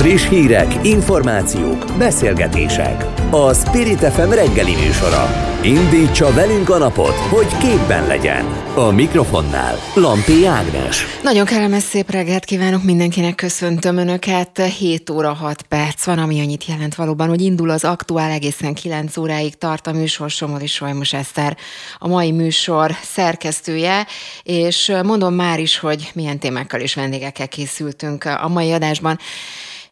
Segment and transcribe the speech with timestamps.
[0.00, 3.04] Friss hírek, információk, beszélgetések.
[3.30, 5.30] A Spirit FM reggeli műsora.
[5.62, 8.44] Indítsa velünk a napot, hogy képben legyen.
[8.74, 11.04] A mikrofonnál Lampi Ágnes.
[11.22, 14.62] Nagyon kellemes szép reggelt kívánok mindenkinek, köszöntöm Önöket.
[14.78, 19.16] 7 óra 6 perc van, ami annyit jelent valóban, hogy indul az aktuál egészen 9
[19.16, 21.56] óráig tart a műsor Somodi Solymos Eszter,
[21.98, 24.06] a mai műsor szerkesztője,
[24.42, 29.18] és mondom már is, hogy milyen témákkal és vendégekkel készültünk a mai adásban.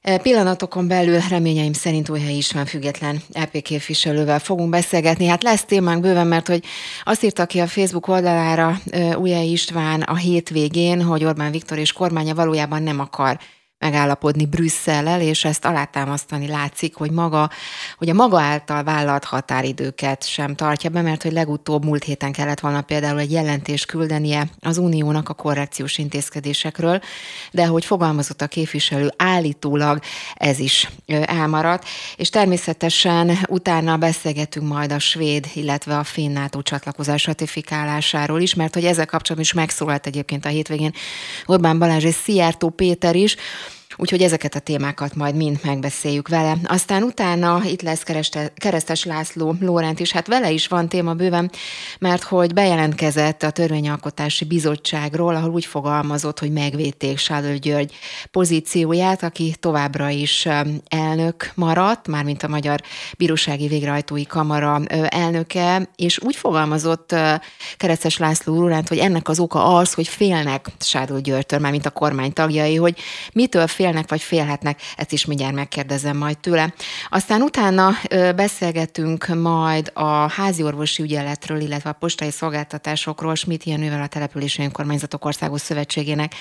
[0.09, 5.27] E, pillanatokon belül reményeim szerint Újhely István független EP képviselővel fogunk beszélgetni.
[5.27, 6.65] Hát lesz témánk bőven, mert hogy
[7.05, 11.93] azt írta ki a Facebook oldalára e, Újhely István a hétvégén, hogy Orbán Viktor és
[11.93, 13.39] kormánya valójában nem akar
[13.79, 17.51] megállapodni Brüsszellel, és ezt alátámasztani látszik, hogy maga,
[17.97, 22.61] hogy a maga által vállalt határidőket sem tartja be, mert hogy legutóbb múlt héten kellett
[22.61, 27.01] volna például egy jelentést küldenie az uniónak a korrekciós intézkedésekről,
[27.51, 30.01] de hogy fogalmazott a képviselő, állítólag
[30.35, 31.85] ez is elmaradt,
[32.17, 38.75] és természetesen utána beszélgetünk majd a svéd, illetve a finn NATO csatlakozás ratifikálásáról is, mert
[38.75, 40.93] hogy ezzel kapcsolatban is megszólalt egyébként a hétvégén
[41.47, 43.37] Orbán Balázs és Szijjártó Péter is,
[44.01, 46.57] Úgyhogy ezeket a témákat majd mind megbeszéljük vele.
[46.65, 51.51] Aztán utána itt lesz Kereste, Keresztes László Lórent is, hát vele is van téma bőven,
[51.99, 57.95] mert hogy bejelentkezett a Törvényalkotási Bizottságról, ahol úgy fogalmazott, hogy megvédték Sádő György
[58.31, 60.49] pozícióját, aki továbbra is
[60.89, 62.81] elnök maradt, mármint a Magyar
[63.19, 67.15] Bírósági Végrehajtói Kamara elnöke, és úgy fogalmazott
[67.77, 72.33] Keresztes László Lórent, hogy ennek az oka az, hogy félnek Sádő Györgytől, mármint a kormány
[72.33, 72.99] tagjai, hogy
[73.33, 76.75] mitől fél félnek vagy félhetnek, ezt is mindjárt megkérdezem majd tőle.
[77.09, 77.91] Aztán utána
[78.37, 85.25] beszélgetünk majd a házi orvosi ügyeletről, illetve a postai szolgáltatásokról, Schmidt Jenővel, a Települési Önkormányzatok
[85.25, 86.35] Országos Szövetségének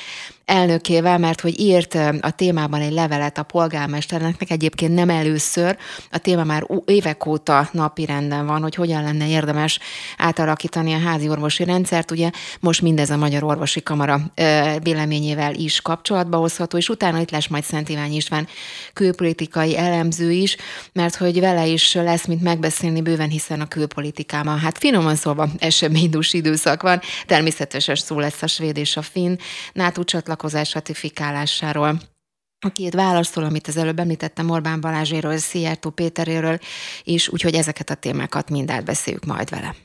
[0.45, 5.77] elnökével, mert hogy írt a témában egy levelet a polgármesternek, egyébként nem először,
[6.11, 9.79] a téma már évek óta napirenden van, hogy hogyan lenne érdemes
[10.17, 12.11] átalakítani a házi orvosi rendszert.
[12.11, 12.29] Ugye
[12.59, 14.19] most mindez a Magyar Orvosi Kamara
[14.83, 18.47] véleményével is kapcsolatba hozható, és utána itt lesz majd Szent Ivány István
[18.93, 20.55] külpolitikai elemző is,
[20.93, 26.33] mert hogy vele is lesz, mint megbeszélni bőven, hiszen a külpolitikában, hát finoman szólva eseménydús
[26.33, 29.35] időszak van, természetesen szó lesz a svéd és a finn
[29.73, 31.99] NATO csatlakozás ratifikálásáról.
[32.65, 36.59] A két választól, amit az előbb említettem, Orbán Balázséről, Szijjártó Péteréről,
[37.03, 39.75] és úgyhogy ezeket a témákat mind átbeszéljük majd vele.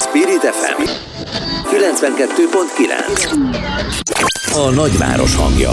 [0.00, 0.82] Spirit FM
[1.74, 1.82] 92.9
[4.52, 5.72] A nagyváros hangja.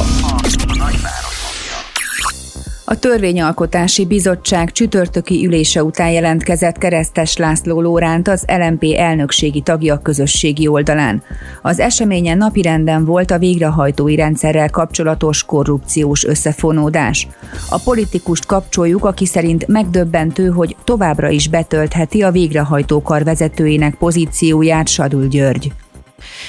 [2.86, 10.68] A Törvényalkotási Bizottság csütörtöki ülése után jelentkezett Keresztes László Lóránt az LMP elnökségi tagja közösségi
[10.68, 11.24] oldalán.
[11.62, 17.28] Az eseményen napirenden volt a végrehajtói rendszerrel kapcsolatos korrupciós összefonódás.
[17.70, 25.28] A politikust kapcsoljuk, aki szerint megdöbbentő, hogy továbbra is betöltheti a végrehajtókar vezetőjének pozícióját Sadul
[25.28, 25.72] György.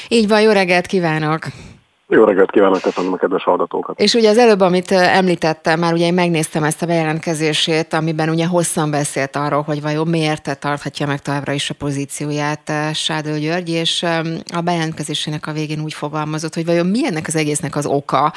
[0.08, 1.46] Így van, jó reggelt kívánok!
[2.14, 4.00] Jó reggelt kívánok, köszönöm a kedves hallgatókat.
[4.00, 8.46] És ugye az előbb, amit említettem, már ugye én megnéztem ezt a bejelentkezését, amiben ugye
[8.46, 14.02] hosszan beszélt arról, hogy vajon miért tarthatja meg továbbra is a pozícióját Sádő György, és
[14.54, 18.32] a bejelentkezésének a végén úgy fogalmazott, hogy vajon mi ennek az egésznek az oka,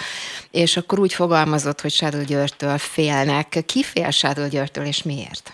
[0.51, 3.63] és akkor úgy fogalmazott, hogy Sádő Györgytől félnek.
[3.65, 5.53] Ki fél Sádő Györgytől, és miért?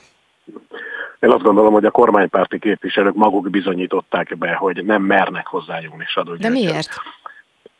[1.21, 6.35] Én azt gondolom, hogy a kormánypárti képviselők maguk bizonyították be, hogy nem mernek hozzájönni Sadó
[6.35, 6.89] De miért?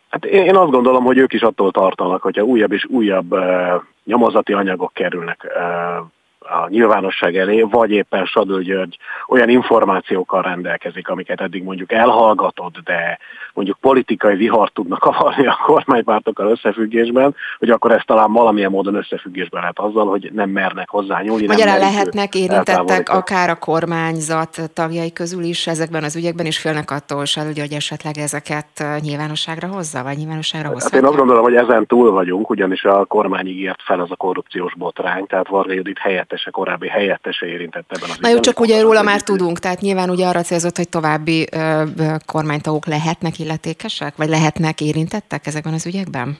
[0.10, 4.54] Hát én azt gondolom, hogy ők is attól tartanak, hogyha újabb és újabb uh, nyomozati
[4.54, 6.06] anyagok kerülnek uh,
[6.52, 8.98] a nyilvánosság elé, vagy éppen Sadő György
[9.28, 13.20] olyan információkkal rendelkezik, amiket eddig mondjuk elhallgatott, de
[13.54, 19.62] mondjuk politikai vihart tudnak kavarni a kormánypártokkal összefüggésben, hogy akkor ezt talán valamilyen módon összefüggésben
[19.62, 21.48] lehet azzal, hogy nem mernek hozzá nyúlni.
[21.48, 27.18] Magyarán lehetnek érintettek akár a kormányzat tagjai közül is ezekben az ügyekben, és félnek attól,
[27.18, 30.90] hogy esetleg ezeket nyilvánosságra hozza, vagy nyilvánosságra hozza.
[30.92, 34.16] Hát én azt gondolom, hogy ezen túl vagyunk, ugyanis a kormány ígért fel az a
[34.16, 36.00] korrupciós botrány, tehát Varga Judit
[36.42, 40.10] helyettese, korábbi helyettese érintett ebben az Na jó, csak ugye róla már tudunk, tehát nyilván
[40.10, 41.84] ugye arra célzott, hogy további ö,
[42.26, 46.38] kormánytagok lehetnek illetékesek, vagy lehetnek érintettek ezekben az ügyekben?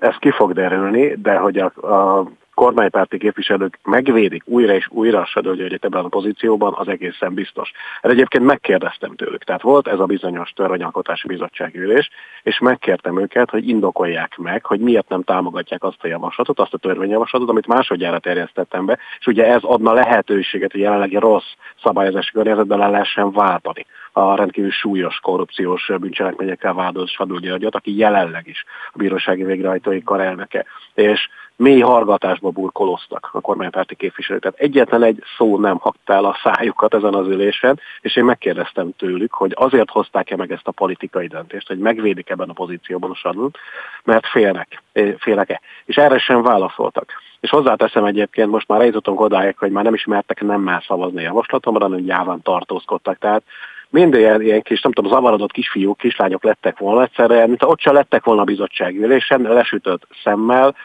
[0.00, 5.26] Ez ki fog derülni, de hogy a, a kormánypárti képviselők megvédik újra és újra a
[5.26, 7.72] Sadó Györgyet ebben a pozícióban, az egészen biztos.
[8.00, 9.44] Erre egyébként megkérdeztem tőlük.
[9.44, 12.10] Tehát volt ez a bizonyos törvényalkotási bizottság ülés,
[12.42, 16.78] és megkértem őket, hogy indokolják meg, hogy miért nem támogatják azt a javaslatot, azt a
[16.78, 21.52] törvényjavaslatot, amit másodjára terjesztettem be, és ugye ez adna lehetőséget, hogy jelenlegi rossz
[21.82, 23.86] szabályozási környezetben le lehessen váltani.
[24.12, 30.20] A rendkívül súlyos korrupciós bűncselekményekkel vádolt Sadul Györgyöt, aki jelenleg is a bírósági végrehajtói kar
[30.20, 30.64] elnöke.
[30.94, 31.28] És
[31.60, 34.42] mély hargatásba burkoloztak a kormánypárti képviselők.
[34.42, 38.92] Tehát egyetlen egy szó nem hakta el a szájukat ezen az ülésen, és én megkérdeztem
[38.96, 43.14] tőlük, hogy azért hozták-e meg ezt a politikai döntést, hogy megvédik ebben a pozícióban a
[43.14, 43.58] Sadult,
[44.04, 45.60] mert félnek, eh, félnek-e.
[45.84, 47.12] És erre sem válaszoltak.
[47.40, 51.84] És hozzáteszem egyébként, most már eljutottunk odáig, hogy már nem ismertek nemmel szavazni a javaslatomra,
[51.84, 53.18] hanem gyáván tartózkodtak.
[53.18, 53.42] Tehát
[53.90, 57.92] minden ilyen, ilyen kis, nem tudom, zavarodott kisfiúk, kislányok lettek volna egyszerre, mint ott se
[57.92, 60.76] lettek volna a bizottsági ülésen, lesütött szemmel,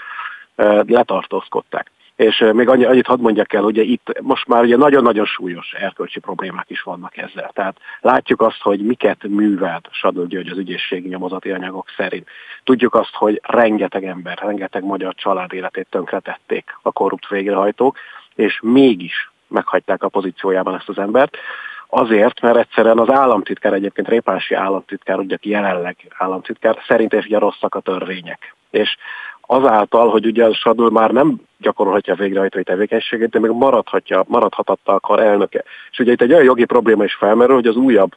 [0.86, 1.92] letartózkodták.
[2.16, 6.20] És még annyi, annyit hadd mondjak el, hogy itt most már ugye nagyon-nagyon súlyos erkölcsi
[6.20, 7.52] problémák is vannak ezzel.
[7.54, 12.28] Tehát látjuk azt, hogy miket művelt Sadó György az ügyészségi nyomozati anyagok szerint.
[12.64, 17.98] Tudjuk azt, hogy rengeteg ember, rengeteg magyar család életét tönkretették a korrupt végrehajtók,
[18.36, 21.38] és mégis meghagyták a pozíciójában ezt az embert.
[21.88, 27.76] Azért, mert egyszerűen az államtitkár, egyébként Répási államtitkár, ugye jelenleg államtitkár, szerint és ugye rosszak
[27.76, 28.56] a törvények.
[28.70, 28.98] És
[29.42, 34.94] azáltal, hogy ugye a Sadul már nem gyakorolhatja a végrehajtói tevékenységét, de még maradhatja, maradhatatta
[34.94, 35.64] akar elnöke.
[35.92, 38.16] És ugye itt egy olyan jogi probléma is felmerül, hogy az újabb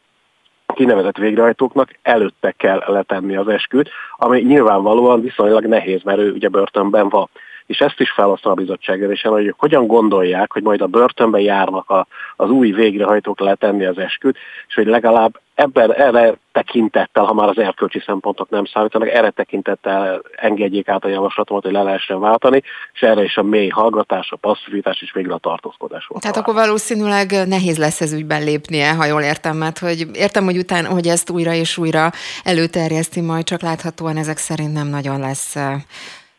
[0.74, 7.08] kinevezett végrehajtóknak előtte kell letenni az esküt, ami nyilvánvalóan viszonylag nehéz, mert ő ugye börtönben
[7.08, 7.28] van
[7.68, 11.90] és ezt is felhasznál a bizottság és hogy hogyan gondolják, hogy majd a börtönbe járnak
[11.90, 12.06] a,
[12.36, 14.36] az új végrehajtók letenni az esküt,
[14.68, 20.22] és hogy legalább ebben erre tekintettel, ha már az erkölcsi szempontok nem számítanak, erre tekintettel
[20.36, 22.62] engedjék át a javaslatomat, hogy le lehessen váltani,
[22.92, 26.22] és erre is a mély hallgatás, a passzivitás és végül a tartózkodás volt.
[26.22, 30.58] Tehát akkor valószínűleg nehéz lesz ez ügyben lépnie, ha jól értem, mert hogy értem, hogy
[30.58, 32.10] utána, hogy ezt újra és újra
[32.44, 35.56] előterjeszti, majd csak láthatóan ezek szerint nem nagyon lesz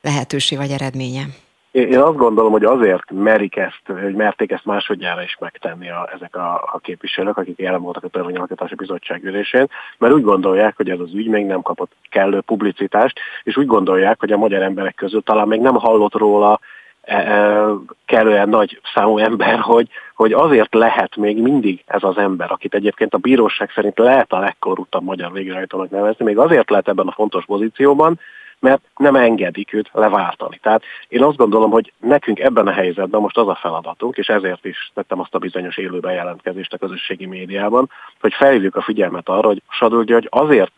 [0.01, 1.23] lehetőség vagy eredménye?
[1.71, 6.35] Én azt gondolom, hogy azért merik ezt, hogy merték ezt másodjára is megtenni a, ezek
[6.35, 9.67] a, a képviselők, akik jelen voltak a törvényalkotási bizottság ülésén,
[9.97, 14.19] mert úgy gondolják, hogy ez az ügy még nem kapott kellő publicitást, és úgy gondolják,
[14.19, 16.59] hogy a magyar emberek közül talán még nem hallott róla
[17.01, 17.65] e, e,
[18.05, 23.13] kellően nagy számú ember, hogy, hogy azért lehet még mindig ez az ember, akit egyébként
[23.13, 27.45] a bíróság szerint lehet a legkorruptabb magyar végrehajtónak nevezni, még azért lehet ebben a fontos
[27.45, 28.19] pozícióban,
[28.59, 30.59] mert nem engedik őt leváltani.
[30.61, 34.65] Tehát én azt gondolom, hogy nekünk ebben a helyzetben most az a feladatunk, és ezért
[34.65, 37.89] is tettem azt a bizonyos élő bejelentkezést a közösségi médiában,
[38.19, 40.73] hogy felhívjuk a figyelmet arra, hogy Sadó György azért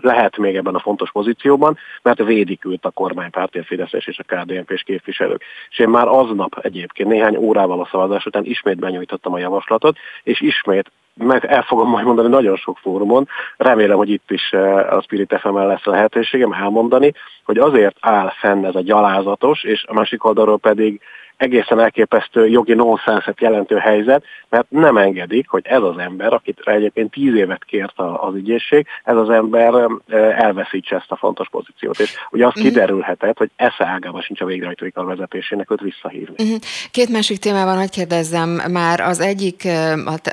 [0.00, 4.34] lehet még ebben a fontos pozícióban, mert védik őt a kormánypárti, a Fideszes és a
[4.34, 5.44] KDNP-s képviselők.
[5.70, 10.40] És én már aznap egyébként néhány órával a szavazás után ismét benyújtottam a javaslatot, és
[10.40, 15.02] ismét meg el fogom majd mondani nagyon sok fórumon, remélem, hogy itt is eh, a
[15.02, 17.12] Spirit fm lesz lehetőségem elmondani,
[17.44, 21.00] hogy azért áll fenn ez a gyalázatos, és a másik oldalról pedig
[21.38, 27.10] egészen elképesztő jogi nonsenszet jelentő helyzet, mert nem engedik, hogy ez az ember, akit egyébként
[27.10, 29.88] tíz évet kért az ügyészség, ez az ember
[30.36, 31.98] elveszítse ezt a fontos pozíciót.
[31.98, 32.64] És ugye az uh-huh.
[32.64, 36.34] kiderülhetett, hogy esze ágában sincs a végrehajtói kar vezetésének őt visszahívni.
[36.38, 36.58] Uh-huh.
[36.90, 39.68] Két másik témában, hogy kérdezzem, már az egyik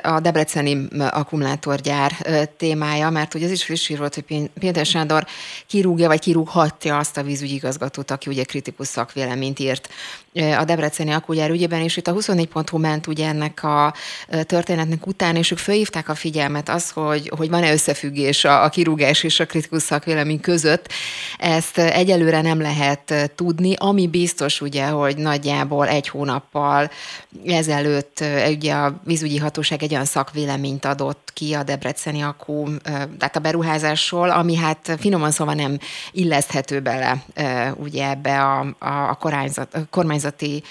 [0.02, 0.76] a debreceni
[1.10, 2.12] akkumulátorgyár
[2.56, 5.24] témája, mert ugye ez is friss volt, hogy Péter Sándor
[5.66, 9.88] kirúgja, vagy kirúghatja azt a vízügyigazgatót, aki ugye kritikus szakvéleményt írt
[10.58, 10.64] a
[10.96, 13.94] Debreceni akkugyár ügyében, és itt a 24.hu ment ugye ennek a
[14.42, 19.22] történetnek után, és ők fölhívták a figyelmet az, hogy, hogy van-e összefüggés a, a kirúgás
[19.22, 20.92] és a kritikus szakvélemény között.
[21.38, 26.90] Ezt egyelőre nem lehet tudni, ami biztos ugye, hogy nagyjából egy hónappal
[27.46, 32.76] ezelőtt ugye a vízügyi hatóság egy olyan szakvéleményt adott ki a Debreceni akku,
[33.18, 35.78] tehát a beruházásról, ami hát finoman szóval nem
[36.12, 37.24] illeszthető bele
[37.76, 40.62] ugye ebbe a, a, a kormányzat kormányzati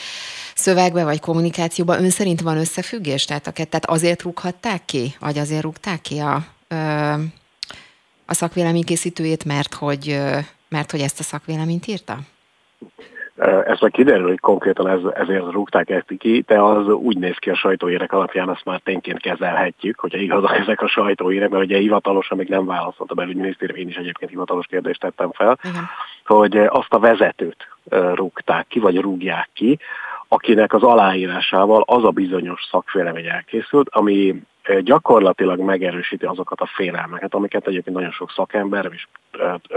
[0.56, 3.26] szövegbe vagy kommunikációba ön szerint van összefüggés?
[3.26, 5.16] Tehát a kettet azért rúghatták ki?
[5.20, 6.46] Vagy azért rúgták ki a,
[8.26, 10.22] a szakvéleménykészítőjét, mert hogy,
[10.70, 12.20] mert hogy ezt a szakvéleményt írta?
[13.66, 17.50] Ez meg kiderül, hogy konkrétan ez, ezért rúgták ezt ki, de az úgy néz ki
[17.50, 22.38] a sajtóérek alapján, azt már tényként kezelhetjük, hogyha igazak ezek a sajtóérek, mert ugye hivatalosan
[22.38, 25.84] még nem válaszolt a belügyminisztérium, én is egyébként hivatalos kérdést tettem fel, Igen.
[26.26, 27.68] hogy azt a vezetőt
[28.14, 29.80] rúgták ki, vagy rúgják ki,
[30.28, 34.42] akinek az aláírásával az a bizonyos szakvélemény elkészült, ami
[34.80, 39.08] gyakorlatilag megerősíti azokat a félelmeket, amiket egyébként nagyon sok szakember, és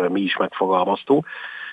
[0.09, 1.27] mi is megfogalmaztunk,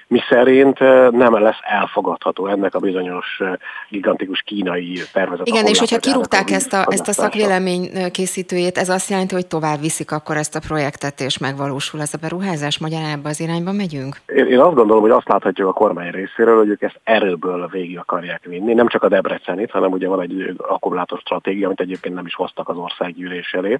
[0.08, 0.80] mi szerint
[1.12, 3.42] nem lesz elfogadható ennek a bizonyos
[3.90, 5.48] gigantikus kínai tervezet.
[5.48, 9.80] Igen, és hogyha kirúgták ezt a, ezt a szakvélemény készítőjét, ez azt jelenti, hogy tovább
[9.80, 14.18] viszik akkor ezt a projektet, és megvalósul ez a beruházás, magyarán ebbe az irányba megyünk?
[14.26, 17.98] Én, én azt gondolom, hogy azt láthatjuk a kormány részéről, hogy ők ezt erőből végig
[17.98, 18.74] akarják vinni.
[18.74, 22.70] Nem csak a Debrecenit, hanem ugye van egy akkumulátor stratégia, amit egyébként nem is hoztak
[22.70, 23.80] az országgyűlés elé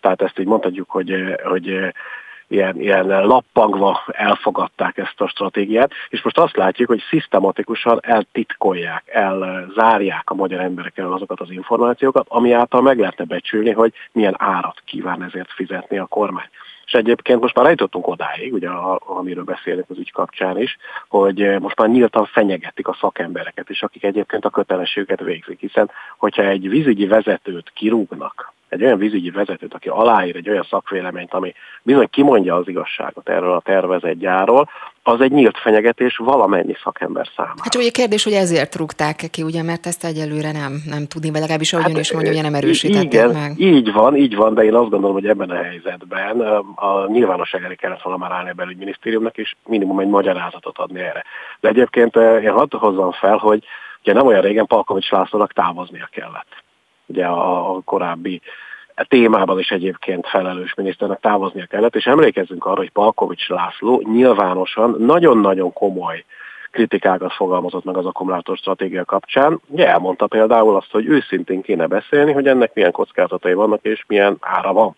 [0.00, 1.92] Tehát ezt így mondhatjuk, hogy, hogy
[2.48, 10.30] ilyen, ilyen lappangva elfogadták ezt a stratégiát, és most azt látjuk, hogy szisztematikusan eltitkolják, elzárják
[10.30, 14.82] a magyar emberek el azokat az információkat, ami által meg lehetne becsülni, hogy milyen árat
[14.84, 16.48] kíván ezért fizetni a kormány.
[16.88, 20.76] És egyébként most már eljutottunk odáig, ugye, amiről beszélünk az ügy kapcsán is,
[21.08, 25.60] hogy most már nyíltan fenyegetik a szakembereket is, akik egyébként a kötelességüket végzik.
[25.60, 31.34] Hiszen, hogyha egy vízügyi vezetőt kirúgnak, egy olyan vízügyi vezetőt, aki aláír egy olyan szakvéleményt,
[31.34, 34.68] ami bizony kimondja az igazságot erről a tervezett gyárról,
[35.02, 37.54] az egy nyílt fenyegetés valamennyi szakember számára.
[37.62, 41.40] Hát ugye kérdés, hogy ezért rúgták ki, ugye, mert ezt egyelőre nem, nem tudni, vagy
[41.40, 43.60] legalábbis ahogy hát, ön is mondja, ugye nem erősítették igen, meg.
[43.60, 46.40] Így van, így van, de én azt gondolom, hogy ebben a helyzetben
[46.74, 51.24] a nyilvánosság elé kellett volna már állni a belügyminisztériumnak, és minimum egy magyarázatot adni erre.
[51.60, 53.64] De egyébként én hadd hozzam fel, hogy
[54.00, 56.66] ugye nem olyan régen Palkovics Lászlónak távoznia kellett.
[57.08, 58.40] Ugye a, a korábbi
[59.08, 65.72] témában is egyébként felelős miniszternek távoznia kellett, és emlékezzünk arra, hogy Palkovics László nyilvánosan nagyon-nagyon
[65.72, 66.24] komoly
[66.70, 69.60] kritikákat fogalmazott meg az akkumulátor stratégia kapcsán.
[69.66, 74.36] Ugye elmondta például azt, hogy őszintén kéne beszélni, hogy ennek milyen kockázatai vannak, és milyen
[74.40, 74.96] ára van.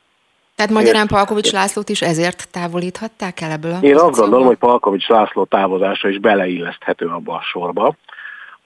[0.55, 5.09] Tehát magyarán Palkovics Lászlót is ezért távolíthatták el ebből a Én azt gondolom, hogy Palkovics
[5.09, 7.95] László távozása is beleilleszthető abba a sorba,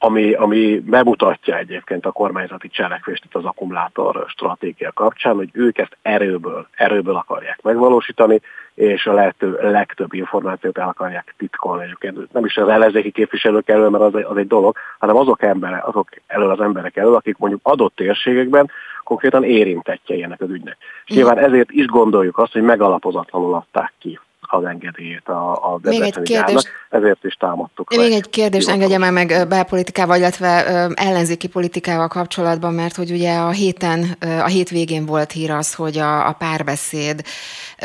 [0.04, 5.96] ami, ami bemutatja egyébként a kormányzati cselekvést itt az akkumulátor stratégia kapcsán, hogy ők ezt
[6.02, 8.40] erőből, erőből akarják megvalósítani,
[8.74, 11.82] és a lehető legtöbb információt el akarják titkolni.
[11.82, 15.42] Egyébként nem is az ellenzéki képviselők elől, mert az egy, az egy dolog, hanem azok,
[15.42, 18.70] embere, azok elől az emberek elől, akik mondjuk adott térségekben
[19.04, 20.76] konkrétan érintettje ennek az ügynek.
[21.06, 24.18] És nyilván ezért is gondoljuk azt, hogy megalapozatlanul adták ki
[24.52, 26.62] az engedélyét a, a Még egy kérdés.
[26.90, 27.96] ezért is támadtuk.
[27.96, 33.50] Még egy kérdést engedje már meg belpolitikával, illetve ellenzéki politikával kapcsolatban, mert hogy ugye a
[33.50, 37.22] héten, a hétvégén volt hír az, hogy a, a párbeszéd,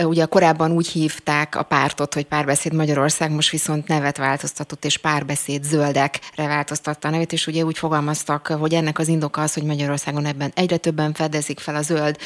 [0.03, 5.63] ugye korábban úgy hívták a pártot, hogy párbeszéd Magyarország, most viszont nevet változtatott, és párbeszéd
[5.63, 10.25] zöldekre változtatta a nevét, és ugye úgy fogalmaztak, hogy ennek az indoka az, hogy Magyarországon
[10.25, 12.17] ebben egyre többen fedezik fel a zöld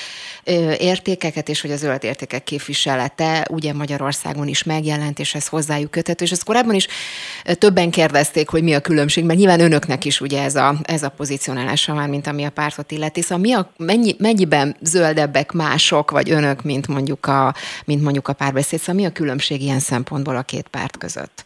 [0.77, 5.91] értékeket, és hogy a zöld értékek képviselete ugye Magyarország Magyarországon is megjelent, és ez hozzájuk
[5.91, 6.87] köthető, és ezt korábban is
[7.43, 11.09] többen kérdezték, hogy mi a különbség, mert nyilván önöknek is ugye ez a, ez a
[11.09, 13.21] pozícionálása már, mint ami a pártot illeti.
[13.21, 17.53] Szóval mi a, mennyi, mennyiben zöldebbek mások, vagy önök, mint mondjuk a,
[17.85, 21.43] mint mondjuk a párbeszéd, szóval mi a különbség ilyen szempontból a két párt között?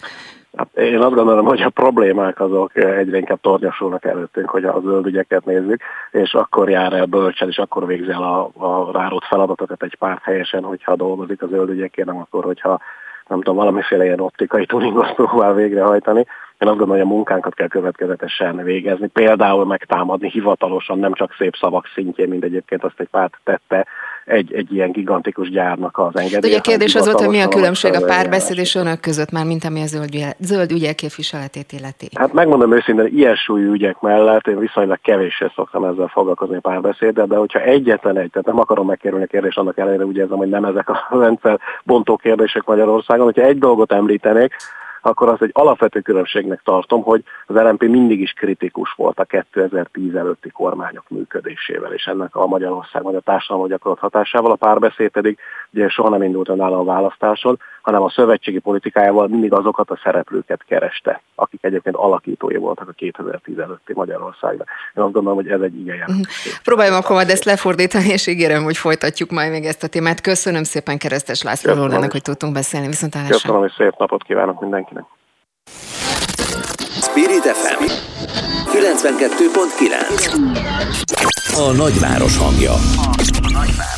[0.58, 5.06] Hát én azt gondolom, hogy a problémák azok egyre inkább tornyosulnak előttünk, hogy a zöld
[5.06, 5.82] ügyeket nézzük,
[6.12, 10.24] és akkor jár el bölcsen, és akkor végzi el a, a rárót feladatokat egy párt
[10.24, 12.80] helyesen, hogyha dolgozik a zöld ügyekért, nem akkor, hogyha
[13.28, 16.20] nem tudom, valamiféle ilyen optikai tuningot próbál végrehajtani.
[16.58, 21.56] Én azt gondolom, hogy a munkánkat kell következetesen végezni, például megtámadni hivatalosan, nem csak szép
[21.56, 23.88] szavak szintjén, mint egyébként azt egy párt tette,
[24.28, 26.54] egy, egy ilyen gigantikus gyárnak az engedélye.
[26.54, 29.46] Ugye a kérdés az volt, hogy mi a különbség a párbeszéd és önök között már,
[29.46, 32.10] mint ami a zöld, zöld ügyek képviseletét illeti?
[32.16, 37.26] Hát megmondom őszintén, ilyen súlyú ügyek mellett én viszonylag kevéssel szoktam ezzel foglalkozni a párbeszéddel,
[37.26, 40.50] de hogyha egyetlen egy, tehát nem akarom megkérni a kérdést, annak ellenére úgy érzem, hogy
[40.50, 44.56] nem ezek a rendszer bontó kérdések Magyarországon, hogyha egy dolgot említenék,
[45.02, 50.16] akkor azt egy alapvető különbségnek tartom, hogy az LNP mindig is kritikus volt a 2010
[50.16, 55.38] előtti kormányok működésével, és ennek a Magyarország vagy a társadalom gyakorolt hatásával, a párbeszéd pedig
[55.74, 60.64] ugye soha nem indult önálló a választáson, hanem a szövetségi politikájával mindig azokat a szereplőket
[60.68, 64.68] kereste, akik egyébként alakítói voltak a 2010 előtti Magyarországnak.
[64.96, 66.46] Én azt gondolom, hogy ez egy igen jelentős.
[66.46, 66.64] Mhm.
[66.64, 70.22] Próbáljam akkor majd ezt lefordítani, és ígérem, hogy folytatjuk majd még ezt a témát.
[70.22, 72.88] Köszönöm szépen Keresztes László Rólának, hogy tudtunk beszélni.
[72.88, 74.97] Viszont Köszönöm, és szép napot kívánok mindenkinek.
[77.02, 77.84] Spirit FM
[78.72, 82.74] 92.9 A nagyváros hangja.
[82.74, 82.80] A
[83.52, 83.97] nagyváros.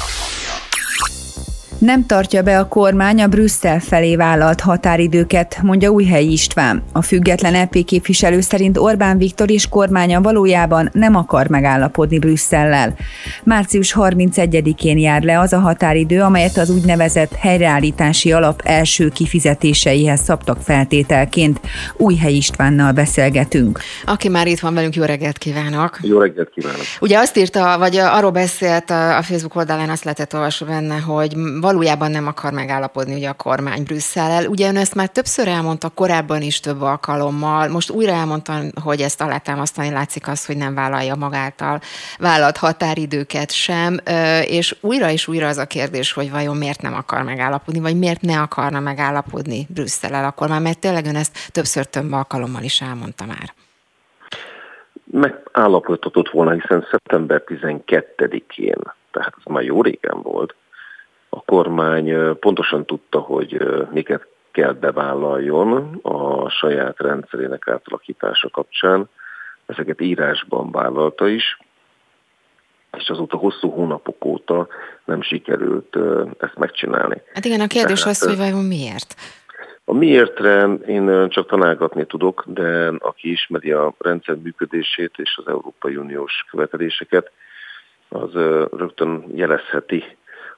[1.80, 6.84] Nem tartja be a kormány a Brüsszel felé vállalt határidőket, mondja Újhelyi István.
[6.92, 12.96] A független EP képviselő szerint Orbán Viktor és kormánya valójában nem akar megállapodni Brüsszellel.
[13.44, 20.58] Március 31-én jár le az a határidő, amelyet az úgynevezett helyreállítási alap első kifizetéseihez szabtak
[20.62, 21.60] feltételként.
[21.98, 23.80] Újhelyi Istvánnal beszélgetünk.
[24.06, 26.00] Aki már itt van velünk, jó reggelt kívánok!
[26.02, 26.82] Jó reggelt kívánok!
[27.00, 31.36] Ugye azt írta, vagy arról beszélt a Facebook oldalán, azt lehetett olvasni benne, hogy
[31.70, 34.46] valójában nem akar megállapodni ugye a kormány Brüsszellel.
[34.46, 39.22] Ugye ön ezt már többször elmondta korábban is több alkalommal, most újra elmondta, hogy ezt
[39.22, 41.80] alátámasztani látszik az, hogy nem vállalja magáltal
[42.20, 43.98] vállalt határidőket sem,
[44.46, 48.22] és újra és újra az a kérdés, hogy vajon miért nem akar megállapodni, vagy miért
[48.22, 53.26] ne akarna megállapodni Brüsszellel a kormány, mert tényleg ön ezt többször több alkalommal is elmondta
[53.26, 53.54] már.
[55.04, 58.78] Megállapodhatott volna, hiszen szeptember 12-én,
[59.12, 60.56] tehát ez már jó régen volt,
[61.30, 69.10] A kormány pontosan tudta, hogy miket kell bevállaljon a saját rendszerének átalakítása kapcsán.
[69.66, 71.58] Ezeket írásban vállalta is,
[72.98, 74.68] és azóta hosszú hónapok óta
[75.06, 75.98] nem sikerült
[76.40, 77.22] ezt megcsinálni.
[77.34, 79.16] Hát igen, a kérdés Tehát, az, hogy vajon miért?
[79.84, 85.96] A miértre én csak tanálgatni tudok, de aki ismeri a rendszer működését és az Európai
[85.96, 87.32] Uniós követeléseket,
[88.10, 88.34] az
[88.72, 90.04] rögtön jelezheti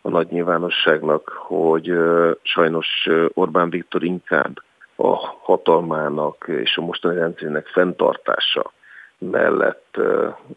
[0.02, 1.94] a nagy nyilvánosságnak, hogy
[2.42, 4.62] sajnos Orbán Viktor inkább
[4.96, 8.72] a hatalmának és a mostani rendszerének fenntartása
[9.18, 9.98] mellett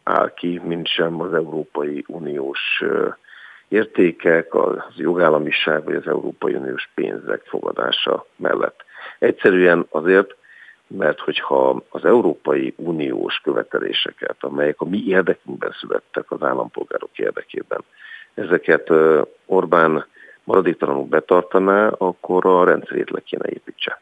[0.03, 2.83] áll ki, mint sem az Európai Uniós
[3.69, 8.85] értékek, az jogállamiság vagy az Európai Uniós pénzek fogadása mellett.
[9.19, 10.35] Egyszerűen azért,
[10.87, 17.81] mert hogyha az Európai Uniós követeléseket, amelyek a mi érdekünkben születtek az állampolgárok érdekében,
[18.35, 18.91] ezeket
[19.47, 20.07] Orbán
[20.45, 24.01] maradéktalanul betartaná, akkor a rendszerét le kéne építse.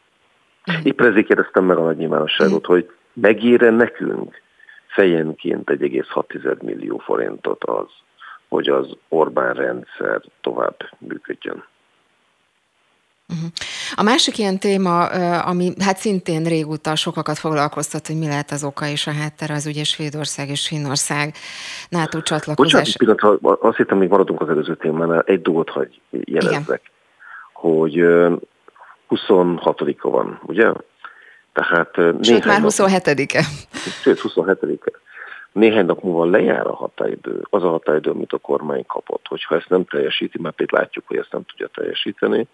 [0.83, 4.41] Épp ezért kérdeztem meg a nagy nyilvánosságot, hogy megére nekünk
[4.87, 7.89] fejenként 1,6 millió forintot az,
[8.49, 11.32] hogy az Orbán rendszer tovább működjön.
[13.42, 13.52] Uh-huh.
[13.94, 15.06] A másik ilyen téma,
[15.40, 19.66] ami hát szintén régóta sokakat foglalkoztat, hogy mi lehet az oka és a háttere, az
[19.66, 21.34] ugye Svédország és Finnország
[21.88, 22.96] NATO csatlakozás.
[22.96, 26.80] Bocsánat, pillanat, azt hittem, még maradunk az előző témánál, egy dolgot hagy jelezzek, Igen.
[27.52, 28.04] hogy
[29.08, 30.72] 26-a van, ugye?
[31.52, 33.44] Tehát Sőt, már 27-e.
[34.02, 35.00] Sőt, 27-e.
[35.52, 39.26] Néhány nap múlva lejár a határidő, az a határidő, amit a kormány kapott.
[39.28, 42.46] Hogyha ezt nem teljesíti, mert például látjuk, hogy ezt nem tudja teljesíteni,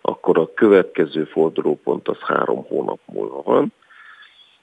[0.00, 3.72] akkor a következő fordulópont az három hónap múlva van,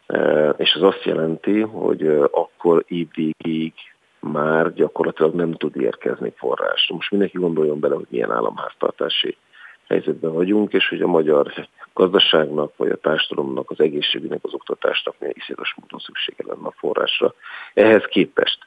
[0.07, 3.73] e, és ez azt jelenti, hogy e, akkor évvégig
[4.19, 6.89] már gyakorlatilag nem tud érkezni forrás.
[6.93, 9.37] Most mindenki gondoljon bele, hogy milyen államháztartási
[9.87, 15.35] helyzetben vagyunk, és hogy a magyar gazdaságnak, vagy a társadalomnak, az egészségügynek, az oktatásnak milyen
[15.37, 17.33] iszonyatos módon szüksége lenne a forrásra.
[17.73, 18.57] Ehhez képest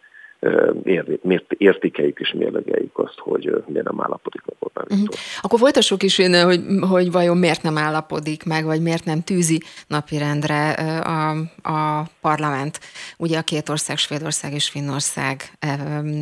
[1.58, 5.08] értékeljük és mérlegeljük azt, hogy miért nem állapodik meg Orbán uh-huh.
[5.40, 9.62] Akkor folytassuk is én, hogy, hogy vajon miért nem állapodik meg, vagy miért nem tűzi
[9.86, 10.70] napirendre
[11.00, 11.30] a,
[11.62, 12.80] a parlament.
[13.16, 15.52] Ugye a két ország, Svédország és Finnország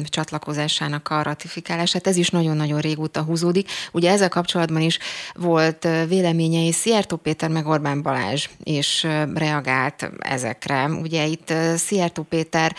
[0.04, 3.68] csatlakozásának a ratifikálását, ez is nagyon-nagyon régóta húzódik.
[3.92, 4.98] Ugye ezzel kapcsolatban is
[5.34, 10.84] volt véleménye, és Szijjártó Péter meg Orbán Balázs is reagált ezekre.
[11.02, 12.74] Ugye itt Szijjártó Péter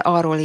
[0.00, 0.38] arról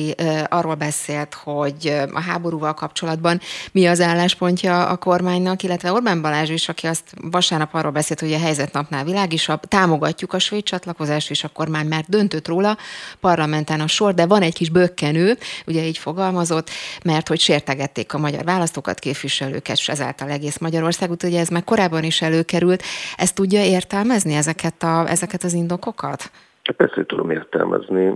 [0.49, 3.39] arról beszélt, hogy a háborúval kapcsolatban
[3.71, 8.33] mi az álláspontja a kormánynak, illetve Orbán Balázs is, aki azt vasárnap arról beszélt, hogy
[8.33, 12.77] a helyzetnapnál világisabb, támogatjuk a svéd csatlakozást, és a kormány már döntött róla,
[13.19, 16.69] parlamenten a sor, de van egy kis bökkenő, ugye így fogalmazott,
[17.03, 22.03] mert hogy sértegették a magyar választókat, képviselőket, és ezáltal egész Magyarországot, ugye ez már korábban
[22.03, 22.83] is előkerült.
[23.17, 26.31] Ezt tudja értelmezni ezeket, a, ezeket az indokokat?
[26.73, 28.13] Persze, hogy tudom értelmezni.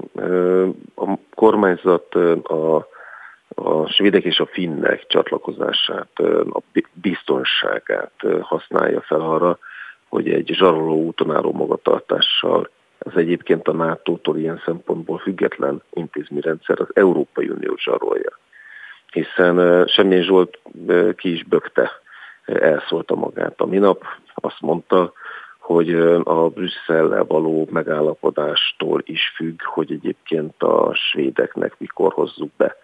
[0.96, 2.88] A kormányzat a,
[3.56, 6.62] a svédek és a finnek csatlakozását, a
[6.94, 9.58] biztonságát használja fel arra,
[10.08, 16.88] hogy egy zsaroló úton álló magatartással az egyébként a NATO-tól ilyen szempontból független intézményrendszer az
[16.94, 18.40] Európai Unió zsarolja.
[19.12, 20.60] Hiszen Semjén Zsolt
[21.16, 21.92] ki is bökte,
[22.46, 25.14] elszólta magát a minap, azt mondta,
[25.74, 32.76] hogy a Brüsszellel való megállapodástól is függ, hogy egyébként a svédeknek mikor hozzuk be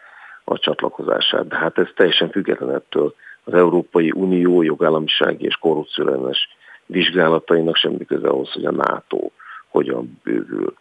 [0.43, 1.47] a csatlakozását.
[1.47, 6.47] De hát ez teljesen független ettől az Európai Unió jogállamisági és korrupcióellenes
[6.85, 9.29] vizsgálatainak semmi köze ahhoz, hogy a NATO
[9.67, 10.73] hogyan bővül.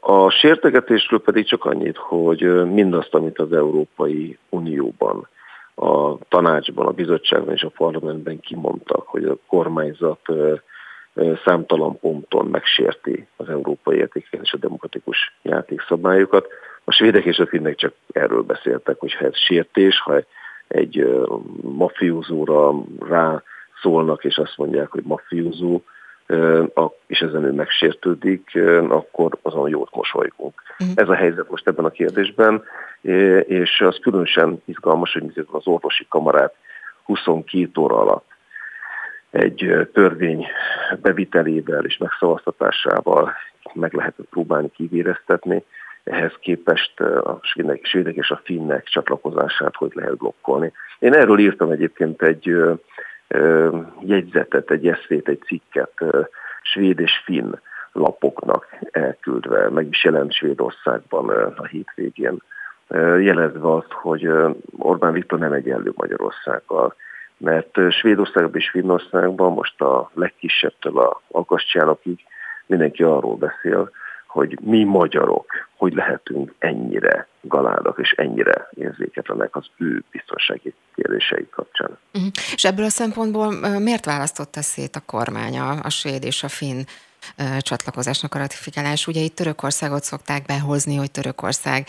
[0.00, 5.28] A sértegetésről pedig csak annyit, hogy mindazt, amit az Európai Unióban,
[5.74, 10.20] a tanácsban, a bizottságban és a parlamentben kimondtak, hogy a kormányzat
[11.44, 16.46] számtalan ponton megsérti az európai értékeket és a demokratikus játékszabályokat.
[16.84, 20.22] A svédek és a finnek csak erről beszéltek, hogy ha ez sértés, ha
[20.68, 21.24] egy
[21.62, 22.72] mafiózóra
[23.08, 23.42] rá
[23.82, 25.82] szólnak, és azt mondják, hogy mafiózó,
[27.06, 30.62] és ezen ő megsértődik, akkor azon jót mosolygunk.
[30.78, 30.96] Uh-huh.
[30.96, 32.62] Ez a helyzet most ebben a kérdésben,
[33.46, 36.54] és az különösen izgalmas, hogy az orvosi kamarát
[37.04, 38.34] 22 óra alatt
[39.30, 40.46] egy törvény
[41.02, 43.32] bevitelével és megszavaztatásával
[43.72, 45.64] meg lehetett próbálni kivéreztetni.
[46.04, 47.38] Ehhez képest a
[47.82, 50.72] svédek és a finnek csatlakozását hogy lehet blokkolni.
[50.98, 52.56] Én erről írtam egyébként egy
[54.00, 56.04] jegyzetet, egy eszvét, egy cikket
[56.62, 57.52] svéd és finn
[57.92, 62.36] lapoknak elküldve, meg is jelent Svédországban a hétvégén
[63.18, 64.28] jelezve azt, hogy
[64.78, 66.94] Orbán Viktor nem egyenlő Magyarországgal,
[67.38, 72.18] mert Svédországban és Finnországban most a legkisebbtől a akasztjánokig
[72.66, 73.90] mindenki arról beszél,
[74.26, 75.46] hogy mi magyarok,
[75.76, 81.98] hogy lehetünk ennyire galádak és ennyire érzéketlenek az ő biztonsági kérdései kapcsán.
[82.14, 82.30] Uh-huh.
[82.54, 86.82] És ebből a szempontból miért választotta szét a kormány a, a svéd és a finn
[87.58, 89.06] csatlakozásnak a ratifikálás.
[89.06, 91.86] Ugye itt Törökországot szokták behozni, hogy Törökország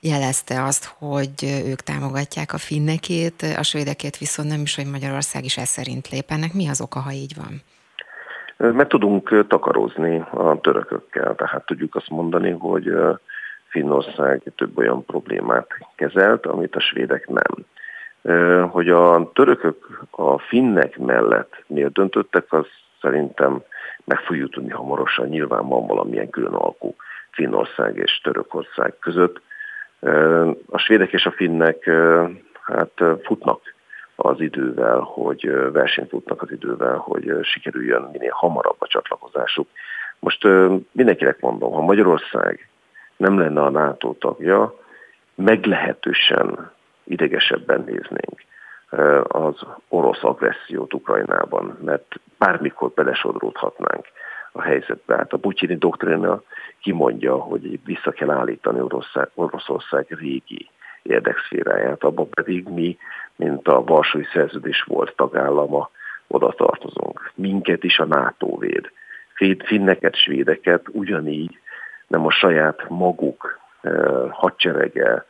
[0.00, 5.56] jelezte azt, hogy ők támogatják a finnekét, a svédekét viszont nem is, hogy Magyarország is
[5.56, 6.24] ez szerint lép.
[6.30, 7.62] Ennek mi az oka, ha így van?
[8.72, 12.92] Mert tudunk takarozni a törökökkel, tehát tudjuk azt mondani, hogy
[13.68, 17.66] Finnország több olyan problémát kezelt, amit a svédek nem.
[18.70, 22.66] Hogy a törökök a finnek mellett miért döntöttek, az
[23.00, 23.62] szerintem
[24.08, 25.28] meg fogjuk tudni hamarosan.
[25.28, 26.94] Nyilván van valamilyen külön alkú
[27.30, 29.40] Finnország és Törökország között.
[30.70, 31.90] A svédek és a finnek
[32.62, 32.92] hát
[33.22, 33.74] futnak
[34.16, 39.68] az idővel, hogy versenyt futnak az idővel, hogy sikerüljön minél hamarabb a csatlakozásuk.
[40.18, 40.44] Most
[40.92, 42.68] mindenkinek mondom, ha Magyarország
[43.16, 44.74] nem lenne a NATO tagja,
[45.34, 46.70] meglehetősen
[47.04, 48.46] idegesebben néznénk
[49.28, 54.06] az orosz agressziót Ukrajnában, mert bármikor belesodródhatnánk
[54.52, 55.16] a helyzetbe.
[55.16, 56.42] Hát a Putyini doktrina
[56.80, 60.70] kimondja, hogy vissza kell állítani Oroszország, Oroszország régi
[61.02, 62.98] érdekszféráját, abban pedig mi,
[63.36, 65.90] mint a Varsói Szerződés volt tagállama,
[66.26, 67.32] oda tartozunk.
[67.34, 68.90] Minket is a NATO véd.
[69.58, 71.58] Finneket, svédeket ugyanígy
[72.06, 73.58] nem a saját maguk
[74.30, 75.24] hadserege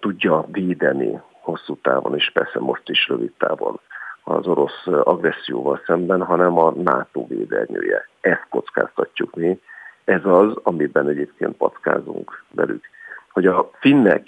[0.00, 3.80] tudja védeni hosszú távon, és persze most is rövid távon
[4.22, 8.08] az orosz agresszióval szemben, hanem a NATO védelnyője.
[8.20, 9.60] Ezt kockáztatjuk mi.
[10.04, 12.84] Ez az, amiben egyébként packázunk velük.
[13.32, 14.26] Hogy a finnek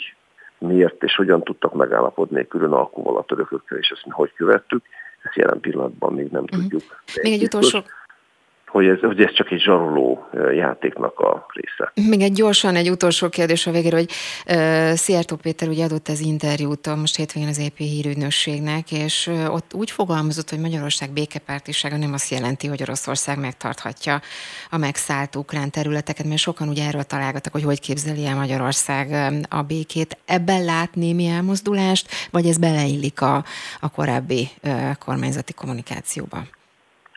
[0.58, 4.84] miért és hogyan tudtak megállapodni külön alkuval a törökökkel, és ezt mi hogy követtük,
[5.22, 6.60] ezt jelen pillanatban még nem uh-huh.
[6.60, 6.82] tudjuk.
[7.22, 7.78] Még egy utolsó,
[8.72, 11.92] hogy ez, hogy ez csak egy zsaroló játéknak a része.
[12.08, 14.10] Még egy gyorsan, egy utolsó kérdés a végére, hogy
[14.48, 19.54] uh, Szijjártó Péter ugye adott az interjút a most hétvégén az EP hírügynösségnek, és uh,
[19.54, 24.20] ott úgy fogalmazott, hogy Magyarország békepártisága nem azt jelenti, hogy Oroszország megtarthatja
[24.70, 29.62] a megszállt ukrán területeket, mert sokan ugye erről találgattak, hogy hogy képzeli el Magyarország a
[29.62, 30.16] békét.
[30.26, 33.44] Ebben lát némi elmozdulást, vagy ez beleillik a,
[33.80, 36.38] a korábbi uh, kormányzati kommunikációba?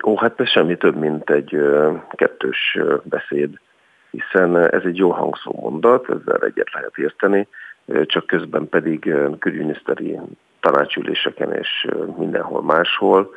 [0.05, 1.57] Ó, hát ez semmi több, mint egy
[2.09, 3.59] kettős beszéd,
[4.11, 7.47] hiszen ez egy jó hangszó mondat, ezzel egyet lehet érteni,
[8.05, 10.19] csak közben pedig külügyminiszteri
[10.59, 11.87] tanácsüléseken és
[12.17, 13.33] mindenhol máshol,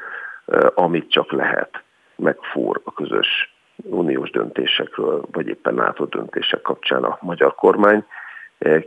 [0.75, 1.83] amit csak lehet,
[2.17, 8.05] megfúr a közös uniós döntésekről, vagy éppen NATO döntések kapcsán a magyar kormány.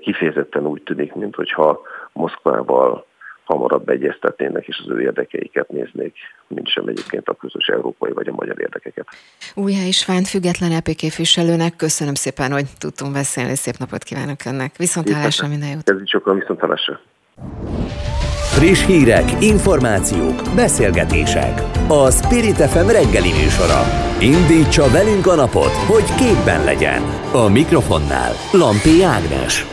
[0.02, 1.82] Kifejezetten úgy tűnik, mintha
[2.14, 3.06] Moszkvával
[3.44, 6.16] hamarabb egyeztetnének, és az ő érdekeiket néznék,
[6.48, 9.08] mint sem egyébként a közös európai vagy a magyar érdekeket.
[9.56, 14.76] Újhely István, független EP képviselőnek köszönöm szépen, hogy tudtunk beszélni, szép napot kívánok önnek.
[14.78, 15.90] Viszontlátásra minden jót.
[15.90, 17.00] Ez is sokan viszontlátásra.
[18.52, 21.62] Friss hírek, információk, beszélgetések.
[21.88, 23.82] A Spirit FM reggeli műsora.
[24.20, 27.02] Indítsa velünk a napot, hogy képben legyen.
[27.34, 29.71] A mikrofonnál Lampi Ágnes.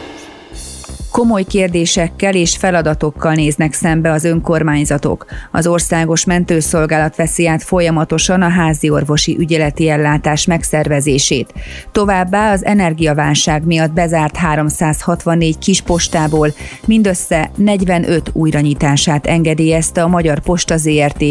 [1.10, 5.26] Komoly kérdésekkel és feladatokkal néznek szembe az önkormányzatok.
[5.52, 11.52] Az országos mentőszolgálat veszi át folyamatosan a házi orvosi ügyeleti ellátás megszervezését.
[11.92, 16.52] Továbbá az energiaválság miatt bezárt 364 kispostából
[16.86, 21.24] mindössze 45 újranyitását engedélyezte a Magyar Posta ZRT,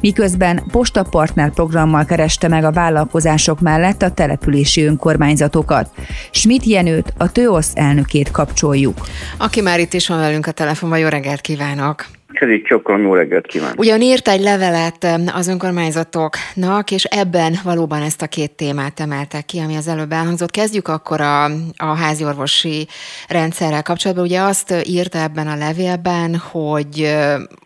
[0.00, 5.90] miközben postapartner programmal kereste meg a vállalkozások mellett a települési önkormányzatokat.
[6.30, 8.94] Schmidt Jenőt, a TÖOSZ elnökét kapcsoljuk.
[9.36, 12.06] Aki már itt is van velünk a telefonban, jó reggelt kívánok!
[12.32, 13.78] Kezik Csokon, jó reggelt kívánok!
[13.78, 19.58] Ugyan írt egy levelet az önkormányzatoknak, és ebben valóban ezt a két témát emeltek ki,
[19.58, 20.50] ami az előbb elhangzott.
[20.50, 21.44] Kezdjük akkor a,
[21.76, 22.88] a háziorvosi
[23.28, 24.26] rendszerrel kapcsolatban.
[24.26, 27.16] Ugye azt írta ebben a levélben, hogy,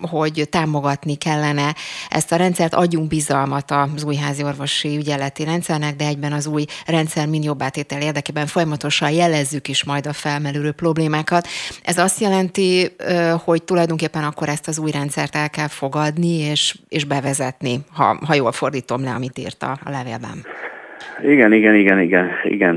[0.00, 1.74] hogy támogatni kellene
[2.08, 7.26] ezt a rendszert, adjunk bizalmat az új háziorvosi ügyeleti rendszernek, de egyben az új rendszer
[7.26, 11.48] mind jobb átétel érdekében folyamatosan jelezzük is majd a felmerülő problémákat.
[11.82, 12.96] Ez azt jelenti,
[13.44, 18.34] hogy tulajdonképpen akkor ezt az új rendszert el kell fogadni és, és bevezetni, ha, ha
[18.34, 20.38] jól fordítom le, amit írta a levélben.
[21.22, 22.74] Igen, igen, igen, igen, igen.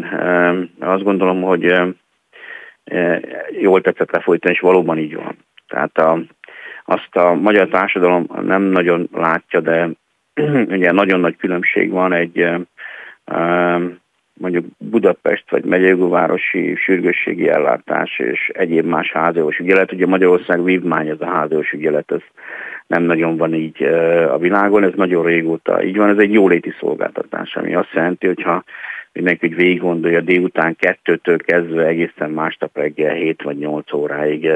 [0.80, 1.64] Azt gondolom, hogy
[3.62, 5.36] jól tetszett lefolytani, és valóban így van.
[5.68, 6.20] Tehát a,
[6.86, 9.90] azt a magyar társadalom nem nagyon látja, de
[10.78, 12.50] ugye nagyon nagy különbség van egy
[14.38, 19.92] mondjuk Budapest vagy megyegóvárosi sürgősségi ellátás és egyéb más háziorvos ügyelet.
[19.92, 22.22] Ugye Magyarország vívmány ez a háziorvos ügyelet, ez
[22.88, 23.84] nem nagyon van így
[24.30, 28.64] a világon, ez nagyon régóta így van, ez egy jóléti szolgáltatás, ami azt jelenti, hogyha
[29.14, 34.50] mindenki úgy végig gondolja, délután kettőtől kezdve egészen másnap reggel 7 vagy 8 óráig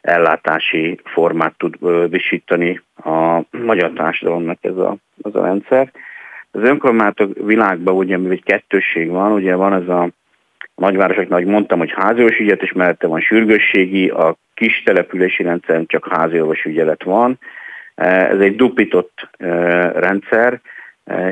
[0.00, 1.76] ellátási formát tud
[2.10, 5.92] visítani a magyar társadalomnak ez a, az a rendszer.
[6.56, 10.10] Az önkormányzatok világban ugye, mivel egy kettősség van, ugye van ez a, a
[10.74, 16.08] nagyvárosoknak, ahogy mondtam, hogy háziorvos ügyet, és mellette van sürgősségi, a kis települési rendszer csak
[16.10, 17.38] háziorvos ügyelet van.
[17.94, 19.28] Ez egy dupított
[19.94, 20.60] rendszer,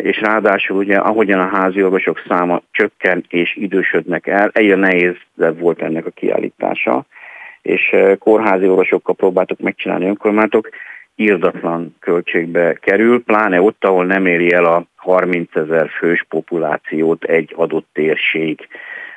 [0.03, 5.15] és ráadásul ugye ahogyan a házi orvosok száma csökken és idősödnek el, egyre nehéz
[5.59, 7.05] volt ennek a kiállítása,
[7.63, 10.69] és kórházi orvosokkal próbáltuk megcsinálni önkormányzatok,
[11.17, 17.53] írdatlan költségbe kerül, pláne ott, ahol nem éri el a 30 ezer fős populációt egy
[17.57, 18.69] adott térség.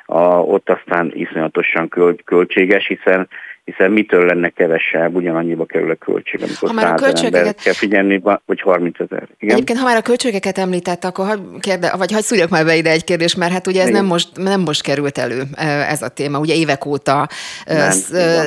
[0.04, 1.88] A, ott aztán iszonyatosan
[2.24, 3.28] költséges, hiszen
[3.66, 7.62] hiszen mitől lenne kevesebb, ugyanannyiba kerül a költség, amikor ha már a költségeket...
[7.62, 9.28] kell figyelni, vagy 30 ezer.
[9.38, 12.90] Egyébként, ha már a költségeket említett, akkor hagy kérde, vagy hagyj szúrjak már be ide
[12.90, 15.42] egy kérdés, mert hát ugye ez nem most, nem most került elő
[15.88, 17.28] ez a téma, ugye évek óta
[17.66, 17.90] nem,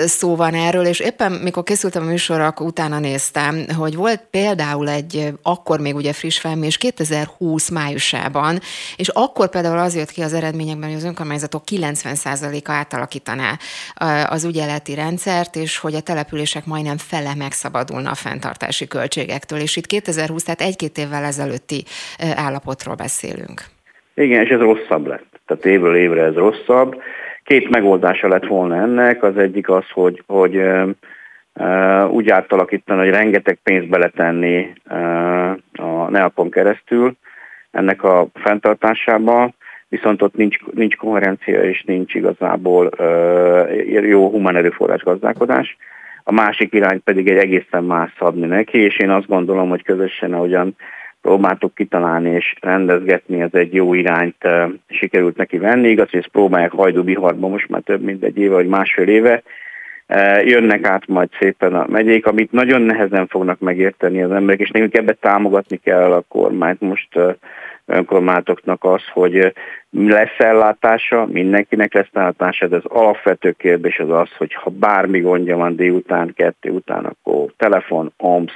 [0.06, 4.90] szó van erről, és éppen mikor készültem a műsorra, akkor utána néztem, hogy volt például
[4.90, 8.60] egy, akkor még ugye friss felmérés 2020 májusában,
[8.96, 13.58] és akkor például az jött ki az eredményekben, hogy az önkormányzatok 90%-a átalakítaná
[14.30, 19.86] az ügyeleti rendszert, és hogy a települések majdnem fele megszabadulna a fenntartási költségektől, és itt
[19.86, 21.84] 2020, tehát egy-két évvel ezelőtti
[22.36, 23.60] állapotról beszélünk.
[24.14, 25.32] Igen, és ez rosszabb lett.
[25.46, 27.02] Tehát évről évre ez rosszabb.
[27.44, 29.24] Két megoldása lett volna ennek.
[29.24, 36.50] Az egyik az, hogy, hogy uh, úgy átalakítani, hogy rengeteg pénzt beletenni uh, a NEAPon
[36.50, 37.16] keresztül
[37.72, 39.54] ennek a fenntartásába,
[39.90, 45.78] viszont ott nincs, nincs koherencia és nincs igazából uh, jó humán erőforrás gazdálkodás.
[46.24, 50.34] A másik irány pedig egy egészen más szabni neki, és én azt gondolom, hogy közösen,
[50.34, 50.76] ahogyan
[51.22, 55.90] próbáltuk kitalálni és rendezgetni, ez egy jó irányt uh, sikerült neki venni.
[55.90, 59.44] Igaz, hogy ezt próbálják hajdú biharba most már több mint egy éve vagy másfél éve.
[60.44, 64.98] Jönnek át majd szépen a megyék, amit nagyon nehezen fognak megérteni az emberek, és nekünk
[64.98, 66.82] ebbe támogatni kell a kormányt.
[66.82, 67.36] Most uh,
[67.90, 69.54] önkormányzatoknak az, hogy
[69.90, 75.58] lesz ellátása, mindenkinek lesz ellátása, de az alapvető kérdés az az, hogy ha bármi gondja
[75.58, 78.52] van délután, kettő után, akkor telefon, OMS,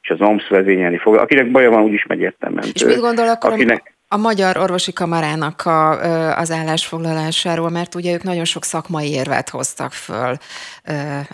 [0.00, 1.14] és az OMS vezényelni fog.
[1.14, 3.94] Akinek baja van, úgyis megy értem És mit gondol akkor akinek...
[4.08, 5.90] a Magyar Orvosi Kamarának a,
[6.38, 10.34] az állásfoglalásáról, mert ugye ők nagyon sok szakmai érvet hoztak föl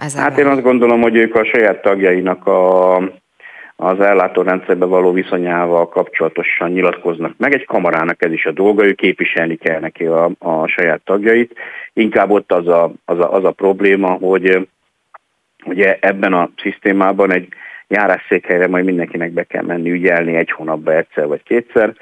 [0.00, 0.22] ezzel.
[0.22, 2.98] Hát én azt gondolom, hogy ők a saját tagjainak a
[3.76, 7.54] az ellátórendszerbe való viszonyával kapcsolatosan nyilatkoznak meg.
[7.54, 11.54] Egy kamarának ez is a dolga, ő képviselni kell neki a, a saját tagjait.
[11.92, 14.68] Inkább ott az a, az a, az a probléma, hogy
[15.64, 17.48] ugye ebben a szisztémában egy
[17.88, 21.94] járásszékhelyre majd mindenkinek be kell menni ügyelni egy hónapba egyszer vagy kétszer.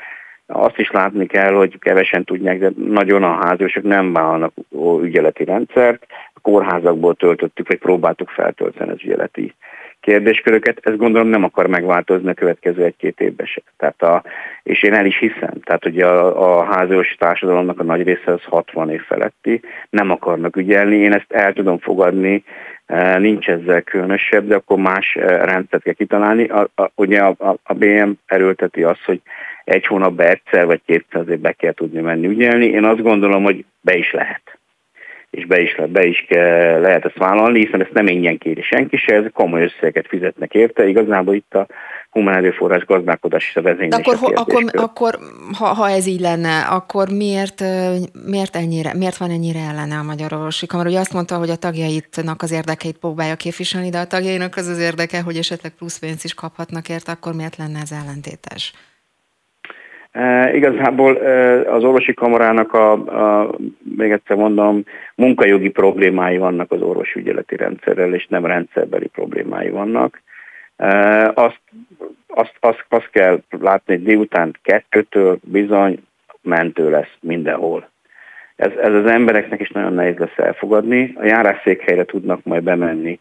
[0.46, 4.52] Azt is látni kell, hogy kevesen tudják, de nagyon a háziosok nem vállalnak
[5.02, 6.06] ügyeleti rendszert.
[6.34, 9.54] A kórházakból töltöttük, vagy próbáltuk feltölteni az ügyeleti
[10.04, 13.62] kérdésköröket, ez gondolom nem akar megváltozni a következő egy-két évben se.
[13.76, 14.22] Tehát a,
[14.62, 18.42] és én el is hiszem, tehát ugye a, a házos társadalomnak a nagy része az
[18.42, 22.44] 60 év feletti, nem akarnak ügyelni, én ezt el tudom fogadni,
[22.86, 26.44] e, nincs ezzel különösebb, de akkor más e, rendszert kell kitalálni.
[26.44, 29.20] A, a, ugye a, a, a BM erőlteti azt, hogy
[29.64, 32.66] egy hónapban egyszer vagy kétszer azért be kell tudni menni ügyelni.
[32.66, 34.58] Én azt gondolom, hogy be is lehet
[35.34, 38.96] és be is, be is kell, lehet ezt vállalni, hiszen ezt nem ingyen kéri senki
[38.96, 40.88] se, ez komoly összeget fizetnek érte.
[40.88, 41.66] Igazából itt a
[42.10, 44.06] humán erőforrás gazdálkodás is a vezénylés.
[44.06, 45.18] Akkor, a akkor, akkor
[45.58, 47.64] ha, ha, ez így lenne, akkor miért,
[48.26, 50.88] miért, ennyire, miért van ennyire ellene a Magyar Orvosi Kamara?
[50.88, 54.78] Ugye azt mondta, hogy a tagjaitnak az érdekeit próbálja képviselni, de a tagjainak az az
[54.78, 58.72] érdeke, hogy esetleg plusz pénzt is kaphatnak érte, akkor miért lenne ez ellentétes?
[60.14, 63.54] E, igazából e, az orvosi kamarának a, a,
[63.96, 64.82] még egyszer mondom,
[65.14, 70.22] munkajogi problémái vannak az orvosügyeleti rendszerrel, és nem rendszerbeli problémái vannak.
[70.76, 70.88] E,
[71.34, 71.60] azt,
[72.26, 76.02] azt, azt, azt kell látni, hogy délután kettőtől bizony
[76.42, 77.88] mentő lesz mindenhol.
[78.56, 81.12] Ez, ez az embereknek is nagyon nehéz lesz elfogadni.
[81.16, 83.18] A járásszékhelyre tudnak majd bemenni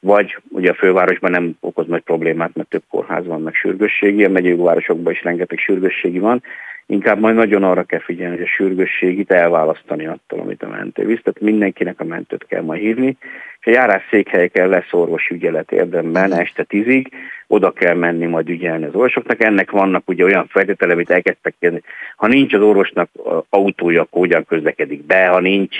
[0.00, 4.30] vagy ugye a fővárosban nem okoz nagy problémát, mert több kórház van, meg sürgősségi, a
[4.30, 6.42] megyei városokban is rengeteg sürgősségi van,
[6.86, 11.22] inkább majd nagyon arra kell figyelni, hogy a sürgősségit elválasztani attól, amit a mentő visz.
[11.22, 13.16] Tehát mindenkinek a mentőt kell majd hívni,
[13.60, 17.08] és a járás székhelyeken lesz orvosi ügyelet érdemben este tízig,
[17.46, 19.42] oda kell menni majd ügyelni az orvosoknak.
[19.42, 21.82] Ennek vannak ugye olyan feltétele, amit elkezdtek kérni.
[22.16, 23.10] Ha nincs az orvosnak
[23.48, 25.76] autója, akkor hogyan közlekedik be, ha nincs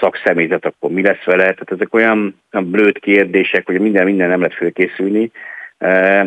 [0.00, 1.42] szakszemélyzet, akkor mi lesz vele?
[1.42, 5.30] Tehát ezek olyan, blőd kérdések, hogy minden, minden nem lehet fölkészülni,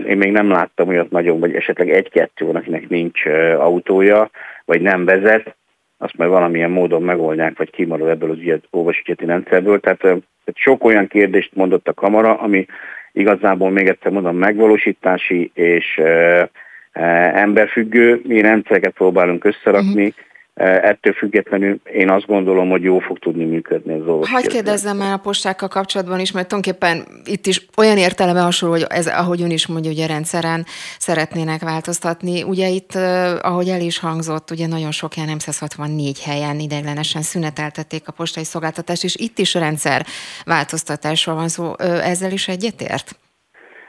[0.08, 3.26] én még nem láttam olyat nagyon, vagy esetleg egy-kettő van, akinek nincs
[3.58, 4.30] autója,
[4.65, 5.56] vagy nem vezet,
[5.97, 9.80] azt majd valamilyen módon megoldják, vagy kimarad ebből az ügyet, olvasügyeti rendszerből.
[9.80, 10.21] Tehát, tehát
[10.54, 12.65] sok olyan kérdést mondott a kamara, ami
[13.12, 16.50] igazából még egyszer mondom megvalósítási és e,
[16.91, 17.02] e,
[17.36, 18.21] emberfüggő.
[18.23, 20.26] Mi rendszereket próbálunk összerakni, uh-huh
[20.57, 25.13] Ettől függetlenül én azt gondolom, hogy jó fog tudni működni az orvosi Hagy kérdezzem már
[25.13, 29.51] a postákkal kapcsolatban is, mert tulajdonképpen itt is olyan értelme hasonló, hogy ez, ahogy ön
[29.51, 30.65] is mondja, ugye rendszeren
[30.99, 32.43] szeretnének változtatni.
[32.43, 32.95] Ugye itt,
[33.41, 39.03] ahogy el is hangzott, ugye nagyon sok ilyen 364 helyen ideiglenesen szüneteltették a postai szolgáltatást,
[39.03, 40.05] és itt is rendszer
[40.45, 41.73] változtatásról van szó.
[41.79, 43.19] Ezzel is egyetért?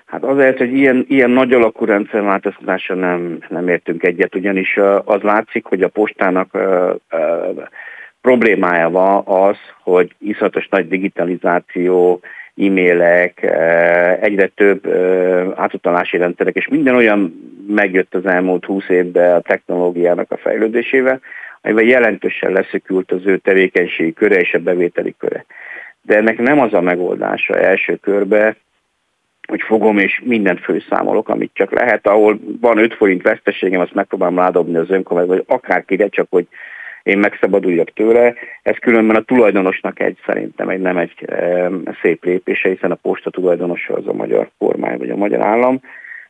[0.08, 5.64] Hát azért, hogy ilyen, ilyen nagy alakú rendszerváltoztatása nem, nem értünk egyet, ugyanis az látszik,
[5.64, 6.62] hogy a postának uh,
[7.12, 7.62] uh,
[8.20, 12.20] problémája az, hogy iszonyatos nagy digitalizáció,
[12.56, 13.42] e-mailek,
[14.20, 14.86] egyre több
[15.56, 17.34] átutalási rendszerek, és minden olyan
[17.68, 21.20] megjött az elmúlt húsz évben a technológiának a fejlődésével,
[21.62, 25.44] amivel jelentősen leszökült az ő tevékenységi köre és a bevételi köre.
[26.02, 28.56] De ennek nem az a megoldása első körbe,
[29.48, 34.38] hogy fogom és mindent főszámolok, amit csak lehet, ahol van 5 forint veszteségem, azt megpróbálom
[34.38, 36.46] rádobni az önkormányzat, vagy akárkire, csak hogy
[37.02, 38.34] én megszabaduljak tőle.
[38.62, 41.70] Ez különben a tulajdonosnak egy szerintem egy nem egy e,
[42.02, 45.80] szép lépése, hiszen a posta tulajdonosa az a magyar kormány vagy a magyar állam.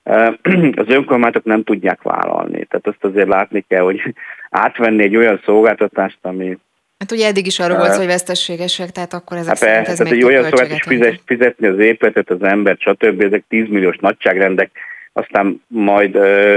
[0.03, 0.39] E,
[0.83, 2.65] az önkormányzatok nem tudják vállalni.
[2.65, 4.15] Tehát azt azért látni kell, hogy
[4.51, 6.59] átvenni egy olyan szolgáltatást, ami
[6.99, 10.13] Hát ugye eddig is arról volt, hogy vesztességesek, tehát akkor ezek hát szerint ez tehát
[10.13, 13.23] még egy olyan szolgálat is fizet, fizetni az épületet, az ember, stb.
[13.23, 14.71] Ezek 10 milliós nagyságrendek,
[15.13, 16.15] aztán majd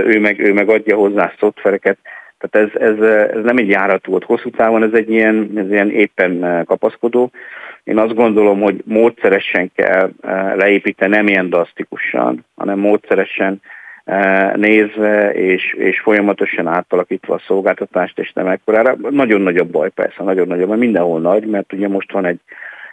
[0.07, 1.97] ő meg, ő meg adja hozzá szoftvereket.
[2.37, 2.99] Tehát ez, ez,
[3.35, 7.31] ez nem egy járat volt hosszú távon, ez egy ilyen, ez ilyen éppen kapaszkodó.
[7.83, 10.11] Én azt gondolom, hogy módszeresen kell
[10.55, 13.61] leépíteni, nem ilyen drasztikusan, hanem módszeresen
[14.55, 18.95] nézve és, és folyamatosan átalakítva a szolgáltatást, és nem ekkorára.
[19.09, 22.39] Nagyon nagy a baj persze, nagyon nagy, mert mindenhol nagy, mert ugye most van egy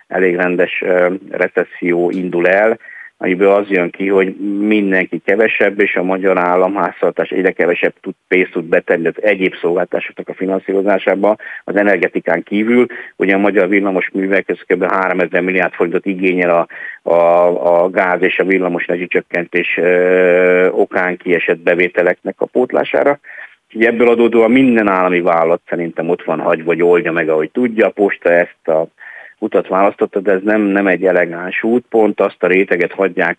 [0.09, 0.85] elég rendes
[1.31, 2.79] recesszió indul el,
[3.21, 8.51] amiből az jön ki, hogy mindenki kevesebb, és a magyar államháztartás egyre kevesebb tud, pénzt
[8.51, 12.87] tud betenni az egyéb szolgáltatásoknak a finanszírozásába az energetikán kívül.
[13.17, 14.85] Ugye a magyar villamos művek kb.
[14.85, 16.67] 3000 milliárd forintot igényel a,
[17.11, 23.19] a, a gáz és a villamos csökkentés ö, okán kiesett bevételeknek a pótlására.
[23.67, 27.87] Úgyhogy ebből adódóan minden állami vállalat szerintem ott van hagy, vagy oldja meg, ahogy tudja.
[27.87, 28.87] A posta ezt a
[29.39, 33.39] utat választotta, de ez nem, nem egy elegáns út, pont azt a réteget hagyják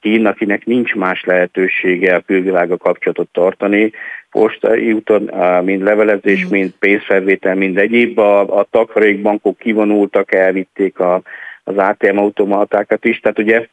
[0.00, 3.92] ki, akinek nincs más lehetősége a külvilága kapcsolatot tartani,
[4.30, 5.30] postai úton,
[5.64, 6.48] mind levelezés, mm.
[6.50, 8.18] mind pénzfelvétel, mind egyéb.
[8.18, 11.22] A, a takarékbankok kivonultak, elvitték a,
[11.64, 13.66] az ATM automatákat is, tehát ugye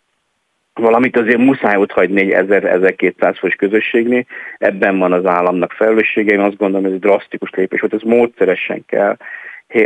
[0.73, 4.25] valamit azért muszáj ott hagyni egy 1000-1200 fos közösségnél,
[4.57, 8.83] ebben van az államnak felelőssége, én azt gondolom, ez egy drasztikus lépés volt, ez módszeresen
[8.85, 9.17] kell,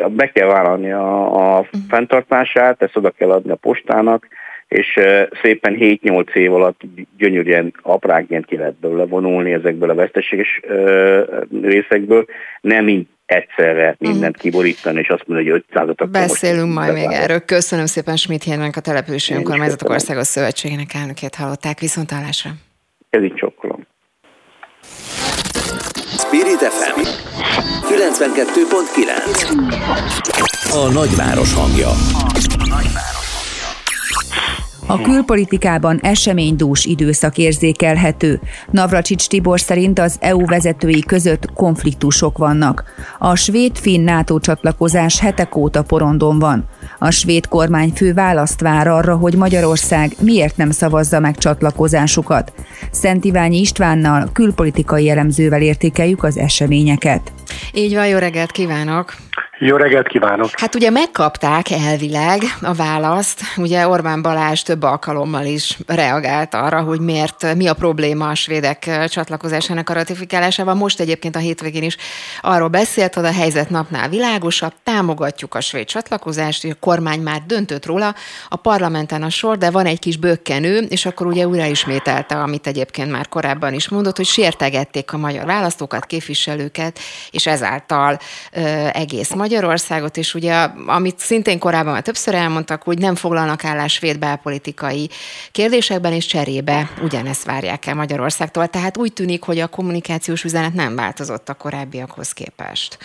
[0.10, 1.82] be kell vállalni a, a uh-huh.
[1.90, 4.28] fenntartását, ezt oda kell adni a postának,
[4.68, 5.00] és
[5.42, 6.82] szépen 7-8 év alatt
[7.18, 10.60] gyönyörűen aprágként ki lehet belőle vonulni ezekből a veszteséges
[11.62, 12.26] részekből,
[12.62, 14.42] nem így egyszerre mindent uh-huh.
[14.42, 17.40] kiborítani, és azt mondani, hogy 500-at Beszélünk majd még erről.
[17.40, 21.80] Köszönöm szépen Schmidt Hénnek a Települési Önkormányzatok Országos Szövetségének elnökét hallották.
[21.80, 22.52] Viszontlátásra.
[23.10, 23.69] Ez így csokkolom.
[26.30, 27.02] Spirit FM
[27.90, 31.90] 92.9 A nagyváros hangja.
[34.88, 38.42] A külpolitikában eseménydús időszak érzékelhető.
[38.72, 42.84] Navracsics Tibor szerint az EU vezetői között konfliktusok vannak.
[43.20, 46.66] A svéd-finn NATO csatlakozás hetek óta porondon van.
[47.00, 52.54] A svéd kormányfő választ vár arra, hogy Magyarország miért nem szavazza meg csatlakozásukat.
[52.92, 57.32] Szent Iványi Istvánnal, külpolitikai elemzővel értékeljük az eseményeket.
[57.74, 59.16] Így van, jó reggelt kívánok!
[59.62, 60.50] Jó reggelt kívánok!
[60.60, 67.00] Hát ugye megkapták elvileg a választ, ugye Orbán Balázs több alkalommal is reagált arra, hogy
[67.00, 70.74] miért, mi a probléma a svédek csatlakozásának a ratifikálásával.
[70.74, 71.98] Most egyébként a hétvégén is
[72.42, 77.86] arról beszélt, hogy a helyzet napnál világosabb, támogatjuk a svéd csatlakozást, a kormány már döntött
[77.86, 78.16] róla,
[78.50, 82.68] a parlamenten a sor, de van egy kis bökkenő, és akkor ugye újra ismételte, amit
[82.68, 87.00] egyébként már korábban is mondott, hogy sértegették a magyar választókat, képviselőket,
[87.32, 88.20] és ezáltal
[88.52, 94.02] ö, egész Magyarországot, és ugye, amit szintén korábban már többször elmondtak, hogy nem foglalnak állás
[94.20, 95.10] belpolitikai
[95.52, 98.68] kérdésekben, és cserébe ugyanezt várják el Magyarországtól.
[98.68, 102.98] Tehát úgy tűnik, hogy a kommunikációs üzenet nem változott a korábbiakhoz képest.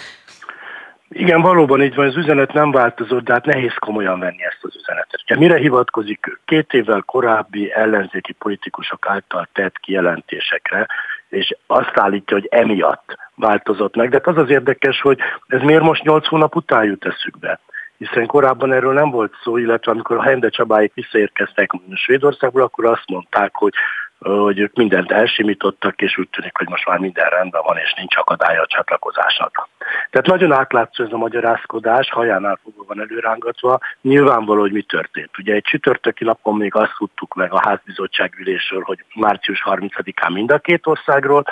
[1.08, 4.76] Igen, valóban így van, az üzenet nem változott, de hát nehéz komolyan venni ezt az
[4.76, 5.20] üzenetet.
[5.24, 10.86] Ugye mire hivatkozik két évvel korábbi ellenzéki politikusok által tett kijelentésekre,
[11.34, 14.08] és azt állítja, hogy emiatt változott meg.
[14.08, 17.60] De hát az az érdekes, hogy ez miért most nyolc hónap után jut eszükbe?
[17.96, 23.08] Hiszen korábban erről nem volt szó, illetve amikor a Hende Csabáik visszaérkeztek Svédországból, akkor azt
[23.08, 23.72] mondták, hogy
[24.18, 28.16] hogy ők mindent elsimítottak, és úgy tűnik, hogy most már minden rendben van, és nincs
[28.16, 29.68] akadálya a csatlakozásnak.
[30.10, 35.38] Tehát nagyon átlátszó ez a magyarázkodás, hajánál fogva van előrángatva, nyilvánvaló, hogy mi történt.
[35.38, 40.50] Ugye egy csütörtöki napon még azt tudtuk meg a házbizottság ülésről, hogy március 30-án mind
[40.50, 41.44] a két országról,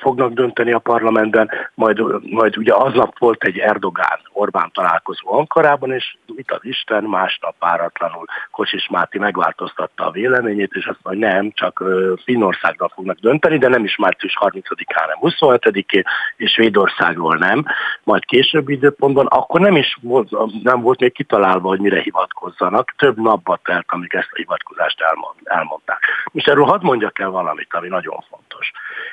[0.00, 6.50] fognak dönteni a parlamentben, majd, majd ugye aznap volt egy Erdogán-Orbán találkozó Ankarában, és mit
[6.50, 11.84] az Isten, másnap páratlanul Kocsis Máti megváltoztatta a véleményét, és azt mondja, nem, csak
[12.24, 16.02] Finnországgal fognak dönteni, de nem is március 30-án, hanem 27-én,
[16.36, 17.64] és Svédországról nem,
[18.04, 22.94] majd később időpontban, akkor nem is volt, nem volt még kitalálva, hogy mire hivatkozzanak.
[22.96, 24.98] Több napba telt, amíg ezt a hivatkozást
[25.44, 25.98] elmondták.
[26.32, 28.70] És erről hadd mondjak el valamit, ami nagyon fontos.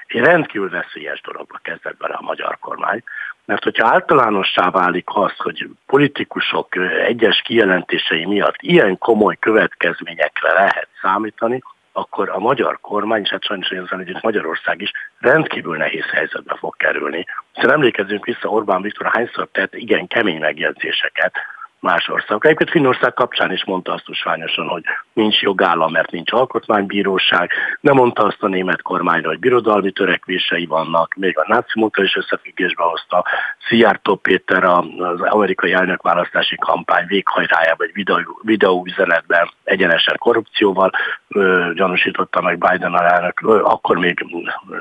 [0.07, 3.03] Én rendkívül veszélyes dologba kezdett bele a magyar kormány,
[3.45, 6.75] mert hogyha általánossá válik az, hogy politikusok
[7.05, 11.61] egyes kijelentései miatt ilyen komoly következményekre lehet számítani,
[11.91, 16.75] akkor a magyar kormány, és hát sajnos ezzel együtt Magyarország is rendkívül nehéz helyzetbe fog
[16.77, 17.25] kerülni.
[17.53, 21.33] Hiszen emlékezzünk vissza, Orbán Viktor hányszor tett igen kemény megjegyzéseket
[21.81, 22.45] más országok.
[22.45, 27.51] Egyébként Finnország kapcsán is mondta azt usványosan, hogy nincs jogállam, mert nincs alkotmánybíróság.
[27.79, 32.15] Nem mondta azt a német kormányra, hogy birodalmi törekvései vannak, még a náci munka is
[32.15, 33.25] összefüggésbe hozta.
[33.67, 40.91] Szijjártó Péter az amerikai elnökválasztási kampány véghajrájában egy videó, videó üzenetben egyenesen korrupcióval
[41.27, 44.25] ö, gyanúsította meg Biden elnök, ö, akkor még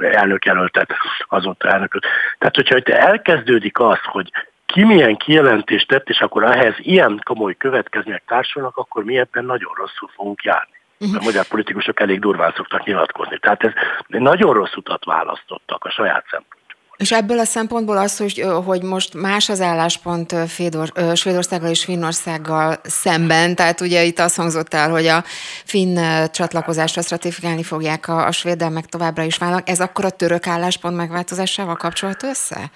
[0.00, 0.90] elnök jelöltet,
[1.28, 2.06] azóta elnököt.
[2.38, 4.30] Tehát, hogyha itt elkezdődik az, hogy
[4.72, 9.72] ki milyen kijelentést tett, és akkor ehhez ilyen komoly következmények társulnak, akkor mi ebben nagyon
[9.74, 10.78] rosszul fogunk járni.
[10.98, 11.16] Uh-huh.
[11.20, 13.38] A magyar politikusok elég durván szoktak nyilatkozni.
[13.38, 13.72] Tehát ez
[14.06, 16.58] nagyon rossz utat választottak a saját szempontból.
[16.96, 22.76] És ebből a szempontból az, hogy, hogy most más az álláspont Fédor, Svédországgal és Finnországgal
[22.82, 25.24] szemben, tehát ugye itt azt hangzott el, hogy a
[25.64, 25.98] finn
[26.32, 29.68] csatlakozást azt ratifikálni fogják a, a svéddel, meg továbbra is válnak.
[29.68, 32.70] Ez akkor a török álláspont megváltozásával kapcsolható össze?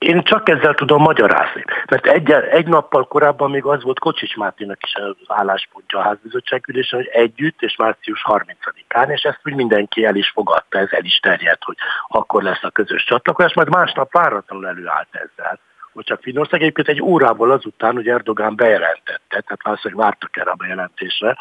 [0.00, 1.64] Én csak ezzel tudom magyarázni.
[1.86, 6.68] Mert egy, egy nappal korábban még az volt Kocsis Mártinak is az álláspontja a házbizottság
[6.68, 11.04] ülésen, hogy együtt és március 30-án, és ezt úgy mindenki el is fogadta, ez el
[11.04, 11.76] is terjedt, hogy
[12.08, 15.60] akkor lesz a közös csatlakozás, majd másnap váratlanul előállt ezzel
[15.92, 20.54] hogy csak Finnország egyébként egy órával azután, hogy Erdogán bejelentette, tehát valószínűleg vártak erre a
[20.54, 21.36] bejelentésre,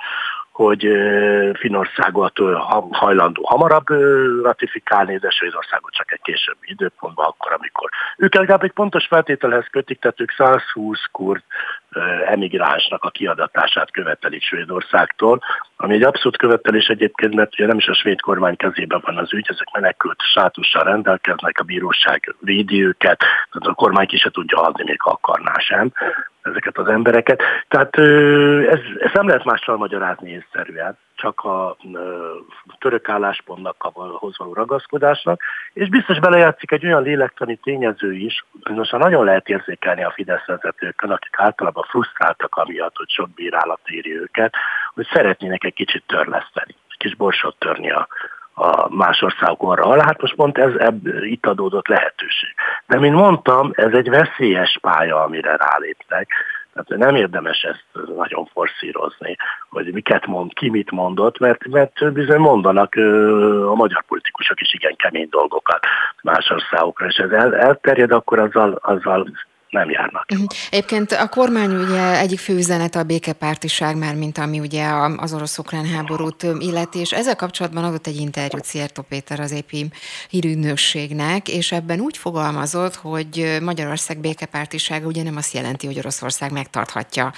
[0.63, 0.87] hogy
[1.53, 2.39] Finországot
[2.91, 3.87] hajlandó hamarabb
[4.43, 9.99] ratifikálni, de Svédországot csak egy későbbi időpontban, akkor, amikor ők legalább egy pontos feltételhez kötik,
[9.99, 11.41] tehát ők 120 kurd
[12.25, 15.39] emigránsnak a kiadatását követelik Svédországtól,
[15.75, 19.33] ami egy abszolút követelés egyébként, mert ugye nem is a svéd kormány kezében van az
[19.33, 23.19] ügy, ezek menekült státussal rendelkeznek, a bíróság védi őket,
[23.51, 25.91] tehát a kormány ki se tudja adni, még ha akarná sem
[26.41, 27.41] ezeket az embereket.
[27.67, 27.97] Tehát
[28.69, 31.77] ez, ez nem lehet mással magyarázni észszerűen, csak a
[32.79, 33.91] török álláspontnak a
[34.37, 35.41] való ragaszkodásnak,
[35.73, 41.11] és biztos belejátszik egy olyan lélektani tényező is, most nagyon lehet érzékelni a Fidesz vezetőkön,
[41.11, 44.53] akik általában frusztráltak amiatt, hogy sok bírálat éri őket,
[44.93, 48.07] hogy szeretnének egy kicsit törleszteni, egy kis borsot törni a,
[48.53, 50.03] a más országok arra alá.
[50.05, 52.49] Hát most pont ez ebb, itt adódott lehetőség.
[52.85, 56.31] De mint mondtam, ez egy veszélyes pálya, amire ráléptek.
[56.73, 59.35] Tehát nem érdemes ezt nagyon forszírozni,
[59.69, 62.95] hogy miket mond, ki mit mondott, mert, mert bizony mondanak
[63.65, 65.85] a magyar politikusok is igen kemény dolgokat
[66.23, 69.27] más országokra, és ez el, elterjed, akkor azzal, azzal
[69.69, 70.25] nem járnak.
[70.33, 70.47] Uh-huh.
[70.69, 75.85] Egyébként a kormány ugye egyik fő üzenet a békepártiság már, mint ami ugye az orosz-ukrán
[75.85, 79.85] háborút illeti, és ezzel kapcsolatban adott egy interjút Szierto Péter az épi
[80.29, 87.33] hírügynökségnek, és ebben úgy fogalmazott, hogy Magyarország békepártisága ugye nem azt jelenti, hogy Oroszország megtarthatja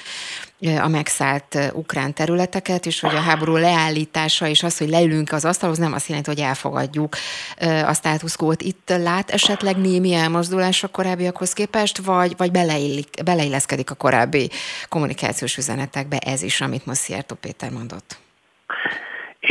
[0.67, 5.77] a megszállt ukrán területeket, és hogy a háború leállítása és az, hogy leülünk az asztalhoz,
[5.77, 7.15] nem azt jelenti, hogy elfogadjuk
[7.85, 8.61] a státuszkót.
[8.61, 14.49] Itt lát esetleg némi elmozdulás a korábbiakhoz képest, vagy, vagy beleillik, beleilleszkedik a korábbi
[14.89, 18.20] kommunikációs üzenetekbe ez is, amit most Szijjártó Péter mondott?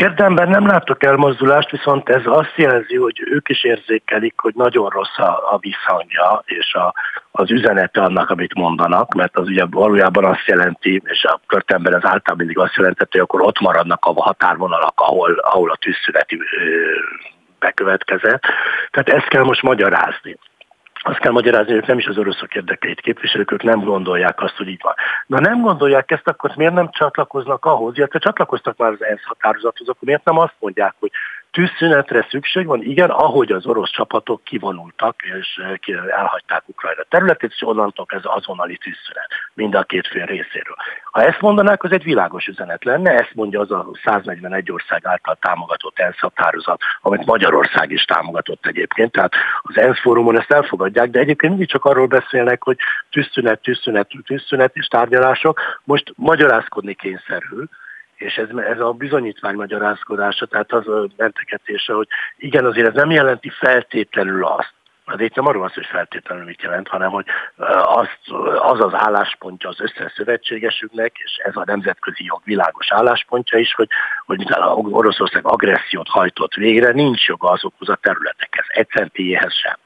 [0.01, 5.18] Érdemben nem látok elmozdulást, viszont ez azt jelzi, hogy ők is érzékelik, hogy nagyon rossz
[5.18, 6.94] a, a visszhangja és a,
[7.30, 12.05] az üzenete annak, amit mondanak, mert az ugye valójában azt jelenti, és a körtemben az
[12.05, 16.38] általában mindig azt jelentett, hogy akkor ott maradnak a határvonalak, ahol, ahol a tűzszüneti
[17.59, 18.42] bekövetkezett.
[18.90, 20.38] Tehát ezt kell most magyarázni
[21.03, 24.68] azt kell magyarázni, ők nem is az oroszok érdekeit képviselők, ők nem gondolják azt, hogy
[24.68, 24.94] így van.
[25.26, 29.88] Na nem gondolják ezt, akkor miért nem csatlakoznak ahhoz, illetve csatlakoztak már az ENSZ határozathoz,
[29.88, 31.11] akkor miért nem azt mondják, hogy
[31.51, 35.61] tűzszünetre szükség van, igen, ahogy az orosz csapatok kivonultak, és
[36.11, 40.76] elhagyták Ukrajna területét, és onnantól ez azonnali tűzszünet mind a két fél részéről.
[41.11, 45.36] Ha ezt mondanák, az egy világos üzenet lenne, ezt mondja az a 141 ország által
[45.40, 49.32] támogatott ENSZ határozat, amit Magyarország is támogatott egyébként, tehát
[49.62, 52.76] az ENSZ fórumon ezt elfogadják, de egyébként mindig csak arról beszélnek, hogy
[53.11, 57.68] tűzszünet, tűzszünet, tűzszünet és tárgyalások, most magyarázkodni kényszerül,
[58.20, 63.10] és ez, ez a bizonyítvány magyarázkodása, tehát az a mentegetése, hogy igen, azért ez nem
[63.10, 64.72] jelenti feltétlenül azt,
[65.16, 67.24] de itt nem arról az, hogy feltétlenül mit jelent, hanem hogy
[67.82, 68.08] az,
[68.58, 73.88] az az álláspontja az összes szövetségesünknek, és ez a nemzetközi jog világos álláspontja is, hogy,
[74.26, 79.76] hogy miután Oroszország agressziót hajtott végre, nincs joga azokhoz a területekhez, egy centélyéhez sem.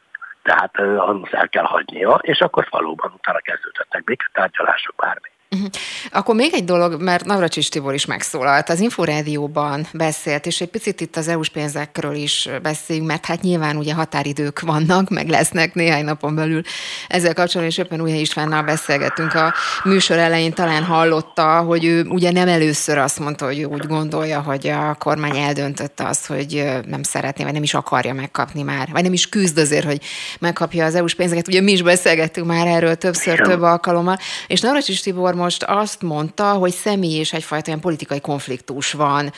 [0.42, 5.28] Tehát azt el kell hagynia, és akkor valóban utána kezdődhetnek béketárgyalások bármi.
[5.54, 5.70] Uh-huh.
[6.10, 11.00] Akkor még egy dolog, mert Navracsis Tibor is megszólalt, az Inforádióban beszélt, és egy picit
[11.00, 16.04] itt az EU-s pénzekről is beszéljünk, mert hát nyilván ugye határidők vannak, meg lesznek néhány
[16.04, 16.62] napon belül.
[17.08, 22.32] Ezzel kapcsolatban is éppen Újhely Istvánnal beszélgettünk a műsor elején, talán hallotta, hogy ő ugye
[22.32, 27.02] nem először azt mondta, hogy ő úgy gondolja, hogy a kormány eldöntötte azt, hogy nem
[27.02, 30.00] szeretné, vagy nem is akarja megkapni már, vagy nem is küzd azért, hogy
[30.40, 31.48] megkapja az EU-s pénzeket.
[31.48, 36.52] Ugye mi is beszélgettünk már erről többször, több alkalommal, és Navracsis Tibor most azt mondta,
[36.52, 39.30] hogy személy és egyfajta ilyen politikai konfliktus van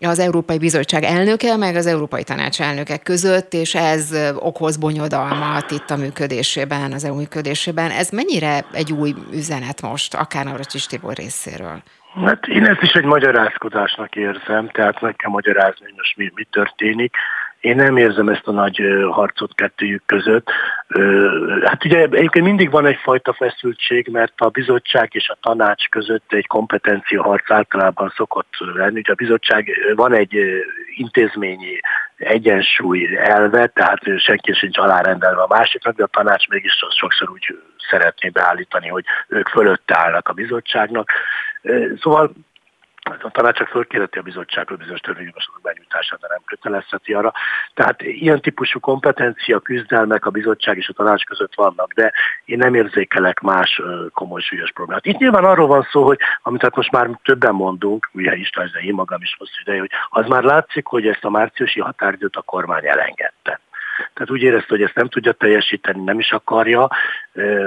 [0.00, 5.90] az Európai Bizottság elnöke, meg az Európai Tanács elnöke között, és ez okoz bonyodalmat itt
[5.90, 7.90] a működésében, az EU működésében.
[7.90, 11.82] Ez mennyire egy új üzenet most, akár Navracsis Tibor részéről?
[12.24, 16.46] Hát én ezt is egy magyarázkodásnak érzem, tehát meg kell magyarázni, hogy most mi, mi
[16.50, 17.14] történik.
[17.60, 20.50] Én nem érzem ezt a nagy harcot kettőjük között.
[21.64, 26.46] Hát ugye egyébként mindig van egyfajta feszültség, mert a bizottság és a tanács között egy
[26.46, 28.98] kompetencia harc általában szokott lenni.
[28.98, 30.36] Ugye a bizottság van egy
[30.94, 31.80] intézményi
[32.16, 37.58] egyensúly elve, tehát senki sincs alárendelve a másiknak, de a tanács mégis sokszor úgy
[37.90, 41.10] szeretné beállítani, hogy ők fölötte állnak a bizottságnak.
[42.00, 42.32] Szóval
[43.02, 47.32] a tanács csak fölkérheti a bizottságról bizonyos törvényjavaslatok benyújtását, de nem kötelezheti arra.
[47.74, 52.12] Tehát ilyen típusú kompetencia, küzdelmek a bizottság és a tanács között vannak, de
[52.44, 53.82] én nem érzékelek más
[54.12, 55.06] komoly súlyos problémát.
[55.06, 58.80] Itt nyilván arról van szó, hogy amit hát most már többen mondunk, Műhely István, de
[58.80, 62.42] én magam is hosszú ideje, hogy az már látszik, hogy ezt a márciusi határidőt a
[62.42, 63.60] kormány elengedte.
[64.14, 66.88] Tehát úgy érezte, hogy ezt nem tudja teljesíteni, nem is akarja,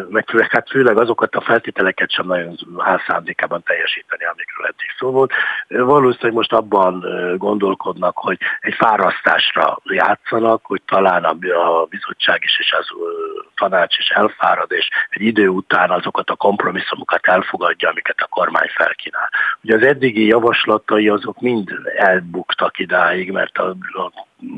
[0.09, 5.11] meg főleg, hát főleg azokat a feltételeket sem nagyon áll szándékában teljesíteni, amikről eddig szó
[5.11, 5.31] volt.
[5.67, 7.05] Valószínűleg most abban
[7.38, 12.88] gondolkodnak, hogy egy fárasztásra játszanak, hogy talán a bizottság is és az
[13.55, 19.29] tanács is elfárad, és egy idő után azokat a kompromisszumokat elfogadja, amiket a kormány felkínál.
[19.61, 24.11] Ugye az eddigi javaslatai azok mind elbuktak idáig, mert a, a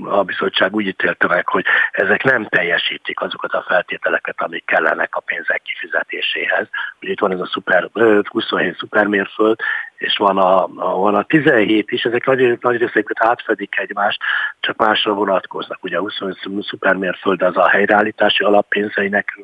[0.03, 5.19] a bizottság úgy ítélte meg, hogy ezek nem teljesítik azokat a feltételeket, amik kellenek a
[5.19, 6.67] pénzek kifizetéséhez.
[7.01, 7.89] Ugye itt van ez a szuper,
[8.29, 9.59] 27 szupermérföld,
[9.97, 14.19] és van a, a, van a 17 is, ezek nagy, nagy részeket átfedik egymást,
[14.59, 15.83] csak másra vonatkoznak.
[15.83, 19.39] Ugye a 27 szupermérföld az a helyreállítási alappénzeinek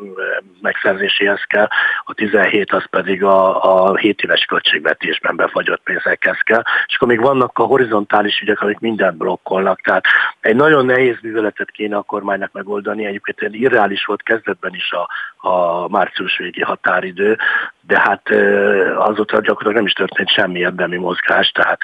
[0.62, 1.68] megszerzéséhez kell,
[2.04, 7.22] a 17 az pedig a, a 7 éves költségvetésben befagyott pénzekhez kell, és akkor még
[7.22, 10.06] vannak a horizontális ügyek, amik mindent blokkolnak, tehát
[10.40, 15.10] egy nagyon nehéz műveletet kéne a kormánynak megoldani, egyébként irreális volt kezdetben is a,
[15.50, 17.38] a március végi határidő,
[17.82, 18.30] de hát
[18.96, 21.80] azóta gyakorlatilag nem is történt semmi érdemi mozgás, tehát,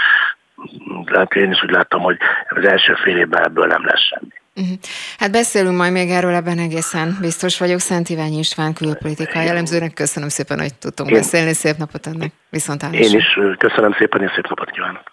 [1.05, 2.17] tehát én is úgy láttam, hogy
[2.49, 4.33] az első fél évben ebből nem lesz semmi.
[4.57, 4.77] Uh-huh.
[5.17, 7.79] Hát beszélünk majd még erről ebben egészen biztos vagyok.
[7.79, 11.15] Szent Ivány István külpolitikai jellemzőnek köszönöm szépen, hogy tudtunk Én...
[11.15, 11.53] beszélni.
[11.53, 12.31] Szép napot ennek.
[12.49, 15.03] Viszont Én is köszönöm szépen, és szép napot kívánok.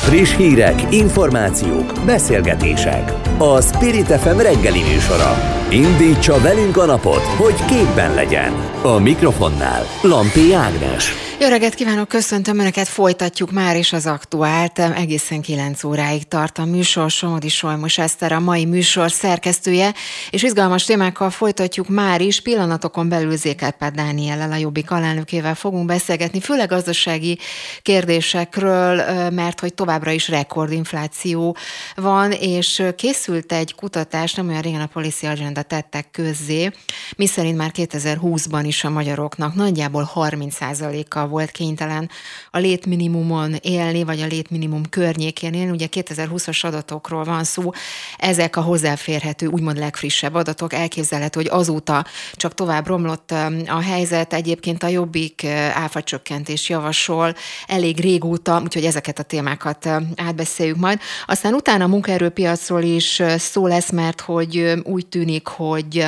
[0.00, 3.12] Friss hírek, információk, beszélgetések.
[3.38, 5.32] A Spirit FM reggeli műsora.
[5.70, 8.52] Indítsa velünk a napot, hogy képben legyen.
[8.82, 11.29] A mikrofonnál Lampi Ágnes.
[11.40, 14.78] Jó reggelt kívánok, köszöntöm Önöket, folytatjuk már is az aktuált.
[14.78, 19.94] Egészen 9 óráig tart a műsor, Somodi Solmos Eszter a mai műsor szerkesztője,
[20.30, 22.40] és izgalmas témákkal folytatjuk már is.
[22.40, 27.38] Pillanatokon belül Zékelpát Dániellel, a Jobbik alelnökével fogunk beszélgetni, főleg gazdasági
[27.82, 31.56] kérdésekről, mert hogy továbbra is rekordinfláció
[31.94, 36.70] van, és készült egy kutatás, nem olyan régen a Policy Agenda tettek közzé,
[37.16, 42.10] miszerint már 2020-ban is a magyaroknak nagyjából 30%-a volt kénytelen
[42.50, 45.70] a létminimumon élni, vagy a létminimum környékén élni.
[45.70, 47.70] Ugye 2020-as adatokról van szó,
[48.18, 50.72] ezek a hozzáférhető, úgymond legfrissebb adatok.
[50.72, 53.30] Elképzelhető, hogy azóta csak tovább romlott
[53.66, 54.32] a helyzet.
[54.32, 57.34] Egyébként a Jobbik áfacsökkentés javasol
[57.66, 61.00] elég régóta, úgyhogy ezeket a témákat átbeszéljük majd.
[61.26, 66.06] Aztán utána a munkaerőpiacról is szó lesz, mert hogy úgy tűnik, hogy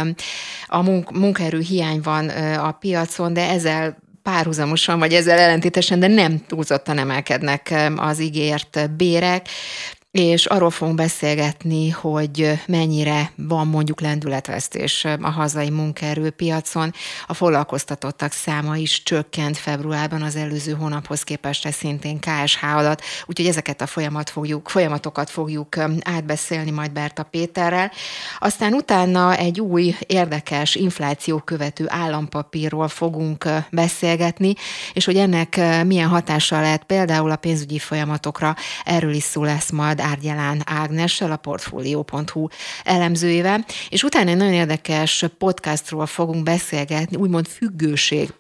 [0.66, 6.98] a munkaerő hiány van a piacon, de ezzel párhuzamosan, vagy ezzel ellentétesen, de nem túlzottan
[6.98, 9.48] emelkednek az ígért bérek
[10.12, 16.92] és arról fogunk beszélgetni, hogy mennyire van mondjuk lendületvesztés a hazai munkaerőpiacon.
[17.26, 23.46] A foglalkoztatottak száma is csökkent februárban az előző hónaphoz képest, ez szintén KSH alatt, úgyhogy
[23.46, 27.92] ezeket a folyamat fogjuk, folyamatokat fogjuk átbeszélni majd Berta Péterrel.
[28.38, 34.54] Aztán utána egy új érdekes infláció követő állampapírról fogunk beszélgetni,
[34.92, 40.00] és hogy ennek milyen hatása lehet például a pénzügyi folyamatokra, erről is szó lesz majd
[40.02, 42.46] Árgyalán Ágnessel, a Portfolio.hu
[42.84, 48.30] elemzőjével, és utána egy nagyon érdekes podcastról fogunk beszélgetni, úgymond függőség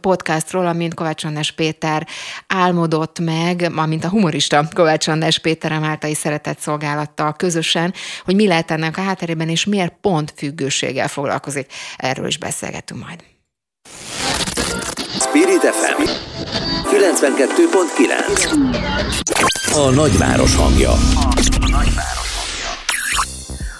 [0.00, 2.06] podcastról, amint Kovács András Péter
[2.46, 8.70] álmodott meg, amint a humorista Kovács András Péter által szeretett szolgálattal közösen, hogy mi lehet
[8.70, 11.72] ennek a hátterében, és miért pont függőséggel foglalkozik.
[11.96, 13.24] Erről is beszélgetünk majd.
[15.20, 18.50] Spirit FM 92.9
[19.74, 20.90] a nagyváros hangja.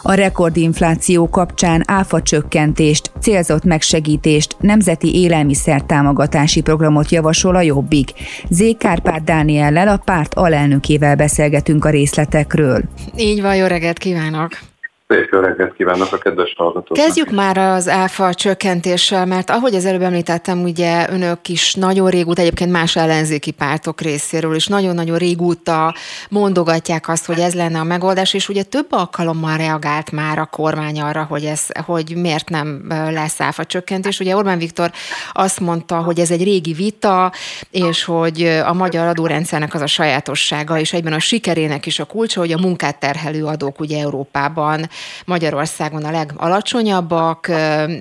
[0.02, 8.12] A rekordinfláció kapcsán áfa csökkentést, célzott megsegítést, nemzeti élelmiszer támogatási programot javasol a Jobbik.
[8.48, 8.62] Z.
[8.78, 12.82] Kárpát Dániellel, a párt alelnökével beszélgetünk a részletekről.
[13.16, 14.69] Így van, jó reggelt kívánok!
[15.10, 15.40] Szép jó
[15.76, 17.06] kívánok a kedves hallgatóknak.
[17.06, 22.40] Kezdjük már az áfa csökkentéssel, mert ahogy az előbb említettem, ugye önök is nagyon régóta,
[22.40, 25.94] egyébként más ellenzéki pártok részéről is nagyon-nagyon régóta
[26.28, 31.00] mondogatják azt, hogy ez lenne a megoldás, és ugye több alkalommal reagált már a kormány
[31.00, 34.20] arra, hogy, ez, hogy miért nem lesz áfa csökkentés.
[34.20, 34.90] Ugye Orbán Viktor
[35.32, 37.32] azt mondta, hogy ez egy régi vita,
[37.70, 42.40] és hogy a magyar adórendszernek az a sajátossága, és egyben a sikerének is a kulcsa,
[42.40, 44.88] hogy a munkát terhelő adók ugye Európában
[45.24, 47.50] Magyarországon a legalacsonyabbak,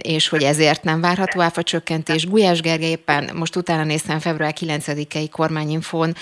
[0.01, 2.27] és hogy ezért nem várható áfa csökkentés.
[2.27, 6.15] Gulyás Gergely éppen most utána néztem február 9-i kormányinfón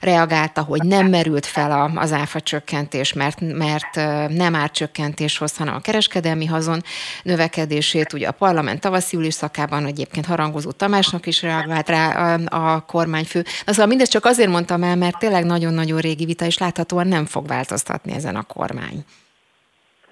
[0.00, 3.94] reagálta, hogy nem merült fel az áfa csökkentés, mert, mert
[4.28, 6.82] nem árcsökkentés hoz, hanem a kereskedelmi hazon
[7.22, 8.12] növekedését.
[8.12, 13.44] Ugye a parlament tavaszi ülésszakában egyébként harangozó Tamásnak is reagált rá a, a kormányfő.
[13.66, 17.46] Szóval mindezt csak azért mondtam el, mert tényleg nagyon-nagyon régi vita, és láthatóan nem fog
[17.46, 19.04] változtatni ezen a kormány.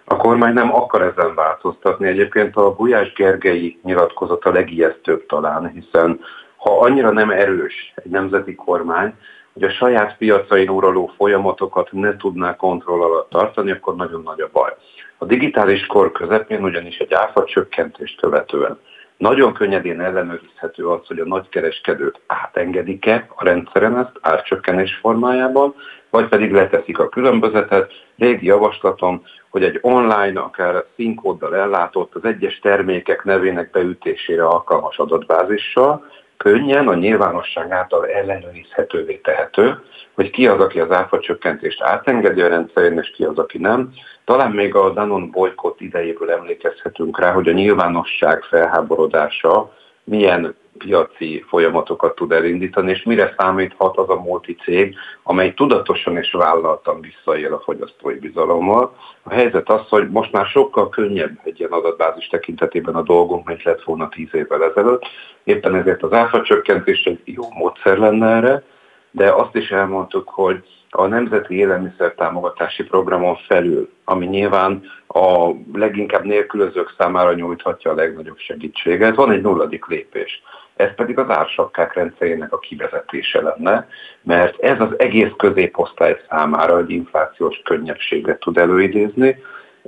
[0.08, 2.06] A kormány nem akar ezen változtatni.
[2.06, 6.20] Egyébként a Gulyás Gergely nyilatkozat a legijesztőbb talán, hiszen
[6.56, 9.14] ha annyira nem erős egy nemzeti kormány,
[9.52, 14.48] hogy a saját piacain uraló folyamatokat ne tudná kontroll alatt tartani, akkor nagyon nagy a
[14.52, 14.74] baj.
[15.18, 18.78] A digitális kor közepén ugyanis egy áfa csökkentést követően
[19.18, 25.74] nagyon könnyedén ellenőrizhető az, hogy a nagykereskedők átengedik-e a rendszeren ezt árcsökkenés formájában,
[26.10, 27.92] vagy pedig leteszik a különbözetet.
[28.16, 29.22] Régi javaslatom,
[29.58, 36.06] hogy egy online, akár színkóddal ellátott az egyes termékek nevének beütésére alkalmas adatbázissal,
[36.36, 39.82] könnyen a nyilvánosság által ellenőrizhetővé tehető,
[40.14, 43.92] hogy ki az, aki az áfa csökkentést átengedi a rendszerén, és ki az, aki nem.
[44.24, 49.72] Talán még a Danon bolykott idejéből emlékezhetünk rá, hogy a nyilvánosság felháborodása
[50.04, 56.32] milyen piaci folyamatokat tud elindítani, és mire számíthat az a multi cég, amely tudatosan és
[56.32, 58.96] vállaltan visszaél a fogyasztói bizalommal.
[59.22, 63.62] A helyzet az, hogy most már sokkal könnyebb egy ilyen adatbázis tekintetében a dolgunk, mint
[63.62, 65.02] lett volna tíz évvel ezelőtt.
[65.44, 68.62] Éppen ezért az áfa csökkentés egy jó módszer lenne erre,
[69.10, 76.24] de azt is elmondtuk, hogy a Nemzeti Élelmiszer Támogatási Programon felül, ami nyilván a leginkább
[76.24, 80.42] nélkülözők számára nyújthatja a legnagyobb segítséget, van egy nulladik lépés.
[80.78, 83.88] Ez pedig az ársapkák rendszerének a kivezetése lenne,
[84.22, 89.36] mert ez az egész középosztály számára egy inflációs könnyebbséget tud előidézni,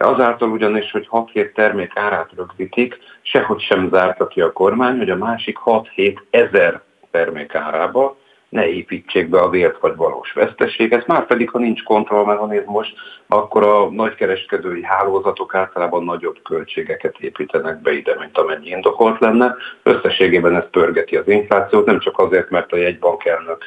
[0.03, 5.16] Azáltal ugyanis, hogy 6-7 termék árát rögzítik, sehogy sem zárta ki a kormány, hogy a
[5.16, 6.80] másik 6-7 ezer
[7.11, 8.16] termék árába
[8.51, 12.94] ne építsék be a vélt vagy valós veszteséget, már pedig, ha nincs kontrollmechanizmus,
[13.26, 19.57] akkor a nagykereskedői hálózatok általában nagyobb költségeket építenek be ide, mint amennyi indokolt lenne.
[19.82, 23.64] Összességében ez pörgeti az inflációt, nem csak azért, mert a jegybankelnök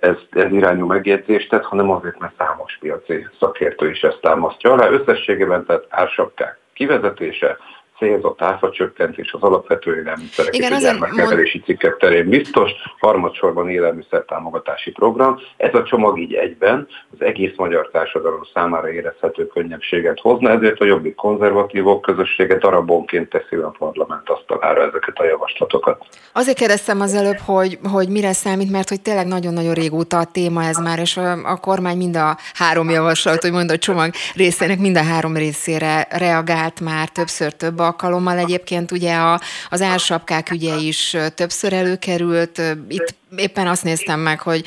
[0.00, 4.88] ez, ez irányú megjegyzést tett, hanem azért, mert számos piaci szakértő is ezt támasztja alá.
[4.88, 7.56] Összességében tehát ársapkák kivezetése,
[8.00, 11.64] célzott áfacsökkentés az alapvető élelmiszerek Igen, és a gyermeknevelési mond...
[11.68, 15.40] cikkek terén biztos, harmadsorban élelmiszer támogatási program.
[15.56, 16.88] Ez a csomag így egyben
[17.18, 23.56] az egész magyar társadalom számára érezhető könnyebbséget hozna, ezért a jobbik konzervatívok közössége darabonként teszi
[23.56, 26.06] a parlament asztalára ezeket a javaslatokat.
[26.32, 30.64] Azért kérdeztem az előbb, hogy, hogy mire számít, mert hogy tényleg nagyon-nagyon régóta a téma
[30.64, 34.96] ez már, és a, a kormány mind a három javaslat, hogy mondod, csomag részének mind
[34.96, 41.16] a három részére reagált már többször több alkalommal egyébként ugye a, az ársapkák ügye is
[41.34, 42.62] többször előkerült.
[42.88, 44.64] Itt éppen azt néztem meg, hogy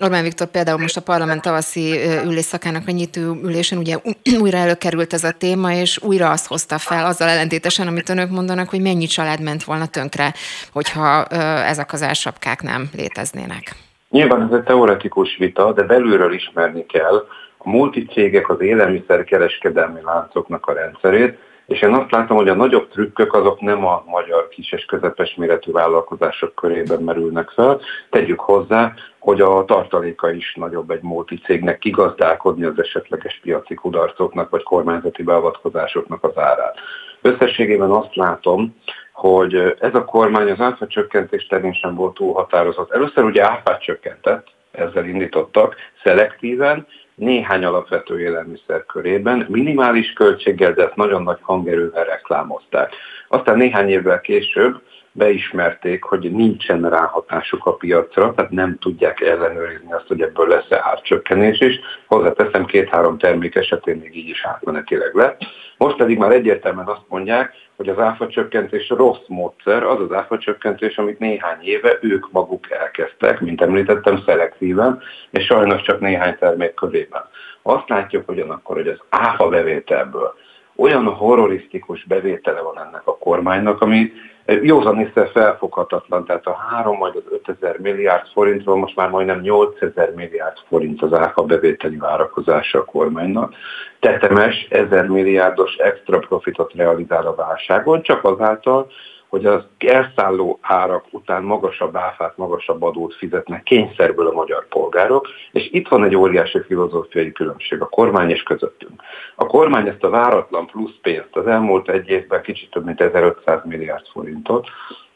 [0.00, 3.96] Orbán Viktor például most a parlament tavaszi ülésszakának a nyitó ülésen ugye
[4.40, 8.68] újra előkerült ez a téma, és újra azt hozta fel, azzal ellentétesen, amit önök mondanak,
[8.68, 10.34] hogy mennyi család ment volna tönkre,
[10.72, 11.24] hogyha
[11.64, 13.74] ezek az ársapkák nem léteznének.
[14.10, 17.26] Nyilván ez egy teoretikus vita, de belülről ismerni kell
[17.58, 23.34] a multicégek, az élelmiszerkereskedelmi láncoknak a rendszerét, és én azt látom, hogy a nagyobb trükkök
[23.34, 27.80] azok nem a magyar kis és közepes méretű vállalkozások körében merülnek fel.
[28.10, 34.62] Tegyük hozzá, hogy a tartaléka is nagyobb egy multicégnek kigazdálkodni az esetleges piaci kudarcoknak vagy
[34.62, 36.78] kormányzati beavatkozásoknak az árát.
[37.20, 38.76] Összességében azt látom,
[39.12, 42.92] hogy ez a kormány az áfa csökkentés terén sem volt túl határozott.
[42.92, 46.86] Először ugye áfát csökkentett, ezzel indítottak, szelektíven,
[47.16, 52.92] néhány alapvető élelmiszer körében, minimális költséggel, de ezt nagyon nagy hangerővel reklámozták.
[53.28, 54.80] Aztán néhány évvel később
[55.16, 61.60] beismerték, hogy nincsen ráhatásuk a piacra, tehát nem tudják ellenőrizni azt, hogy ebből lesz-e árcsökkenés
[61.60, 61.80] is.
[62.06, 65.40] Hozzáteszem, két-három termék esetén még így is átmenetileg lett.
[65.76, 70.38] Most pedig már egyértelműen azt mondják, hogy az áfa csökkentés rossz módszer, az az áfa
[70.38, 76.74] csökkentés, amit néhány éve ők maguk elkezdtek, mint említettem, szelektíven, és sajnos csak néhány termék
[76.74, 77.22] körében.
[77.62, 80.34] Azt látjuk ugyanakkor, hogy az áfa bevételből
[80.76, 84.12] olyan horrorisztikus bevétele van ennek a kormánynak, ami
[84.46, 90.12] józan észre felfoghatatlan, tehát a 3 vagy az 5000 milliárd forintról most már majdnem 8000
[90.14, 93.54] milliárd forint az áfa bevételi várakozása a kormánynak.
[94.00, 98.86] Tetemes 1000 milliárdos extra profitot realizál a válságon, csak azáltal,
[99.28, 105.68] hogy az elszálló árak után magasabb áfát, magasabb adót fizetnek kényszerből a magyar polgárok, és
[105.72, 109.02] itt van egy óriási filozófiai különbség a kormány és közöttünk.
[109.34, 113.60] A kormány ezt a váratlan plusz pénzt az elmúlt egy évben kicsit több mint 1500
[113.64, 114.68] milliárd forintot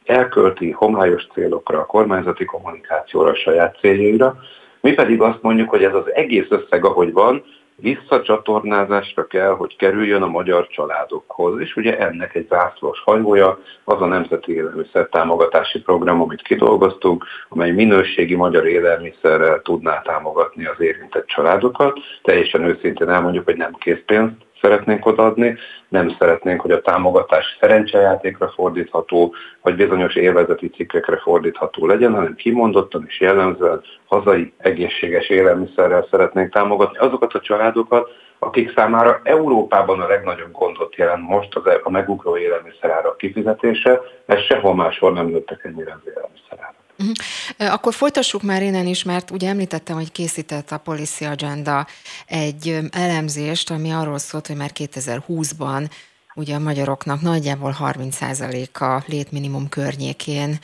[0.04, 4.36] elkölti homályos célokra, a kormányzati kommunikációra, a saját céljaira,
[4.80, 7.44] mi pedig azt mondjuk, hogy ez az egész összeg, ahogy van,
[7.80, 11.60] visszacsatornázásra kell, hogy kerüljön a magyar családokhoz.
[11.60, 17.70] És ugye ennek egy zászlós hajója az a Nemzeti Élelmiszer Támogatási Program, amit kidolgoztunk, amely
[17.70, 21.98] minőségi magyar élelmiszerrel tudná támogatni az érintett családokat.
[22.22, 25.56] Teljesen őszintén elmondjuk, hogy nem készpénzt szeretnénk odaadni,
[25.88, 33.04] nem szeretnénk, hogy a támogatás szerencsejátékra fordítható, vagy bizonyos élvezeti cikkekre fordítható legyen, hanem kimondottan
[33.06, 38.08] és jellemzően hazai egészséges élelmiszerrel szeretnénk támogatni azokat a családokat,
[38.38, 44.46] akik számára Európában a legnagyobb gondot jelent most az e- a megugró élelmiszerárak kifizetése, mert
[44.46, 46.79] sehol máshol nem nőttek ennyire az élelmiszerárak.
[47.00, 47.72] Uh-huh.
[47.72, 51.86] Akkor folytassuk már innen is, mert ugye említettem, hogy készített a Policy Agenda
[52.26, 55.90] egy elemzést, ami arról szólt, hogy már 2020-ban
[56.34, 60.58] ugye a magyaroknak nagyjából 30%-a létminimum környékén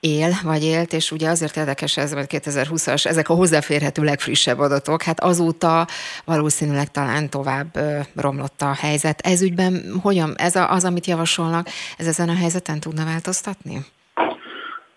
[0.00, 5.02] él, vagy élt, és ugye azért érdekes ez, mert 2020-as, ezek a hozzáférhető legfrissebb adatok,
[5.02, 5.86] hát azóta
[6.24, 7.78] valószínűleg talán tovább
[8.14, 9.20] romlott a helyzet.
[9.20, 11.68] Ez ügyben hogyan, ez az, amit javasolnak,
[11.98, 13.84] ez ezen a helyzeten tudna változtatni?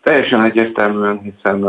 [0.06, 1.64] Teljesen egyértelműen, hiszen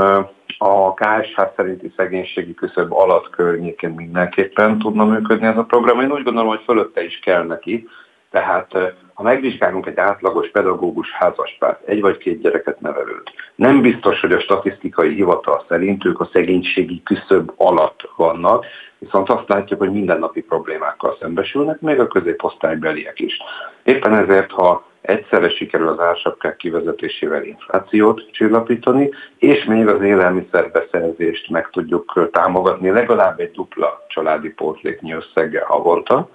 [0.59, 6.01] a KSH szerinti szegénységi küszöb alatt környékén mindenképpen tudna működni ez a program.
[6.01, 7.89] Én úgy gondolom, hogy fölötte is kell neki,
[8.30, 8.72] Tehát
[9.14, 14.41] ha megvizsgálunk egy átlagos pedagógus házaspárt, egy vagy két gyereket nevelőt, nem biztos, hogy a
[14.41, 18.64] statisztikai hivatal szerint ők a szegénységi küszöb alatt vannak,
[18.99, 23.37] viszont azt látjuk, hogy mindennapi problémákkal szembesülnek, még a középosztálybeliek is.
[23.82, 31.71] Éppen ezért, ha egyszerre sikerül az ársapkák kivezetésével inflációt csillapítani, és még az élelmiszerbeszerzést meg
[31.71, 36.29] tudjuk támogatni legalább egy dupla családi pótléknyi összeggel havonta,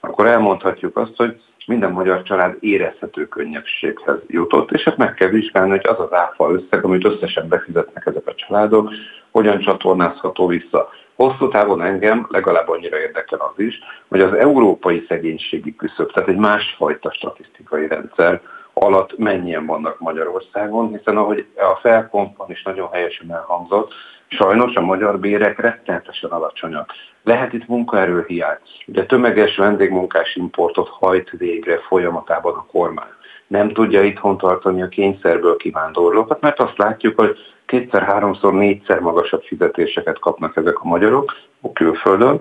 [0.00, 5.70] akkor elmondhatjuk azt, hogy minden magyar család érezhető könnyebbséghez jutott, és ezt meg kell vizsgálni,
[5.70, 8.90] hogy az az áfa összeg, amit összesen befizetnek ezek a családok,
[9.30, 10.88] hogyan csatornázható vissza.
[11.14, 16.36] Hosszú távon engem legalább annyira érdekel az is, hogy az európai szegénységi küszöb, tehát egy
[16.36, 18.40] másfajta statisztikai rendszer
[18.72, 23.92] alatt mennyien vannak Magyarországon, hiszen ahogy a felkompon is nagyon helyesen elhangzott,
[24.28, 26.90] sajnos a magyar bérek rettenetesen alacsonyak.
[27.22, 33.12] Lehet itt munkaerőhiány, de tömeges vendégmunkás importot hajt végre folyamatában a kormány.
[33.46, 37.36] Nem tudja itthon tartani a kényszerből kivándorlókat, mert azt látjuk, hogy
[37.74, 42.40] kétszer, háromszor, négyszer magasabb fizetéseket kapnak ezek a magyarok a külföldön,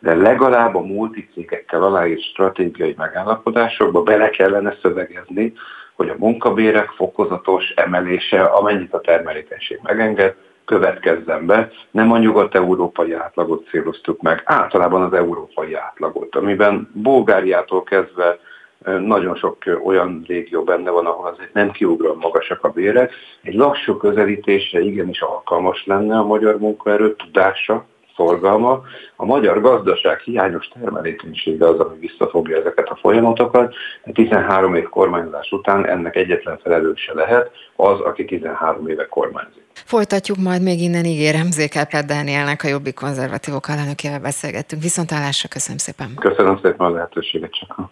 [0.00, 5.52] de legalább a multicégekkel aláírt stratégiai megállapodásokba bele kellene szövegezni,
[5.96, 11.70] hogy a munkabérek fokozatos emelése, amennyit a termelékenység megenged, következzen be.
[11.90, 18.38] Nem a nyugat-európai átlagot céloztuk meg, általában az európai átlagot, amiben Bulgáriától kezdve
[18.84, 23.12] nagyon sok olyan régió benne van, ahol azért nem kiugran magasak a bérek.
[23.42, 28.82] Egy lassú közelítésre igenis alkalmas lenne a magyar munkaerő tudása, szorgalma.
[29.16, 33.74] A magyar gazdaság hiányos termelékenysége az, ami visszafogja ezeket a folyamatokat.
[34.12, 39.62] 13 év kormányzás után ennek egyetlen felelőse lehet az, aki 13 éve kormányzik.
[39.72, 44.82] Folytatjuk majd még innen, ígérem, Zékelpet Dánielnek, a Jobbik konzervatívok alelnökével beszélgettünk.
[44.82, 46.14] Viszontlátásra, köszönöm szépen.
[46.14, 47.90] Köszönöm szépen a lehetőséget csak.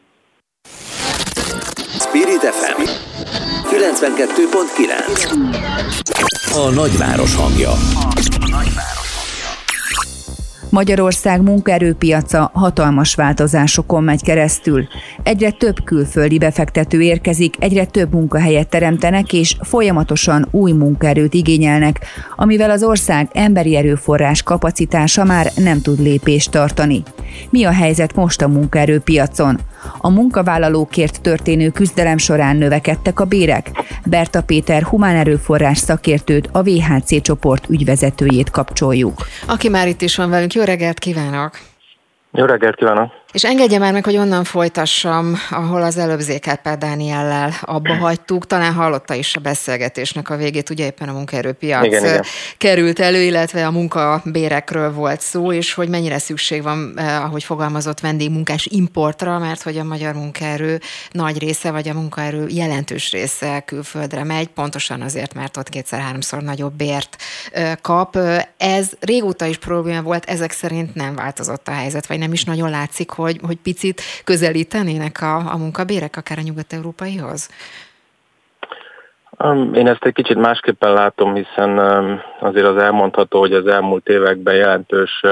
[1.98, 2.82] Spirit FM
[3.70, 7.72] 92.9 A nagyváros hangja.
[10.70, 14.86] Magyarország munkaerőpiaca hatalmas változásokon megy keresztül.
[15.22, 22.00] Egyre több külföldi befektető érkezik, egyre több munkahelyet teremtenek, és folyamatosan új munkaerőt igényelnek,
[22.36, 27.02] amivel az ország emberi erőforrás kapacitása már nem tud lépést tartani.
[27.50, 29.60] Mi a helyzet most a munkaerőpiacon?
[29.98, 33.70] A munkavállalókért történő küzdelem során növekedtek a bérek?
[34.04, 39.26] Berta Péter humán erőforrás szakértőt, a VHC csoport ügyvezetőjét kapcsoljuk.
[39.46, 41.58] Aki már itt is van velünk, jó reggelt kívánok!
[42.32, 43.17] Jó reggelt kívánok!
[43.32, 48.46] És engedje már meg, hogy onnan folytassam, ahol az előbb Zékelpár Dániellel abba hagytuk.
[48.46, 52.24] Talán hallotta is a beszélgetésnek a végét, ugye éppen a munkaerőpiac igen, igen.
[52.58, 58.66] került elő, illetve a munkabérekről volt szó, és hogy mennyire szükség van, ahogy fogalmazott, vendégmunkás
[58.70, 64.48] importra, mert hogy a magyar munkaerő nagy része, vagy a munkaerő jelentős része külföldre megy,
[64.48, 67.16] pontosan azért, mert ott kétszer-háromszor nagyobb bért
[67.80, 68.18] kap.
[68.56, 72.70] Ez régóta is probléma volt, ezek szerint nem változott a helyzet, vagy nem is nagyon
[72.70, 77.50] látszik, hogy, hogy picit közelítenének a, a munkabérek akár a nyugat-európaihoz?
[79.44, 84.08] Um, én ezt egy kicsit másképpen látom, hiszen um, azért az elmondható, hogy az elmúlt
[84.08, 85.22] években jelentős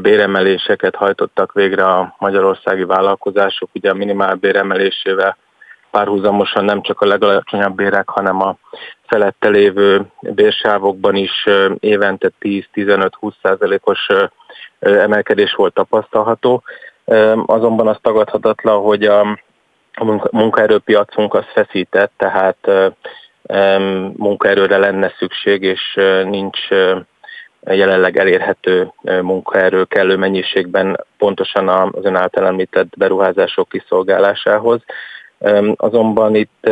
[0.00, 5.36] béremeléseket hajtottak végre a magyarországi vállalkozások, ugye a minimál béremelésével
[5.90, 8.56] párhuzamosan nem csak a legalacsonyabb bérek, hanem a
[9.06, 14.06] felette lévő bérsávokban is évente 10-15-20 százalékos
[14.84, 16.62] emelkedés volt tapasztalható.
[17.46, 19.38] Azonban az tagadhatatlan, hogy a,
[20.30, 22.70] munkaerőpiacunk az feszített, tehát
[24.16, 26.58] munkaerőre lenne szükség, és nincs
[27.66, 34.80] jelenleg elérhető munkaerő kellő mennyiségben pontosan az ön által említett beruházások kiszolgálásához.
[35.76, 36.70] Azonban itt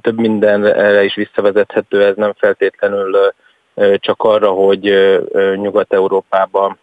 [0.00, 3.32] több mindenre is visszavezethető, ez nem feltétlenül
[3.94, 4.82] csak arra, hogy
[5.56, 6.78] Nyugat-Európában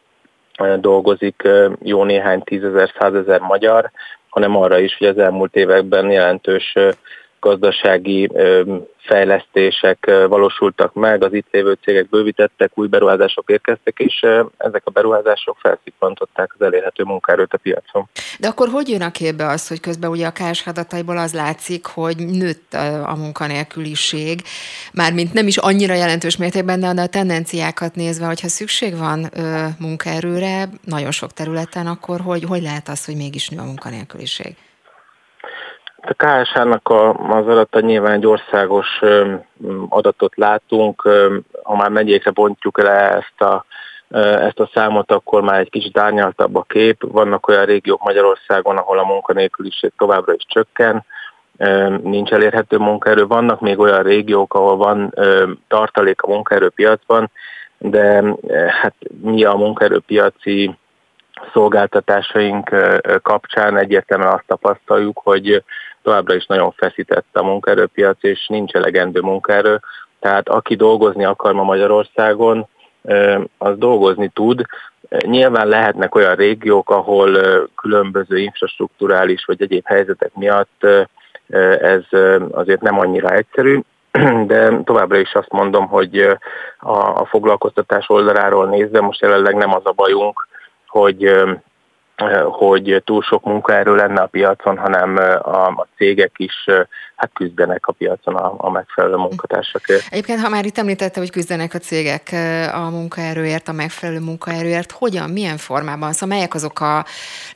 [0.79, 1.47] dolgozik
[1.81, 3.91] jó néhány tízezer, százezer magyar,
[4.29, 6.75] hanem arra is, hogy az elmúlt években jelentős
[7.39, 8.29] gazdasági
[8.97, 14.25] fejlesztések valósultak meg, az itt lévő cégek bővítettek, új beruházások érkeztek, és
[14.57, 18.09] ezek a beruházások felszippantották az elérhető munkaerőt a piacon.
[18.39, 21.85] De akkor hogy jön a képbe az, hogy közben ugye a KSH adataiból az látszik,
[21.85, 22.73] hogy nőtt
[23.05, 24.41] a munkanélküliség,
[24.93, 29.29] mármint nem is annyira jelentős mértékben, de a tendenciákat nézve, hogyha szükség van
[29.79, 34.55] munkaerőre nagyon sok területen, akkor hogy, hogy lehet az, hogy mégis nő a munkanélküliség?
[36.01, 36.89] A KSH-nak
[37.29, 38.99] az adata nyilván egy országos
[39.89, 41.01] adatot látunk,
[41.63, 43.65] ha már megyékre bontjuk le ezt a
[44.41, 47.03] ezt a számot, akkor már egy kicsit árnyaltabb a kép.
[47.07, 51.05] Vannak olyan régiók Magyarországon, ahol a munkanélküliség továbbra is csökken,
[52.03, 53.27] nincs elérhető munkaerő.
[53.27, 55.13] Vannak még olyan régiók, ahol van
[55.67, 57.31] tartalék a munkaerőpiacban,
[57.77, 58.23] de
[58.81, 60.75] hát mi a munkaerőpiaci
[61.53, 62.75] szolgáltatásaink
[63.21, 65.63] kapcsán egyértelműen azt tapasztaljuk, hogy
[66.03, 69.79] továbbra is nagyon feszített a munkaerőpiac, és nincs elegendő munkaerő.
[70.19, 72.67] Tehát aki dolgozni akar ma Magyarországon,
[73.57, 74.61] az dolgozni tud.
[75.25, 77.29] Nyilván lehetnek olyan régiók, ahol
[77.75, 80.85] különböző infrastruktúrális vagy egyéb helyzetek miatt
[81.79, 82.03] ez
[82.51, 83.79] azért nem annyira egyszerű,
[84.45, 86.37] de továbbra is azt mondom, hogy
[86.79, 90.47] a, foglalkoztatás oldaláról nézve most jelenleg nem az a bajunk,
[90.87, 91.31] hogy
[92.49, 96.65] hogy túl sok munkaerő lenne a piacon, hanem a, cégek is
[97.19, 100.05] hát küzdenek a piacon a, a megfelelő munkatársakért.
[100.09, 102.35] Egyébként, ha már itt említette, hogy küzdenek a cégek
[102.73, 107.05] a munkaerőért, a megfelelő munkaerőért, hogyan, milyen formában, szóval melyek azok a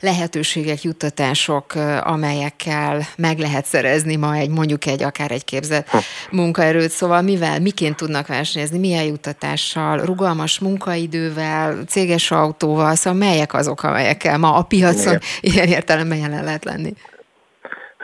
[0.00, 5.98] lehetőségek, juttatások, amelyekkel meg lehet szerezni ma egy, mondjuk egy, akár egy képzett hm.
[6.30, 13.82] munkaerőt, szóval mivel, miként tudnak versenyezni, milyen juttatással, rugalmas munkaidővel, céges autóval, szóval melyek azok,
[13.82, 15.20] amelyekkel ma a piacon Igen.
[15.40, 16.92] ilyen értelemben jelen lehet lenni?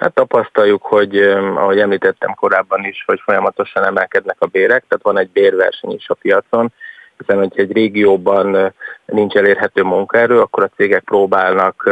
[0.00, 1.20] Hát tapasztaljuk, hogy
[1.54, 6.14] ahogy említettem korábban is, hogy folyamatosan emelkednek a bérek, tehát van egy bérverseny is a
[6.14, 6.72] piacon,
[7.18, 8.74] hiszen hogyha egy régióban
[9.04, 11.90] nincs elérhető munkaerő, akkor a cégek próbálnak,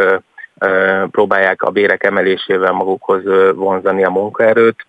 [1.11, 3.23] próbálják a bérek emelésével magukhoz
[3.55, 4.87] vonzani a munkaerőt,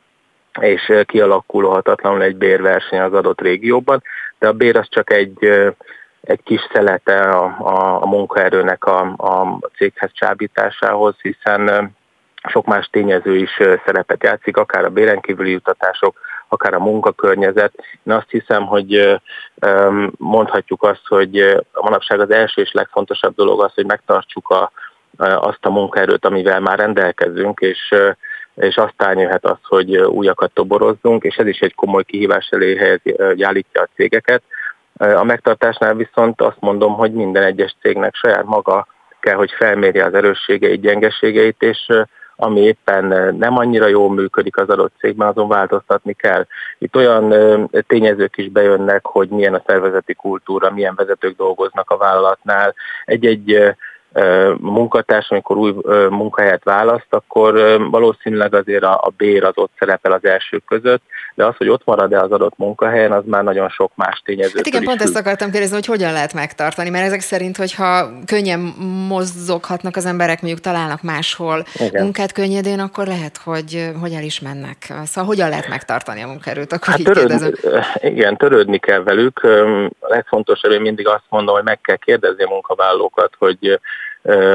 [0.61, 4.03] és kialakulhatatlanul egy bérverseny az adott régióban,
[4.37, 5.37] de a bér az csak egy,
[6.21, 11.97] egy kis szelete a, a, a munkaerőnek a, a céghez csábításához, hiszen
[12.47, 17.73] sok más tényező is szerepet játszik, akár a bérenkívüli jutatások, akár a munkakörnyezet.
[18.03, 19.19] Én azt hiszem, hogy
[20.17, 24.71] mondhatjuk azt, hogy manapság az első és legfontosabb dolog az, hogy megtartsuk a,
[25.17, 27.95] azt a munkaerőt, amivel már rendelkezünk, és
[28.59, 33.15] és aztán jöhet az, hogy újakat toborozzunk, és ez is egy komoly kihívás elé helyezi,
[33.43, 34.43] állítja a cégeket.
[34.97, 38.87] A megtartásnál viszont azt mondom, hogy minden egyes cégnek saját maga
[39.19, 41.91] kell, hogy felmérje az erősségeit, gyengeségeit, és
[42.41, 46.45] ami éppen nem annyira jól működik az adott cégben, azon változtatni kell.
[46.77, 47.33] Itt olyan
[47.87, 52.73] tényezők is bejönnek, hogy milyen a szervezeti kultúra, milyen vezetők dolgoznak a vállalatnál.
[53.05, 53.75] Egy-egy
[54.11, 55.73] eh, munkatárs, amikor új
[56.09, 57.53] munkahelyet választ, akkor
[57.91, 61.01] valószínűleg azért a, a bér az ott szerepel az első között,
[61.35, 64.53] de az, hogy ott marad-e az adott munkahelyen, az már nagyon sok más tényező.
[64.55, 68.59] Hát igen, pont ezt akartam kérdezni, hogy hogyan lehet megtartani, mert ezek szerint, hogyha könnyen
[69.07, 72.03] mozoghatnak az emberek, mondjuk találnak máshol igen.
[72.03, 74.93] munkát könnyedén, akkor lehet, hogy, hogy el is mennek.
[75.03, 76.73] Szóval hogyan lehet megtartani a munkaerőt?
[76.73, 77.51] Akkor hát törődni,
[77.99, 79.43] igen, törődni kell velük.
[79.99, 83.79] A legfontosabb, én mindig azt mondom, hogy meg kell kérdezni a munkavállalókat, hogy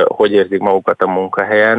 [0.04, 1.78] hogy érzik magukat a munkahelyen,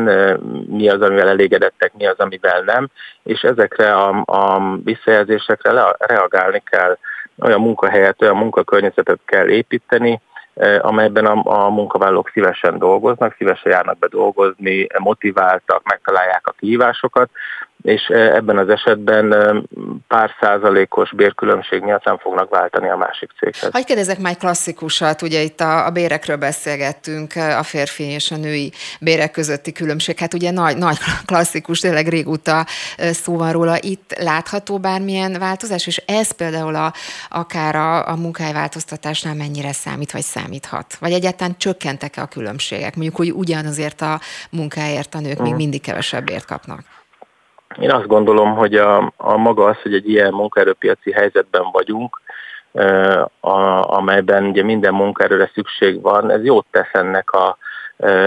[0.67, 2.87] mi az, amivel elégedettek, mi az, amivel nem,
[3.23, 6.97] és ezekre a, a visszajelzésekre reagálni kell.
[7.41, 10.21] Olyan munkahelyet, olyan munkakörnyezetet kell építeni,
[10.79, 17.29] amelyben a, a munkavállalók szívesen dolgoznak, szívesen járnak be dolgozni, motiváltak, megtalálják a kihívásokat,
[17.85, 19.35] és ebben az esetben
[20.07, 23.71] pár százalékos bérkülönbség miatt nem fognak váltani a másik céghez.
[23.71, 28.71] Hogy kérdezek már klasszikusat, ugye itt a, a bérekről beszélgettünk, a férfi és a női
[28.99, 32.65] bérek közötti különbség, hát ugye nagy, nagy klasszikus, tényleg régóta
[32.97, 36.93] szó van róla, itt látható bármilyen változás, és ez például a,
[37.29, 40.95] akár a, a munkájváltoztatásnál mennyire számít, vagy számíthat?
[40.99, 42.95] Vagy egyáltalán csökkentek-e a különbségek?
[42.95, 44.19] Mondjuk, hogy ugyanazért a
[44.51, 45.43] munkáért a nők uh-huh.
[45.43, 45.61] még mhm.
[45.61, 46.94] mindig kevesebb ért kapnak.
[47.79, 52.21] Én azt gondolom, hogy a, a maga az, hogy egy ilyen munkaerőpiaci helyzetben vagyunk,
[53.39, 57.57] a, amelyben ugye minden munkaerőre szükség van, ez jót tesz ennek a,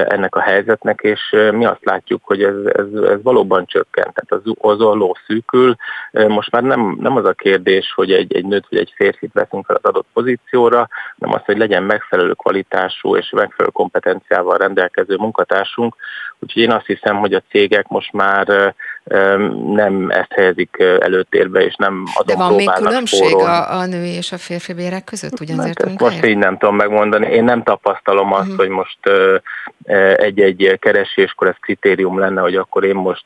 [0.06, 1.20] ennek a helyzetnek, és
[1.52, 4.14] mi azt látjuk, hogy ez, ez, ez valóban csökkent.
[4.14, 5.76] Tehát az, az orló szűkül.
[6.10, 9.66] Most már nem, nem az a kérdés, hogy egy, egy nőt vagy egy férfit veszünk
[9.66, 10.88] fel az adott pozícióra,
[11.18, 15.96] hanem az, hogy legyen megfelelő kvalitású és megfelelő kompetenciával rendelkező munkatársunk.
[16.38, 18.74] Úgyhogy én azt hiszem, hogy a cégek most már
[19.72, 24.32] nem ezt helyezik előtérbe, és nem azon De van még különbség a, a női és
[24.32, 27.26] a férfi bérek között ugyanazért hát Most így nem tudom megmondani.
[27.26, 28.56] Én nem tapasztalom azt, uh-huh.
[28.56, 28.98] hogy most
[30.16, 33.24] egy-egy kereséskor ez kritérium lenne, hogy akkor én most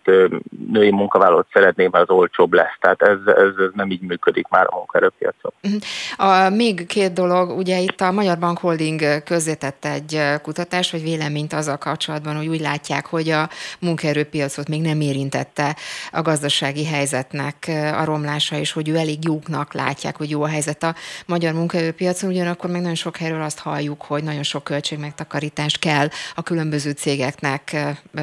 [0.72, 2.76] női munkavállalót szeretném, az olcsóbb lesz.
[2.80, 5.52] Tehát ez, ez, ez nem így működik már a munkaerőpiacon.
[5.62, 5.80] Uh-huh.
[6.16, 11.52] A, még két dolog, ugye itt a Magyar Bank Holding közzétett egy kutatás, vagy véleményt
[11.52, 13.48] azzal kapcsolatban, hogy úgy látják, hogy a
[13.80, 19.74] munkaerőpiacot még nem érintette része a gazdasági helyzetnek a romlása, és hogy ő elég jóknak
[19.74, 20.94] látják, hogy jó a helyzet a
[21.26, 26.42] magyar munkaerőpiacon, ugyanakkor meg nagyon sok helyről azt halljuk, hogy nagyon sok költségmegtakarítást kell a
[26.42, 27.76] különböző cégeknek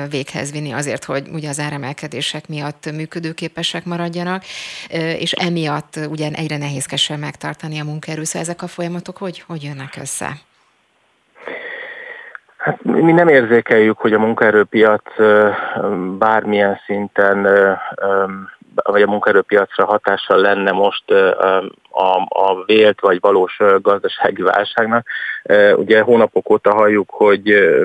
[0.10, 4.43] véghez vinni azért, hogy ugye az áremelkedések miatt működőképesek maradjanak,
[5.18, 8.24] és emiatt ugye egyre nehézkesen megtartani a munkaerő.
[8.24, 10.39] Szóval ezek a folyamatok hogy, hogy jönnek össze?
[12.60, 15.03] Hát mi nem érzékeljük, hogy a munkaerőpiac
[16.18, 17.47] bármilyen szinten
[18.74, 21.12] vagy a munkaerőpiacra hatással lenne most
[21.89, 25.07] a, a vélt vagy valós gazdasági válságnak.
[25.76, 27.43] Ugye hónapok óta halljuk, hogy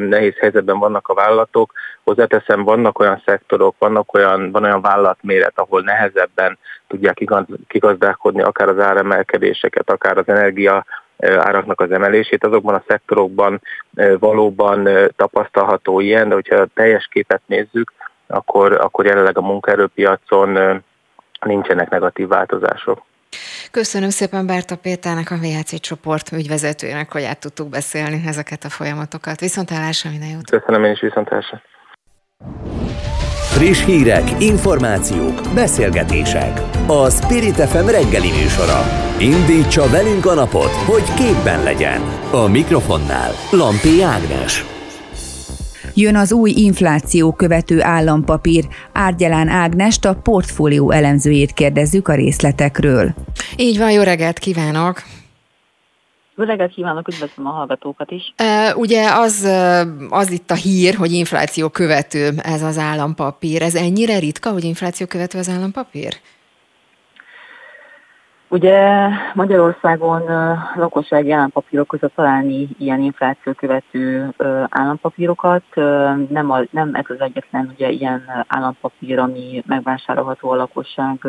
[0.08, 1.72] nehéz helyzetben vannak a vállalatok,
[2.04, 6.58] hozzáteszem, vannak olyan szektorok, vannak olyan, van olyan vállalatméret, ahol nehezebben
[6.88, 7.18] tudják
[7.66, 10.84] kigazdálkodni akár az áremelkedéseket, akár az energia
[11.18, 12.44] áraknak az emelését.
[12.44, 13.60] Azokban a szektorokban
[14.18, 17.92] valóban tapasztalható ilyen, de hogyha a teljes képet nézzük,
[18.26, 20.82] akkor, akkor jelenleg a munkaerőpiacon
[21.40, 23.02] nincsenek negatív változások.
[23.70, 29.40] Köszönöm szépen Berta Péternek, a VHC csoport ügyvezetőjének, hogy át tudtuk beszélni ezeket a folyamatokat.
[29.40, 30.50] Viszontlátásra minden jót!
[30.50, 31.62] Köszönöm én is viszontlátásra!
[33.54, 36.60] Friss hírek, információk, beszélgetések.
[36.86, 38.82] A Spirit FM reggeli műsora.
[39.18, 42.00] Indítsa velünk a napot, hogy képben legyen.
[42.30, 44.64] A mikrofonnál Lampi Ágnes.
[45.94, 48.64] Jön az új infláció követő állampapír.
[48.92, 53.14] Árgyalán Ágnest a portfólió elemzőjét kérdezzük a részletekről.
[53.56, 55.02] Így van, jó reggelt kívánok!
[56.36, 58.34] Jó reggelt kívánok, üdvözlöm a hallgatókat is.
[58.42, 59.48] Uh, ugye az,
[60.10, 63.62] az itt a hír, hogy infláció követő ez az állampapír.
[63.62, 66.14] Ez ennyire ritka, hogy infláció követő az állampapír?
[68.48, 70.22] Ugye Magyarországon
[70.74, 74.34] lakossági állampapírok között találni ilyen infláció követő
[74.68, 75.62] állampapírokat.
[76.28, 81.26] Nem, a, nem ez az egyetlen ugye ilyen állampapír, ami megvásárolható a lakosság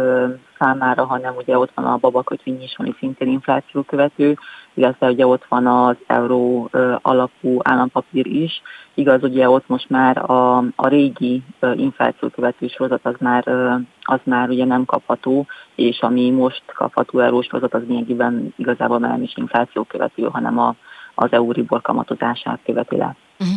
[0.60, 4.38] számára, hanem ugye ott van a babakötvény is, ami szintén infláció követő,
[4.76, 6.70] illetve ugye ott van az euró
[7.02, 8.62] alapú állampapír is.
[8.94, 11.44] Igaz, ugye ott most már a, a régi
[11.76, 13.48] infláció követő sorozat az már,
[14.02, 15.46] az már ugye nem kapható,
[15.76, 20.60] és ami most kapható eurós sorozat, az lényegében igazából már nem is infláció követő, hanem
[20.60, 20.76] a,
[21.16, 23.16] az Euribor kamatozását követi le.
[23.40, 23.56] Uh-huh.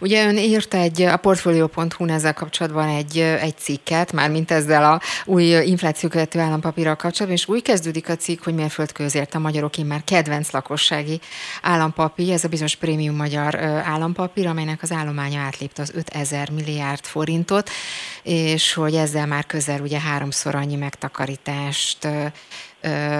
[0.00, 5.00] Ugye ön írt egy, a portfolio.hu ezzel kapcsolatban egy, egy cikket, már mint ezzel a
[5.24, 10.04] új infláció követő állampapírral kapcsolatban, és úgy kezdődik a cikk, hogy mérföldkőzért a magyarok már
[10.04, 11.20] kedvenc lakossági
[11.62, 17.70] állampapír, ez a bizonyos prémium magyar állampapír, amelynek az állománya átlépte az 5000 milliárd forintot,
[18.22, 22.08] és hogy ezzel már közel ugye háromszor annyi megtakarítást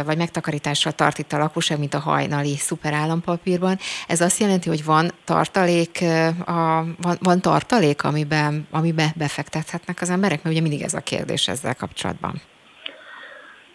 [0.05, 3.77] vagy megtakarítással tart itt a lakosság, mint a hajnali szuperállampapírban.
[4.09, 6.05] Ez azt jelenti, hogy van tartalék,
[6.47, 10.43] a, van, van tartalék, amiben, amiben befektethetnek az emberek?
[10.43, 12.41] Mert ugye mindig ez a kérdés ezzel kapcsolatban.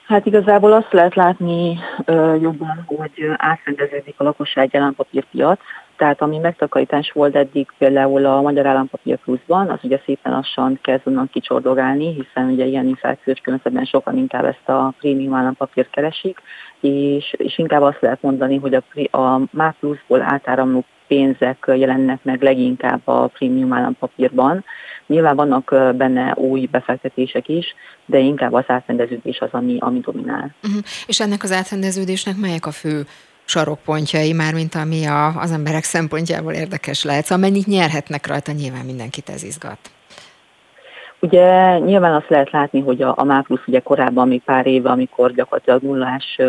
[0.07, 5.59] Hát igazából azt lehet látni ö, jobban, hogy átrendeződik a lakosság állampapírpiac,
[6.03, 11.01] tehát ami megtakarítás volt eddig például a Magyar Állampapír Pluszban, az ugye szépen lassan kezd
[11.07, 16.39] onnan kicsordogálni, hiszen ugye ilyen inflációs környezetben sokan inkább ezt a prémium állampapírt keresik,
[16.79, 22.41] és, és inkább azt lehet mondani, hogy a, a MÁ Pluszból átáramló pénzek jelennek meg
[22.41, 24.65] leginkább a prémium állampapírban.
[25.07, 27.75] Nyilván vannak benne új befektetések is,
[28.05, 30.55] de inkább az átrendeződés az, ami, ami dominál.
[30.63, 30.81] Uh-huh.
[31.07, 33.05] És ennek az átrendeződésnek melyek a fő
[33.45, 37.23] sarokpontjai, már mint ami a, az emberek szempontjából érdekes lehet.
[37.23, 39.77] Szóval mennyit nyerhetnek rajta, nyilván mindenkit ez izgat.
[41.23, 45.33] Ugye nyilván azt lehet látni, hogy a, a Máplusz ugye korábban, még pár éve, amikor
[45.33, 46.39] gyakorlatilag nullás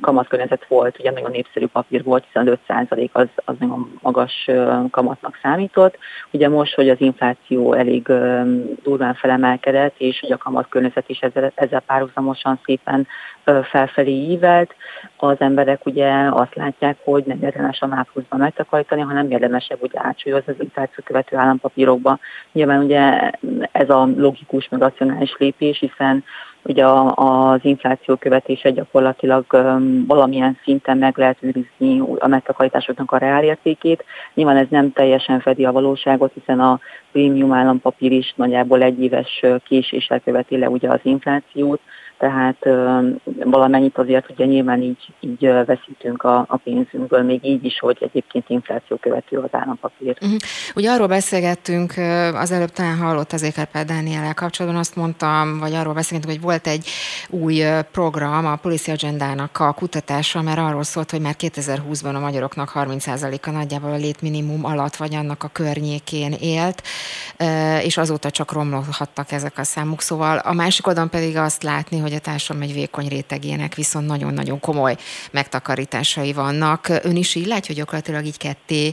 [0.00, 4.50] kamatkörnyezet volt, ugye nagyon népszerű papír volt, hiszen 5% az, az nagyon magas
[4.90, 5.98] kamatnak számított.
[6.30, 8.12] Ugye most, hogy az infláció elég
[8.82, 13.06] durván felemelkedett, és ugye a kamatkörnyezet is ezzel, ezzel párhuzamosan szépen
[13.44, 14.74] felfelé ívelt,
[15.16, 20.52] az emberek ugye azt látják, hogy nem érdemes a Mápluszban megtakarítani, hanem érdemesebb ugye átsúlyozni
[20.52, 22.18] az infláció követő állampapírokba.
[22.52, 23.30] Nyilván ugye
[23.72, 26.24] ez a logikus, meg racionális lépés, hiszen
[26.62, 29.44] ugye az infláció követése gyakorlatilag
[30.06, 34.04] valamilyen szinten meg lehet őrizni a megtakarításoknak a reálértékét.
[34.34, 36.80] Nyilván ez nem teljesen fedi a valóságot, hiszen a
[37.12, 41.80] prémium állampapír is nagyjából egy éves késéssel követi le ugye az inflációt,
[42.18, 42.58] tehát
[43.44, 48.48] valamennyit azért ugye nyilván így, így veszítünk a, a pénzünkből, még így is, hogy egyébként
[48.48, 50.16] infláció követő az állampapír.
[50.22, 50.38] Uh-huh.
[50.74, 51.92] Ugye arról beszélgettünk,
[52.34, 56.66] az előbb talán hallott az Ékerpel Dániel kapcsolatban, azt mondtam, vagy arról beszélgettünk, hogy volt
[56.66, 56.88] egy
[57.30, 57.62] új
[57.92, 63.50] program, a Policy Agendának a kutatása, mert arról szólt, hogy már 2020-ban a magyaroknak 30%-a
[63.50, 66.82] nagyjából a létminimum alatt vagy annak a környékén élt,
[67.82, 70.00] és azóta csak romlhattak ezek a számok.
[70.00, 74.60] Szóval a másik oldalon pedig azt látni, hogy a társadalom egy vékony rétegének viszont nagyon-nagyon
[74.60, 74.96] komoly
[75.32, 76.88] megtakarításai vannak.
[76.88, 78.92] Ön is így látja, hogy gyakorlatilag így ketté,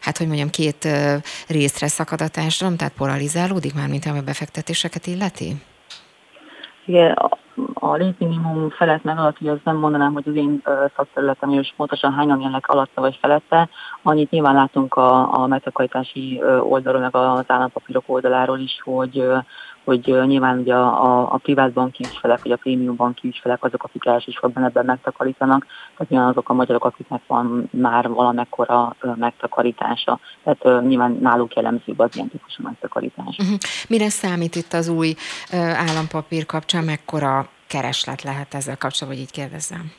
[0.00, 0.88] hát hogy mondjam, két
[1.48, 5.56] részre szakad a társadalom, tehát poralizálódik már, mint a befektetéseket illeti?
[6.84, 7.16] Igen,
[7.74, 10.62] a létminimum felett meg alatt, hogy azt nem mondanám, hogy az én
[10.96, 13.68] szakterületem, és pontosan hányan élnek alatta vagy felette,
[14.02, 19.24] annyit nyilván látunk a, a megtakarítási oldalról, meg az állampapírok oldaláról is, hogy
[19.88, 23.84] hogy nyilván ugye a, a, a privát banki ügyfelek, vagy a prémium banki ügyfelek azok,
[23.84, 25.66] akik elsősorban ebben megtakarítanak,
[25.96, 30.20] tehát nyilván azok a magyarok, akiknek van már valamekkora megtakarítása.
[30.44, 33.36] Tehát nyilván náluk jellemzőbb az ilyen típusú megtakarítás.
[33.38, 33.58] Uh-huh.
[33.88, 35.14] Mire számít itt az új
[35.86, 39.92] állampapír kapcsán, mekkora kereslet lehet ezzel kapcsolatban, hogy így kérdezzem?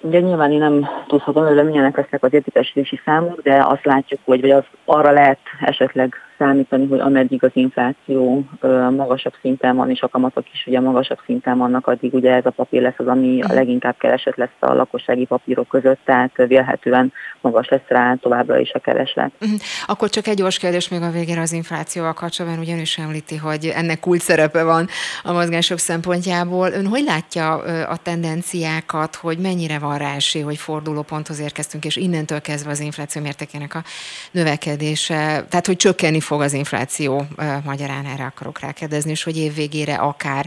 [0.00, 4.40] Ugye nyilván én nem tudhatom, hogy milyenek lesznek az értékesítési számok, de azt látjuk, hogy
[4.40, 8.44] vagy az arra lehet esetleg számítani, hogy ameddig az infláció
[8.90, 12.50] magasabb szinten van, és a kamatok is ugye magasabb szinten vannak, addig ugye ez a
[12.50, 17.68] papír lesz az, ami a leginkább keresett lesz a lakossági papírok között, tehát vélhetően magas
[17.68, 19.32] lesz rá továbbra is a kereslet.
[19.38, 19.52] Mhm.
[19.86, 24.00] Akkor csak egy gyors kérdés még a végére az inflációval kapcsolatban, ugyanis említi, hogy ennek
[24.00, 24.88] kult szerepe van
[25.22, 26.70] a mozgások szempontjából.
[26.70, 27.52] Ön hogy látja
[27.86, 33.22] a tendenciákat, hogy mennyire van rá esély, hogy fordulóponthoz érkeztünk, és innentől kezdve az infláció
[33.22, 33.82] mértékének a
[34.30, 37.22] növekedése, tehát hogy csökkenni fog az infláció
[37.64, 40.46] magyarán, erre akarok rákérdezni, és hogy év végére akár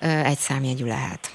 [0.00, 1.30] egy számjegyű lehet.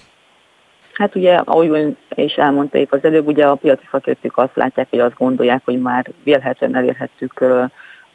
[0.94, 5.00] Hát ugye, ahogy ön is elmondta az előbb, ugye a piaci szakértők azt látják, hogy
[5.00, 7.44] azt gondolják, hogy már vélhetően elérhettük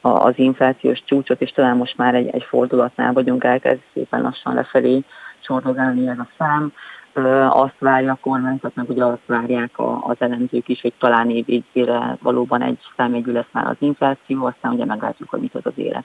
[0.01, 5.03] az inflációs csúcsot, és talán most már egy, egy fordulatnál vagyunk, elkezd szépen lassan lefelé
[5.41, 6.73] csordogálni ez a szám
[7.49, 9.71] azt várja a kormányzat, meg ugye azt várják
[10.01, 14.73] az elemzők is, hogy talán év végére valóban egy számjegyű lesz már az infláció, aztán
[14.73, 16.05] ugye meglátjuk, hogy mit az az élet.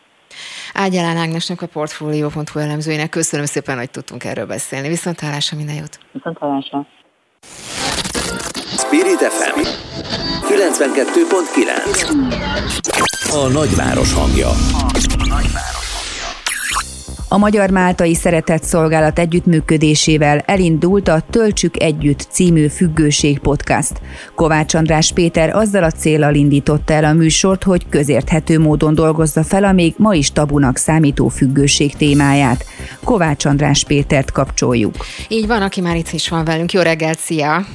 [0.74, 4.88] Ágyalán Ágnesnek a Portfolio.hu elemzőjének köszönöm szépen, hogy tudtunk erről beszélni.
[4.88, 6.00] Viszont hallásra minden jót!
[6.12, 6.86] Viszont hallásra!
[8.78, 9.60] Spirit FM
[10.48, 14.50] 92.9 A nagyváros hangja.
[14.50, 14.92] A
[15.28, 15.75] nagyváros.
[17.30, 23.92] A Magyar Máltai Szeretett Szolgálat együttműködésével elindult a Töltsük Együtt című függőség podcast.
[24.36, 29.64] Kovács András Péter azzal a célral indította el a műsort, hogy közérthető módon dolgozza fel
[29.64, 32.66] a még ma is tabunak számító függőség témáját.
[33.04, 34.96] Kovács András Pétert kapcsoljuk.
[35.28, 36.72] Így van, aki már itt is van velünk.
[36.72, 37.66] Jó reggelt, szia!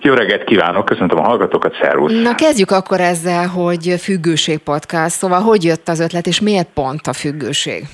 [0.00, 2.12] Jó reggelt kívánok, köszöntöm a hallgatókat, szervusz!
[2.22, 7.06] Na kezdjük akkor ezzel, hogy függőség podcast, szóval hogy jött az ötlet, és miért pont
[7.06, 7.86] a függőség?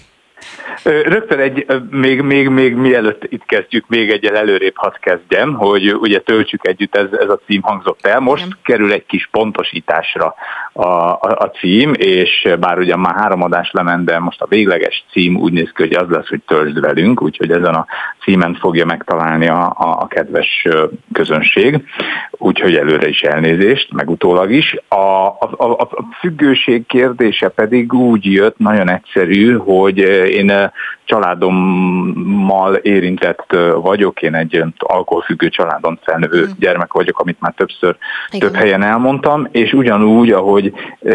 [0.83, 6.21] Rögtön egy, még, még, még mielőtt itt kezdjük, még egyel előrébb hadd kezdjem, hogy ugye
[6.21, 8.21] töltsük együtt, ez, ez a cím hangzott el.
[8.21, 8.59] Most Igen.
[8.63, 10.35] kerül egy kis pontosításra
[10.77, 15.05] a, a, a cím, és bár ugye már három adás lement, de most a végleges
[15.11, 17.87] cím úgy néz ki, hogy az lesz, hogy töltsd velünk, úgyhogy ezen a
[18.21, 20.67] címen fogja megtalálni a, a, a kedves
[21.13, 21.85] közönség,
[22.31, 24.77] úgyhogy előre is elnézést, meg utólag is.
[24.89, 25.89] A, a, a, a
[26.21, 30.71] függőség kérdése pedig úgy jött, nagyon egyszerű, hogy én
[31.07, 36.51] családommal érintett vagyok, én egy alkoholfüggő családon felnövő mm.
[36.59, 37.97] gyermek vagyok, amit már többször
[38.31, 38.49] Igen.
[38.49, 40.73] több helyen elmondtam, és ugyanúgy, ahogy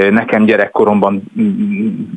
[0.10, 1.24] nekem gyerekkoromban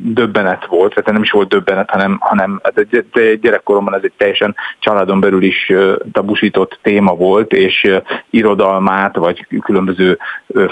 [0.03, 5.19] döbbenet volt, tehát nem is volt döbbenet, hanem, hanem hát gyerekkoromban ez egy teljesen családon
[5.19, 5.71] belül is
[6.11, 7.91] tabusított téma volt, és
[8.29, 10.17] irodalmát, vagy különböző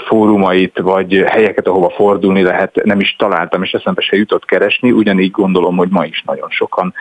[0.06, 5.30] fórumait, vagy helyeket, ahova fordulni lehet, nem is találtam, és eszembe se jutott keresni, ugyanígy
[5.30, 6.93] gondolom, hogy ma is nagyon sokan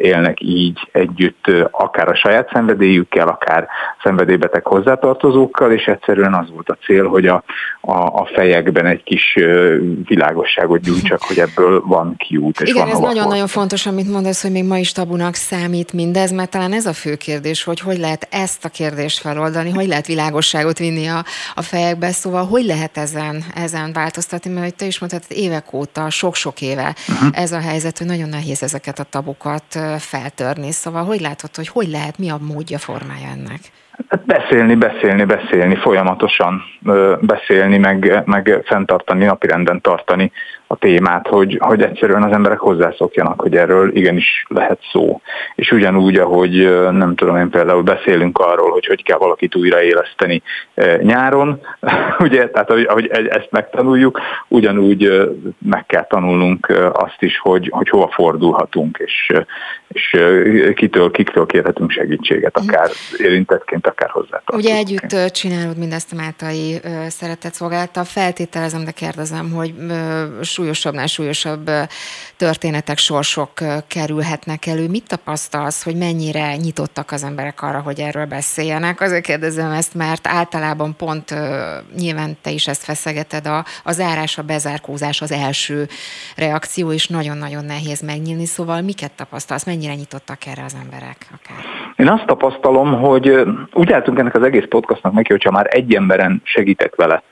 [0.00, 3.68] élnek így együtt, akár a saját szenvedélyükkel, akár
[4.02, 7.42] szenvedélybeteg hozzátartozókkal, és egyszerűen az volt a cél, hogy a,
[7.80, 9.38] a, a fejekben egy kis
[10.04, 12.60] világosságot gyújtsak, hogy ebből van kiút.
[12.60, 16.32] És Igen, van ez nagyon-nagyon fontos, amit mondasz, hogy még ma is tabunak számít mindez,
[16.32, 20.06] mert talán ez a fő kérdés, hogy hogy lehet ezt a kérdést feloldani, hogy lehet
[20.06, 25.22] világosságot vinni a, a fejekbe, szóval hogy lehet ezen, ezen változtatni, mert te is mondtad,
[25.28, 27.28] évek óta, sok-sok éve uh-huh.
[27.32, 30.70] ez a helyzet, hogy nagyon nehéz ezeket a tabukat feltörni.
[30.70, 33.60] Szóval hogy látod, hogy hogy lehet, mi a módja, formája ennek?
[34.08, 36.62] Hát beszélni, beszélni, beszélni, folyamatosan
[37.20, 40.32] beszélni, meg, meg fenntartani, napirenden tartani
[40.66, 45.20] a témát, hogy, hogy egyszerűen az emberek hozzászokjanak, hogy erről igenis lehet szó.
[45.54, 46.52] És ugyanúgy, ahogy
[46.90, 50.42] nem tudom én például beszélünk arról, hogy hogy kell valakit újraéleszteni
[51.00, 51.60] nyáron,
[52.18, 58.08] ugye, tehát ahogy, ahogy ezt megtanuljuk, ugyanúgy meg kell tanulnunk azt is, hogy, hogy hova
[58.12, 59.32] fordulhatunk, és,
[59.88, 60.20] és
[60.74, 62.68] kitől, kiktől kérhetünk segítséget, mhm.
[62.68, 64.42] akár érintettként, akár hozzá.
[64.52, 68.04] Ugye együtt csinálod mindezt a Máltai szeretett szolgálata.
[68.04, 69.74] Feltételezem, de kérdezem, hogy
[70.56, 71.70] súlyosabbnál súlyosabb
[72.36, 73.52] történetek, sorsok
[73.86, 74.88] kerülhetnek elő.
[74.88, 79.00] Mit tapasztalsz, hogy mennyire nyitottak az emberek arra, hogy erről beszéljenek?
[79.00, 81.34] Azért kérdezem ezt, mert általában pont
[81.96, 85.88] nyilván te is ezt feszegeted, a, a zárás, a bezárkózás az első
[86.36, 88.46] reakció, és nagyon-nagyon nehéz megnyílni.
[88.46, 91.64] Szóval miket tapasztalsz, mennyire nyitottak erre az emberek akár?
[91.96, 93.32] Én azt tapasztalom, hogy
[93.72, 97.22] úgy álltunk ennek az egész podcastnak neki, hogyha már egy emberen segítek vele,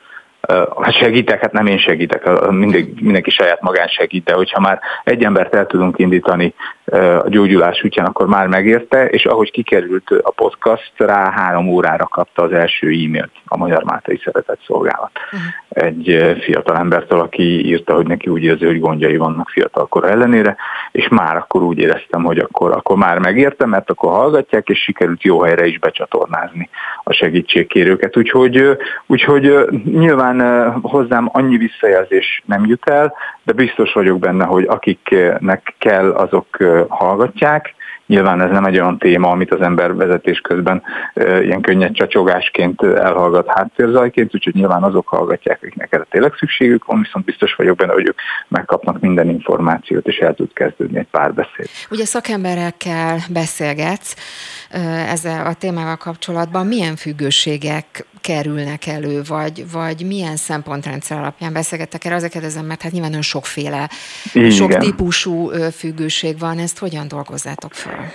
[0.81, 5.25] hát segítek, hát nem én segítek, mindig, mindenki saját magán segít, de hogyha már egy
[5.25, 6.55] embert el tudunk indítani
[6.93, 12.43] a gyógyulás útján, akkor már megérte, és ahogy kikerült a podcast, rá három órára kapta
[12.43, 15.11] az első e-mailt a Magyar Mátai Szeretett Szolgálat.
[15.69, 20.57] Egy fiatal embertől, aki írta, hogy neki úgy érzi, hogy gondjai vannak fiatalkora ellenére,
[20.93, 25.23] és már akkor úgy éreztem, hogy akkor, akkor már megértem, mert akkor hallgatják, és sikerült
[25.23, 26.69] jó helyre is becsatornázni
[27.05, 28.17] a segítségkérőket.
[28.17, 29.55] Úgyhogy, úgyhogy
[29.85, 36.47] nyilván hozzám annyi visszajelzés nem jut el, de biztos vagyok benne, hogy akiknek kell, azok
[36.89, 37.75] hallgatják,
[38.07, 40.83] Nyilván ez nem egy olyan téma, amit az ember vezetés közben
[41.15, 47.25] ilyen könnyed csacsogásként elhallgat háttérzajként, úgyhogy nyilván azok hallgatják, akiknek erre tényleg szükségük van, viszont
[47.25, 48.19] biztos vagyok benne, hogy ők
[48.49, 51.69] megkapnak minden információt, és el tud kezdődni egy párbeszéd.
[51.91, 54.15] Ugye szakemberekkel beszélgetsz
[55.09, 62.15] ezzel a témával kapcsolatban, milyen függőségek kerülnek elő, vagy, vagy milyen szempontrendszer alapján beszélgettek erre?
[62.15, 63.91] Azért kérdezem, mert hát nyilván nagyon sokféle,
[64.33, 64.51] Igen.
[64.51, 68.13] sok típusú függőség van, ezt hogyan dolgozzátok fel?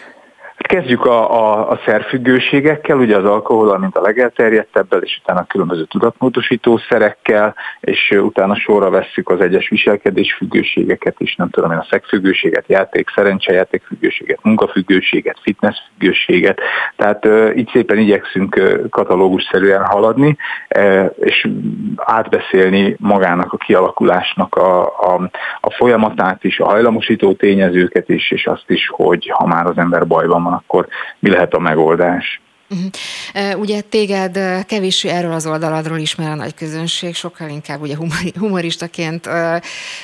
[0.60, 5.84] Kezdjük a, a, a szerfüggőségekkel, ugye az alkohol, mint a legelterjedtebbel, és utána a különböző
[5.84, 11.88] tudatmódosító szerekkel, és utána sorra vesszük az egyes viselkedés függőségeket is, nem tudom én, a
[11.90, 16.60] szexfüggőséget, játék, szerencsejáték függőséget, munkafüggőséget, fitness függőséget.
[16.96, 20.38] Tehát uh, így szépen igyekszünk uh, katalógusszerűen haladni,
[20.78, 21.48] uh, és
[21.96, 25.30] átbeszélni magának a kialakulásnak a, a,
[25.62, 30.08] a folyamatát is, a hajlamosító tényezőket is, és azt is, hogy ha már az ember
[30.08, 30.88] bajban van, akkor
[31.20, 32.42] mi lehet a megoldás.
[32.70, 33.60] Uh-huh.
[33.60, 37.96] Ugye téged kevés erről az oldaladról ismer a nagy közönség, sokkal inkább ugye
[38.38, 39.56] humoristaként uh,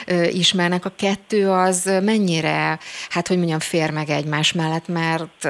[0.07, 0.85] uh, ismernek.
[0.85, 5.43] A kettő az mennyire, hát hogy mondjam, fér meg egymás mellett, mert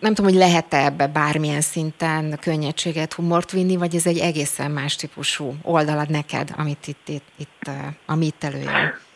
[0.00, 4.96] nem tudom, hogy lehet-e ebbe bármilyen szinten könnyedséget, humort vinni, vagy ez egy egészen más
[4.96, 7.70] típusú oldalad neked, amit itt, itt, itt
[8.06, 9.06] amit előjön.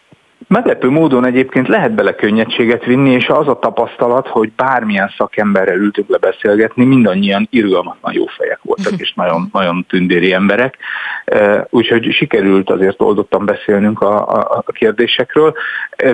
[0.48, 6.08] Meglepő módon egyébként lehet bele könnyedséget vinni, és az a tapasztalat, hogy bármilyen szakemberrel ültünk
[6.08, 10.76] le beszélgetni, mindannyian irgalmatlan jó fejek voltak, és nagyon, nagyon tündéri emberek.
[11.70, 15.54] Úgyhogy sikerült azért oldottan beszélnünk a, a, a kérdésekről,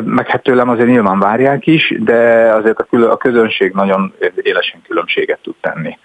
[0.05, 2.19] meg hát tőlem azért nyilván várják is, de
[2.55, 5.99] azért a, külön, a közönség nagyon élesen különbséget tud tenni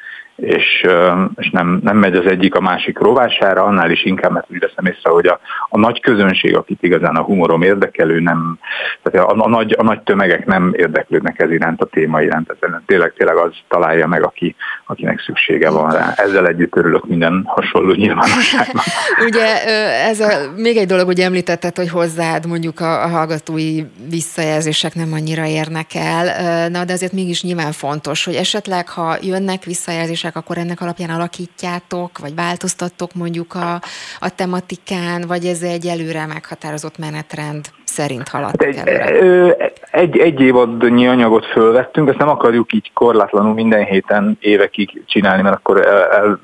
[0.44, 0.88] és,
[1.36, 4.86] és nem, nem megy az egyik a másik rovására, annál is inkább, mert úgy veszem
[4.86, 5.40] észre, hogy a,
[5.70, 8.60] a nagy közönség, akit igazán a humorom érdekelő, nem,
[9.02, 12.70] tehát a, a, nagy, a nagy tömegek nem érdeklődnek ez iránt, a téma iránt, ez
[12.86, 14.56] tényleg, tényleg az találja meg, aki,
[14.86, 16.14] akinek szüksége van rá.
[16.16, 18.84] Ezzel együtt örülök minden hasonló nyilvánosságban.
[19.28, 19.64] Ugye
[20.08, 25.14] ez a, még egy dolog, hogy említetted, hogy hozzád mondjuk a, a hallgatói visszajelzések nem
[25.14, 30.36] annyira érnek el, na de azért mégis nyilván fontos, hogy esetleg, ha jönnek visszajelzések, kérdések,
[30.36, 33.74] akkor ennek alapján alakítjátok, vagy változtattok mondjuk a,
[34.20, 39.72] a tematikán, vagy ez egy előre meghatározott menetrend szerint haladtok egy, előre?
[39.92, 45.56] Egy, egy évadnyi anyagot fölvettünk, ezt nem akarjuk így korlátlanul minden héten évekig csinálni, mert
[45.56, 46.40] akkor el, el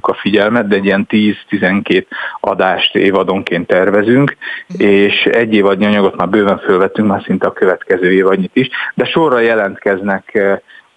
[0.00, 2.04] a figyelmet, de egy ilyen 10-12
[2.40, 4.36] adást évadonként tervezünk,
[4.68, 4.88] uh-huh.
[4.88, 9.38] és egy évadnyi anyagot már bőven fölvettünk, már szinte a következő évadnyit is, de sorra
[9.38, 10.38] jelentkeznek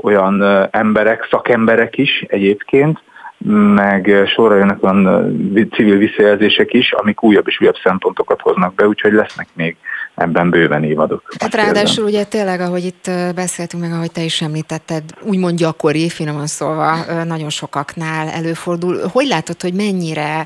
[0.02, 3.00] olyan emberek, szakemberek is egyébként,
[3.76, 5.06] meg sorra jönnek olyan
[5.72, 9.76] civil visszajelzések is, amik újabb és újabb szempontokat hoznak be, úgyhogy lesznek még
[10.16, 11.34] ebben bőven évadok.
[11.40, 16.48] Hát ráadásul ugye tényleg, ahogy itt beszéltünk meg, ahogy te is említetted, úgymond gyakori, finoman
[16.48, 19.00] szólva, nagyon sokaknál előfordul.
[19.12, 20.46] Hogy látod, hogy mennyire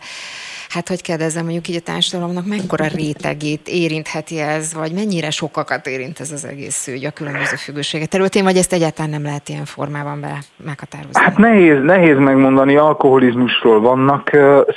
[0.74, 6.20] hát hogy kérdezem, mondjuk így a társadalomnak mekkora rétegét érintheti ez, vagy mennyire sokakat érint
[6.20, 10.22] ez az egész ügy a különböző függőségek területén, vagy ezt egyáltalán nem lehet ilyen formában
[10.22, 11.22] be meghatározni?
[11.22, 14.30] Hát nehéz, nehéz megmondani, alkoholizmusról vannak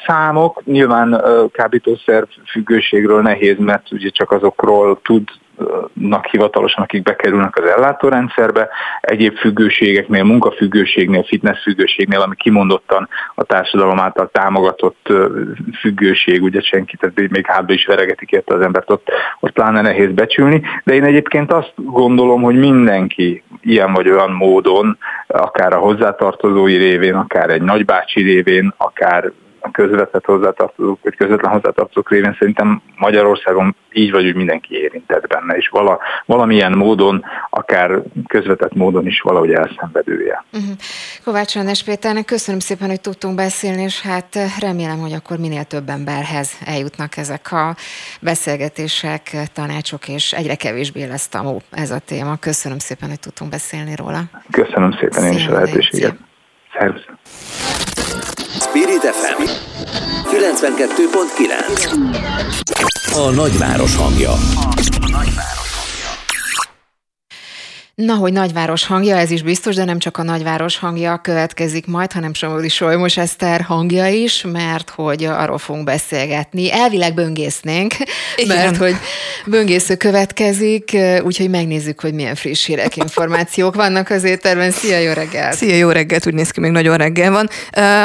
[0.06, 5.28] számok, nyilván kábítószer függőségről nehéz, mert ugye csak azokról tud
[5.92, 8.68] nak hivatalosan, akik bekerülnek az ellátórendszerbe,
[9.00, 15.12] egyéb függőségeknél, munkafüggőségnél, fitness függőségnél, ami kimondottan a társadalom által támogatott
[15.80, 19.08] függőség, ugye senki, tehát még hátba is veregetik érte az embert, ott,
[19.40, 24.98] ott pláne nehéz becsülni, de én egyébként azt gondolom, hogy mindenki ilyen vagy olyan módon,
[25.26, 29.32] akár a hozzátartozói révén, akár egy nagybácsi révén, akár
[29.72, 35.68] közvetett hozzátartozók, vagy közvetlen hozzátartozók révén szerintem Magyarországon így vagy úgy mindenki érintett benne, és
[35.68, 40.44] vala, valamilyen módon, akár közvetett módon is valahogy elszenvedője.
[40.52, 40.70] Uh-huh.
[41.24, 45.88] Kovács András Péternek köszönöm szépen, hogy tudtunk beszélni, és hát remélem, hogy akkor minél több
[45.88, 47.74] emberhez eljutnak ezek a
[48.20, 52.36] beszélgetések, tanácsok, és egyre kevésbé lesz tamó ez a téma.
[52.36, 54.20] Köszönöm szépen, hogy tudtunk beszélni róla.
[54.50, 56.16] Köszönöm szépen én is a lehetőséget.
[56.78, 57.85] Szervusz!
[58.76, 59.42] Spirit FM
[60.30, 64.32] 92.9 A nagyváros hangja.
[65.00, 65.65] A nagyváros.
[67.96, 72.12] Na, hogy nagyváros hangja, ez is biztos, de nem csak a nagyváros hangja következik majd,
[72.12, 76.72] hanem Somogyi Solymos Eszter hangja is, mert hogy arról fogunk beszélgetni.
[76.72, 77.94] Elvileg böngésznénk,
[78.36, 78.56] Igen.
[78.56, 78.96] mert hogy
[79.46, 84.70] böngésző következik, úgyhogy megnézzük, hogy milyen friss hírek, információk vannak az éterben.
[84.70, 85.52] Szia, jó reggel!
[85.52, 87.48] Szia, jó reggelt, úgy néz ki, még nagyon reggel van.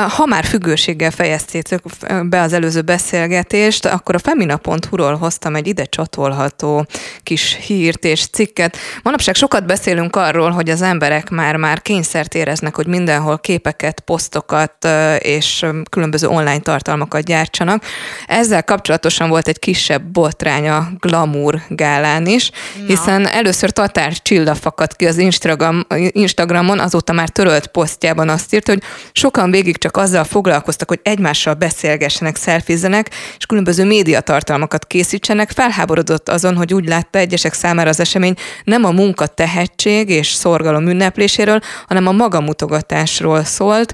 [0.09, 1.81] Ha már függőséggel fejeztétek
[2.23, 6.85] be az előző beszélgetést, akkor a femina.hu-ról hoztam egy ide csatolható
[7.23, 8.77] kis hírt és cikket.
[9.03, 14.87] Manapság sokat beszélünk beszélünk arról, hogy az emberek már-már kényszert éreznek, hogy mindenhol képeket, posztokat
[15.17, 17.83] és különböző online tartalmakat gyártsanak.
[18.27, 22.51] Ezzel kapcsolatosan volt egy kisebb botrány a Glamour gálán is,
[22.87, 28.67] hiszen először Tatár Csilla fakadt ki az Instagram, Instagramon, azóta már törölt posztjában azt írt,
[28.67, 28.81] hogy
[29.11, 35.51] sokan végig csak azzal foglalkoztak, hogy egymással beszélgessenek, szelfizzenek, és különböző médiatartalmakat készítsenek.
[35.51, 38.33] Felháborodott azon, hogy úgy látta egyesek számára az esemény
[38.63, 43.93] nem a munka tehet, tehetség és szorgalom ünnepléséről, hanem a magamutogatásról szólt,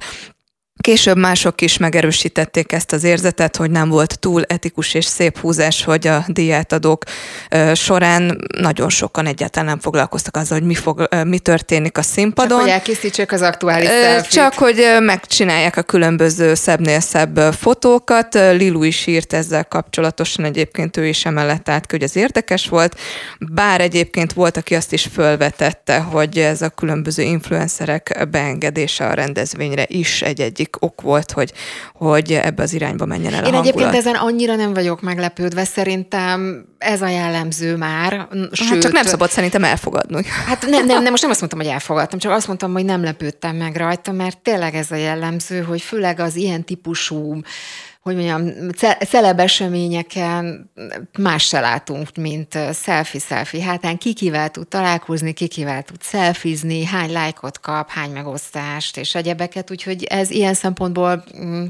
[0.81, 5.83] Később mások is megerősítették ezt az érzetet, hogy nem volt túl etikus és szép húzás,
[5.83, 7.03] hogy a diátadók
[7.73, 12.57] során nagyon sokan egyáltalán nem foglalkoztak azzal, hogy mi, fog, mi történik a színpadon.
[12.57, 14.31] Csak hogy elkészítsék az aktuális szelfit.
[14.31, 18.33] Csak hogy megcsinálják a különböző szebbnél szebb fotókat.
[18.33, 22.99] Lilu is írt ezzel kapcsolatosan, egyébként ő is emellett állt, hogy ez érdekes volt.
[23.39, 29.85] Bár egyébként volt, aki azt is fölvetette, hogy ez a különböző influencerek beengedése a rendezvényre
[29.87, 31.53] is egy-egy egyik ok volt, hogy,
[31.93, 33.67] hogy ebbe az irányba menjen el Én a hangulat.
[33.67, 38.27] egyébként ezen annyira nem vagyok meglepődve, szerintem ez a jellemző már.
[38.51, 40.23] Sőt, hát csak nem szabad szerintem elfogadni.
[40.45, 43.03] Hát nem, nem, nem, most nem azt mondtam, hogy elfogadtam, csak azt mondtam, hogy nem
[43.03, 47.41] lepődtem meg rajta, mert tényleg ez a jellemző, hogy főleg az ilyen típusú
[48.07, 48.69] hogy mondjam,
[49.07, 50.71] celeb eseményeken
[51.19, 53.97] más se látunk, mint selfie-selfie hátán.
[53.97, 59.71] Ki kivel tud találkozni, ki kivel tud szelfizni, hány lájkot kap, hány megosztást és egyebeket,
[59.71, 61.65] úgyhogy ez ilyen szempontból mm,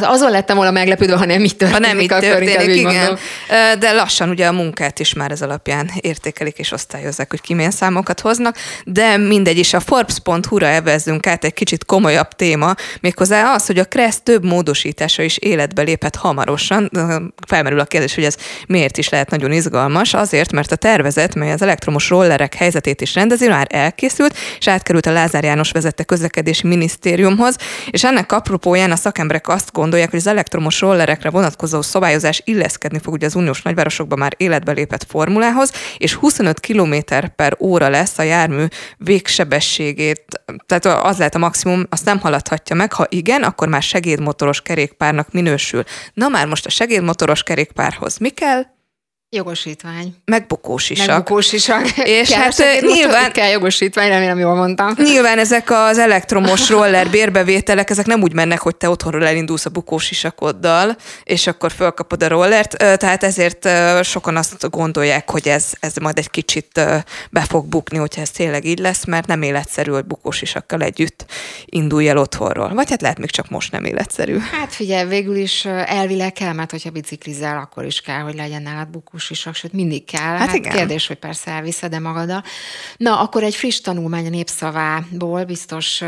[0.00, 1.84] azon lettem volna meglepődve, ha nem így történik.
[1.84, 2.94] Ha nem így történik, igen.
[2.94, 3.16] Mondom.
[3.78, 7.70] De lassan ugye a munkát is már ez alapján értékelik és osztályozzák, hogy ki milyen
[7.70, 13.66] számokat hoznak, de mindegy is a Forbes.hu-ra evezzünk át egy kicsit komolyabb téma, méghozzá az,
[13.66, 16.90] hogy a Kressz több módosítása is életbe léphet hamarosan.
[17.46, 18.36] Felmerül a kérdés, hogy ez
[18.66, 20.14] miért is lehet nagyon izgalmas.
[20.14, 25.06] Azért, mert a tervezet, mely az elektromos rollerek helyzetét is rendezi, már elkészült, és átkerült
[25.06, 27.56] a Lázár János vezette közlekedési minisztériumhoz,
[27.90, 33.12] és ennek apropóján a szakemberek azt gondolják, hogy az elektromos rollerekre vonatkozó szabályozás illeszkedni fog
[33.12, 36.94] ugye az uniós nagyvárosokban már életbe lépett formulához, és 25 km
[37.36, 38.64] per óra lesz a jármű
[38.96, 40.24] végsebességét,
[40.66, 45.32] tehát az lehet a maximum, azt nem haladhatja meg, ha igen, akkor már segédmotoros kerékpárnak
[45.32, 45.82] minősül.
[46.14, 48.75] Na már most a segédmotoros kerékpárhoz mi kell?
[49.36, 49.94] Jogosítvány.
[49.94, 50.12] Meg.
[50.24, 51.90] Meg bukósisak.
[52.04, 53.32] És kell hát nyilván...
[53.32, 54.94] Kell jogosítvány, remélem jól mondtam.
[54.96, 59.70] Nyilván ezek az elektromos roller bérbevételek, ezek nem úgy mennek, hogy te otthonról elindulsz a
[59.70, 63.68] bukósisakoddal, és akkor fölkapod a rollert, tehát ezért
[64.04, 66.80] sokan azt gondolják, hogy ez, ez majd egy kicsit
[67.30, 71.24] be fog bukni, hogyha ez tényleg így lesz, mert nem életszerű, hogy bukósisakkal együtt
[71.64, 72.74] indulj el otthonról.
[72.74, 74.38] Vagy hát lehet még csak most nem életszerű.
[74.38, 78.88] Hát figyelj, végül is elvileg kell, mert hogyha biciklizel, akkor is kell, hogy legyen nálad
[78.88, 80.20] bukós isak, sőt mindig kell.
[80.36, 80.72] Hát, hát igen.
[80.72, 82.42] kérdés, hogy persze elviszed de magaddal.
[82.96, 86.00] Na, akkor egy friss tanulmány a népszavából, biztos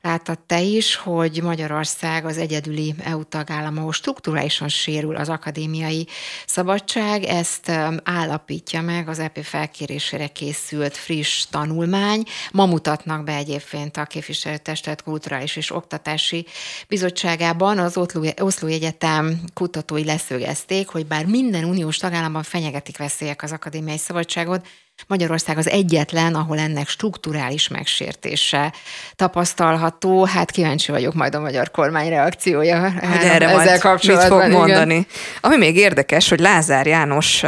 [0.00, 6.06] láttad te is, hogy Magyarország az egyedüli EU tagállam, ahol strukturálisan sérül az akadémiai
[6.46, 7.24] szabadság.
[7.24, 7.72] Ezt
[8.04, 12.22] állapítja meg az EP felkérésére készült friss tanulmány.
[12.52, 16.46] Ma mutatnak be egyébként a képviselőtestet kulturális és oktatási
[16.88, 17.96] bizottságában az
[18.38, 21.96] Oszló Egyetem kutatói leszögezték, hogy bár minden uniós
[22.36, 24.66] tagállamban fenyegetik veszélyek az akadémiai szabadságot,
[25.08, 28.72] Magyarország az egyetlen, ahol ennek strukturális megsértése
[29.16, 30.24] tapasztalható.
[30.24, 34.38] Hát kíváncsi vagyok majd a magyar kormány reakciója hogy erre ezzel kapcsolatban.
[34.38, 34.94] Mit fog mondani.
[34.94, 35.06] Igen.
[35.40, 37.42] Ami még érdekes, hogy Lázár János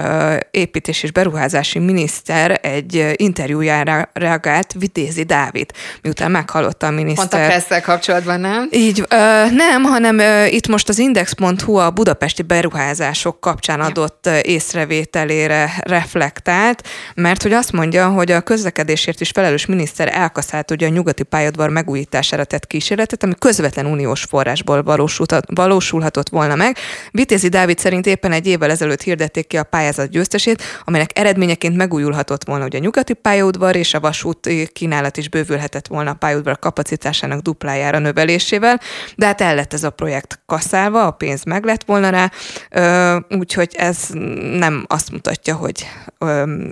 [0.50, 5.70] építés és beruházási miniszter egy interjújára reagált Vitézi Dávid,
[6.02, 7.50] miután meghallotta a miniszter.
[7.50, 8.68] Pont a kapcsolatban, nem?
[8.70, 14.38] Így, ö, nem, hanem ö, itt most az Index.hu a budapesti beruházások kapcsán adott ja.
[14.38, 20.86] észrevételére reflektált, mert mert hogy azt mondja, hogy a közlekedésért is felelős miniszter elkaszált ugye
[20.86, 24.82] a nyugati pályadvar megújítására tett kísérletet, ami közvetlen uniós forrásból
[25.46, 26.76] valósulhatott volna meg.
[27.10, 32.44] Vitézi Dávid szerint éppen egy évvel ezelőtt hirdették ki a pályázat győztesét, amelynek eredményeként megújulhatott
[32.44, 37.40] volna ugye a nyugati pályaudvar és a vasút kínálat is bővülhetett volna a pályaudvar kapacitásának
[37.40, 38.80] duplájára növelésével,
[39.16, 42.30] de hát el lett ez a projekt kaszálva, a pénz meg lett volna rá,
[43.28, 43.98] úgyhogy ez
[44.58, 45.86] nem azt mutatja, hogy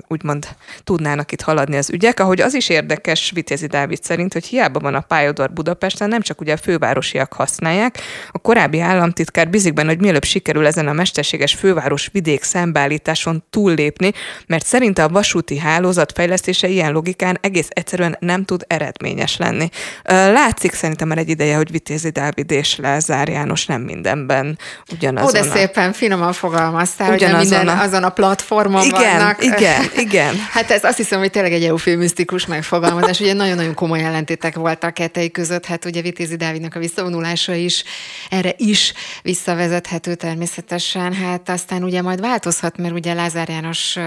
[0.09, 2.20] úgymond tudnának itt haladni az ügyek.
[2.20, 6.41] Ahogy az is érdekes Vitézi Dávid szerint, hogy hiába van a pályador Budapesten, nem csak
[6.41, 7.99] ugye a fővárosiak használják.
[8.31, 14.12] A korábbi államtitkár bizik benne, hogy mielőbb sikerül ezen a mesterséges főváros vidék szembeállításon túllépni,
[14.47, 19.69] mert szerinte a vasúti hálózat fejlesztése ilyen logikán egész egyszerűen nem tud eredményes lenni.
[20.05, 24.59] Látszik szerintem már egy ideje, hogy Vitézi Dávid és Lázár János nem mindenben
[24.93, 25.41] ugyanazon.
[25.41, 27.81] Ó, de szépen finoman fogalmaztál, hogy nem minden a...
[27.81, 29.45] azon a platformon igen, vannak.
[29.45, 30.35] Igen, igen.
[30.51, 33.20] Hát ez azt hiszem, hogy tényleg egy eufémisztikus megfogalmazás.
[33.20, 37.85] Ugye nagyon-nagyon komoly ellentétek voltak kettei között, hát ugye Vitézi Dávidnak a visszavonulása is
[38.31, 38.93] erre is
[39.23, 41.12] visszavezethető természetesen.
[41.12, 43.98] Hát aztán ugye majd változhat, mert ugye Lázár János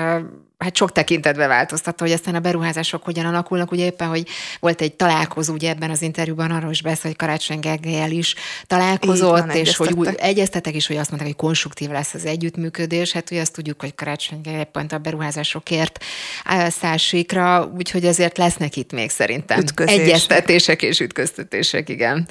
[0.60, 3.72] hát sok tekintetbe változtatta, hogy aztán a beruházások hogyan alakulnak.
[3.72, 4.28] Ugye éppen, hogy
[4.60, 8.36] volt egy találkozó, ugye ebben az interjúban arról is beszél, hogy Karácsony Gergelyel is
[8.68, 13.12] találkozott, van, és hogy úgy egyeztetek is, hogy azt mondták, hogy konstruktív lesz az együttműködés.
[13.12, 16.04] Hát ugye azt tudjuk, hogy Karácsony Gergely pont a beruházásokért
[16.68, 20.00] szássikra, úgyhogy azért lesznek itt még szerintem Ütközések.
[20.00, 22.28] egyeztetések és ütköztetések, igen.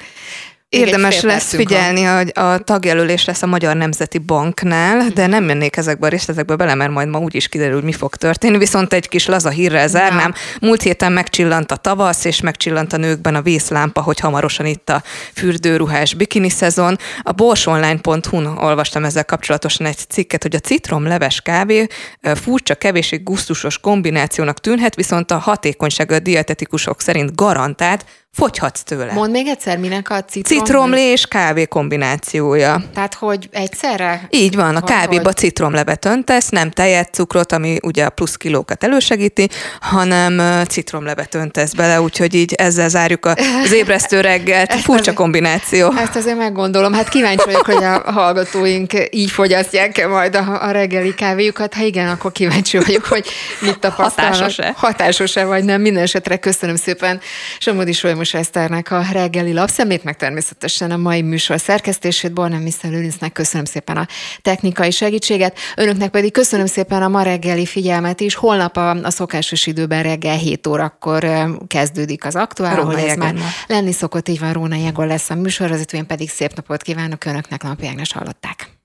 [0.70, 6.06] Érdemes lesz figyelni, hogy a tagjelölés lesz a Magyar Nemzeti Banknál, de nem mennék ezekbe
[6.06, 8.58] a részletekbe bele, mert majd ma úgy is kiderül, hogy mi fog történni.
[8.58, 10.34] Viszont egy kis laza hírrel zárnám.
[10.60, 15.02] Múlt héten megcsillant a tavasz, és megcsillant a nőkben a vészlámpa, hogy hamarosan itt a
[15.34, 16.98] fürdőruhás bikini szezon.
[17.22, 21.86] A borsonline.hu-n olvastam ezzel kapcsolatosan egy cikket, hogy a citromleves kávé
[22.34, 29.12] furcsa, kevésbé gusztusos kombinációnak tűnhet, viszont a hatékonysága a dietetikusok szerint garantált, fogyhatsz tőle.
[29.12, 30.58] Mondd még egyszer, minek a citrom?
[30.58, 32.82] Citromlé és kávé kombinációja.
[32.94, 34.26] Tehát, hogy egyszerre?
[34.30, 35.36] Így van, a kávéba hogy...
[35.36, 39.48] citromlevet öntesz, nem tejet, cukrot, ami ugye a plusz kilókat elősegíti,
[39.80, 43.26] hanem citromlevet öntesz bele, úgyhogy így ezzel zárjuk
[43.62, 44.74] az ébresztő reggelt.
[44.88, 45.92] Furcsa azért, kombináció.
[45.96, 46.92] Ezt azért meggondolom.
[46.92, 51.74] Hát kíváncsi vagyok, hogy a hallgatóink így fogyasztják-e majd a, a reggeli kávéjukat.
[51.74, 53.26] Ha igen, akkor kíváncsi vagyok, hogy
[53.60, 54.34] mit tapasztalnak.
[54.34, 54.72] Hatásos-e?
[54.76, 55.80] Hatásos-e vagy nem.
[55.80, 57.20] Minden esetre köszönöm szépen
[57.58, 62.90] Somodi János Eszternek a reggeli lapszemét, meg természetesen a mai műsor szerkesztését, Bornem Mr.
[62.90, 64.06] Lőrincnek köszönöm szépen a
[64.42, 68.34] technikai segítséget, önöknek pedig köszönöm szépen a ma reggeli figyelmet is.
[68.34, 71.26] Holnap a, a szokásos időben reggel 7 órakor
[71.66, 73.34] kezdődik az aktuál, ahol ez már
[73.66, 77.62] lenni szokott, így van, Róna Jegor lesz a műsorvezető, én pedig szép napot kívánok önöknek,
[77.62, 78.77] Lampi Ágnes hallották.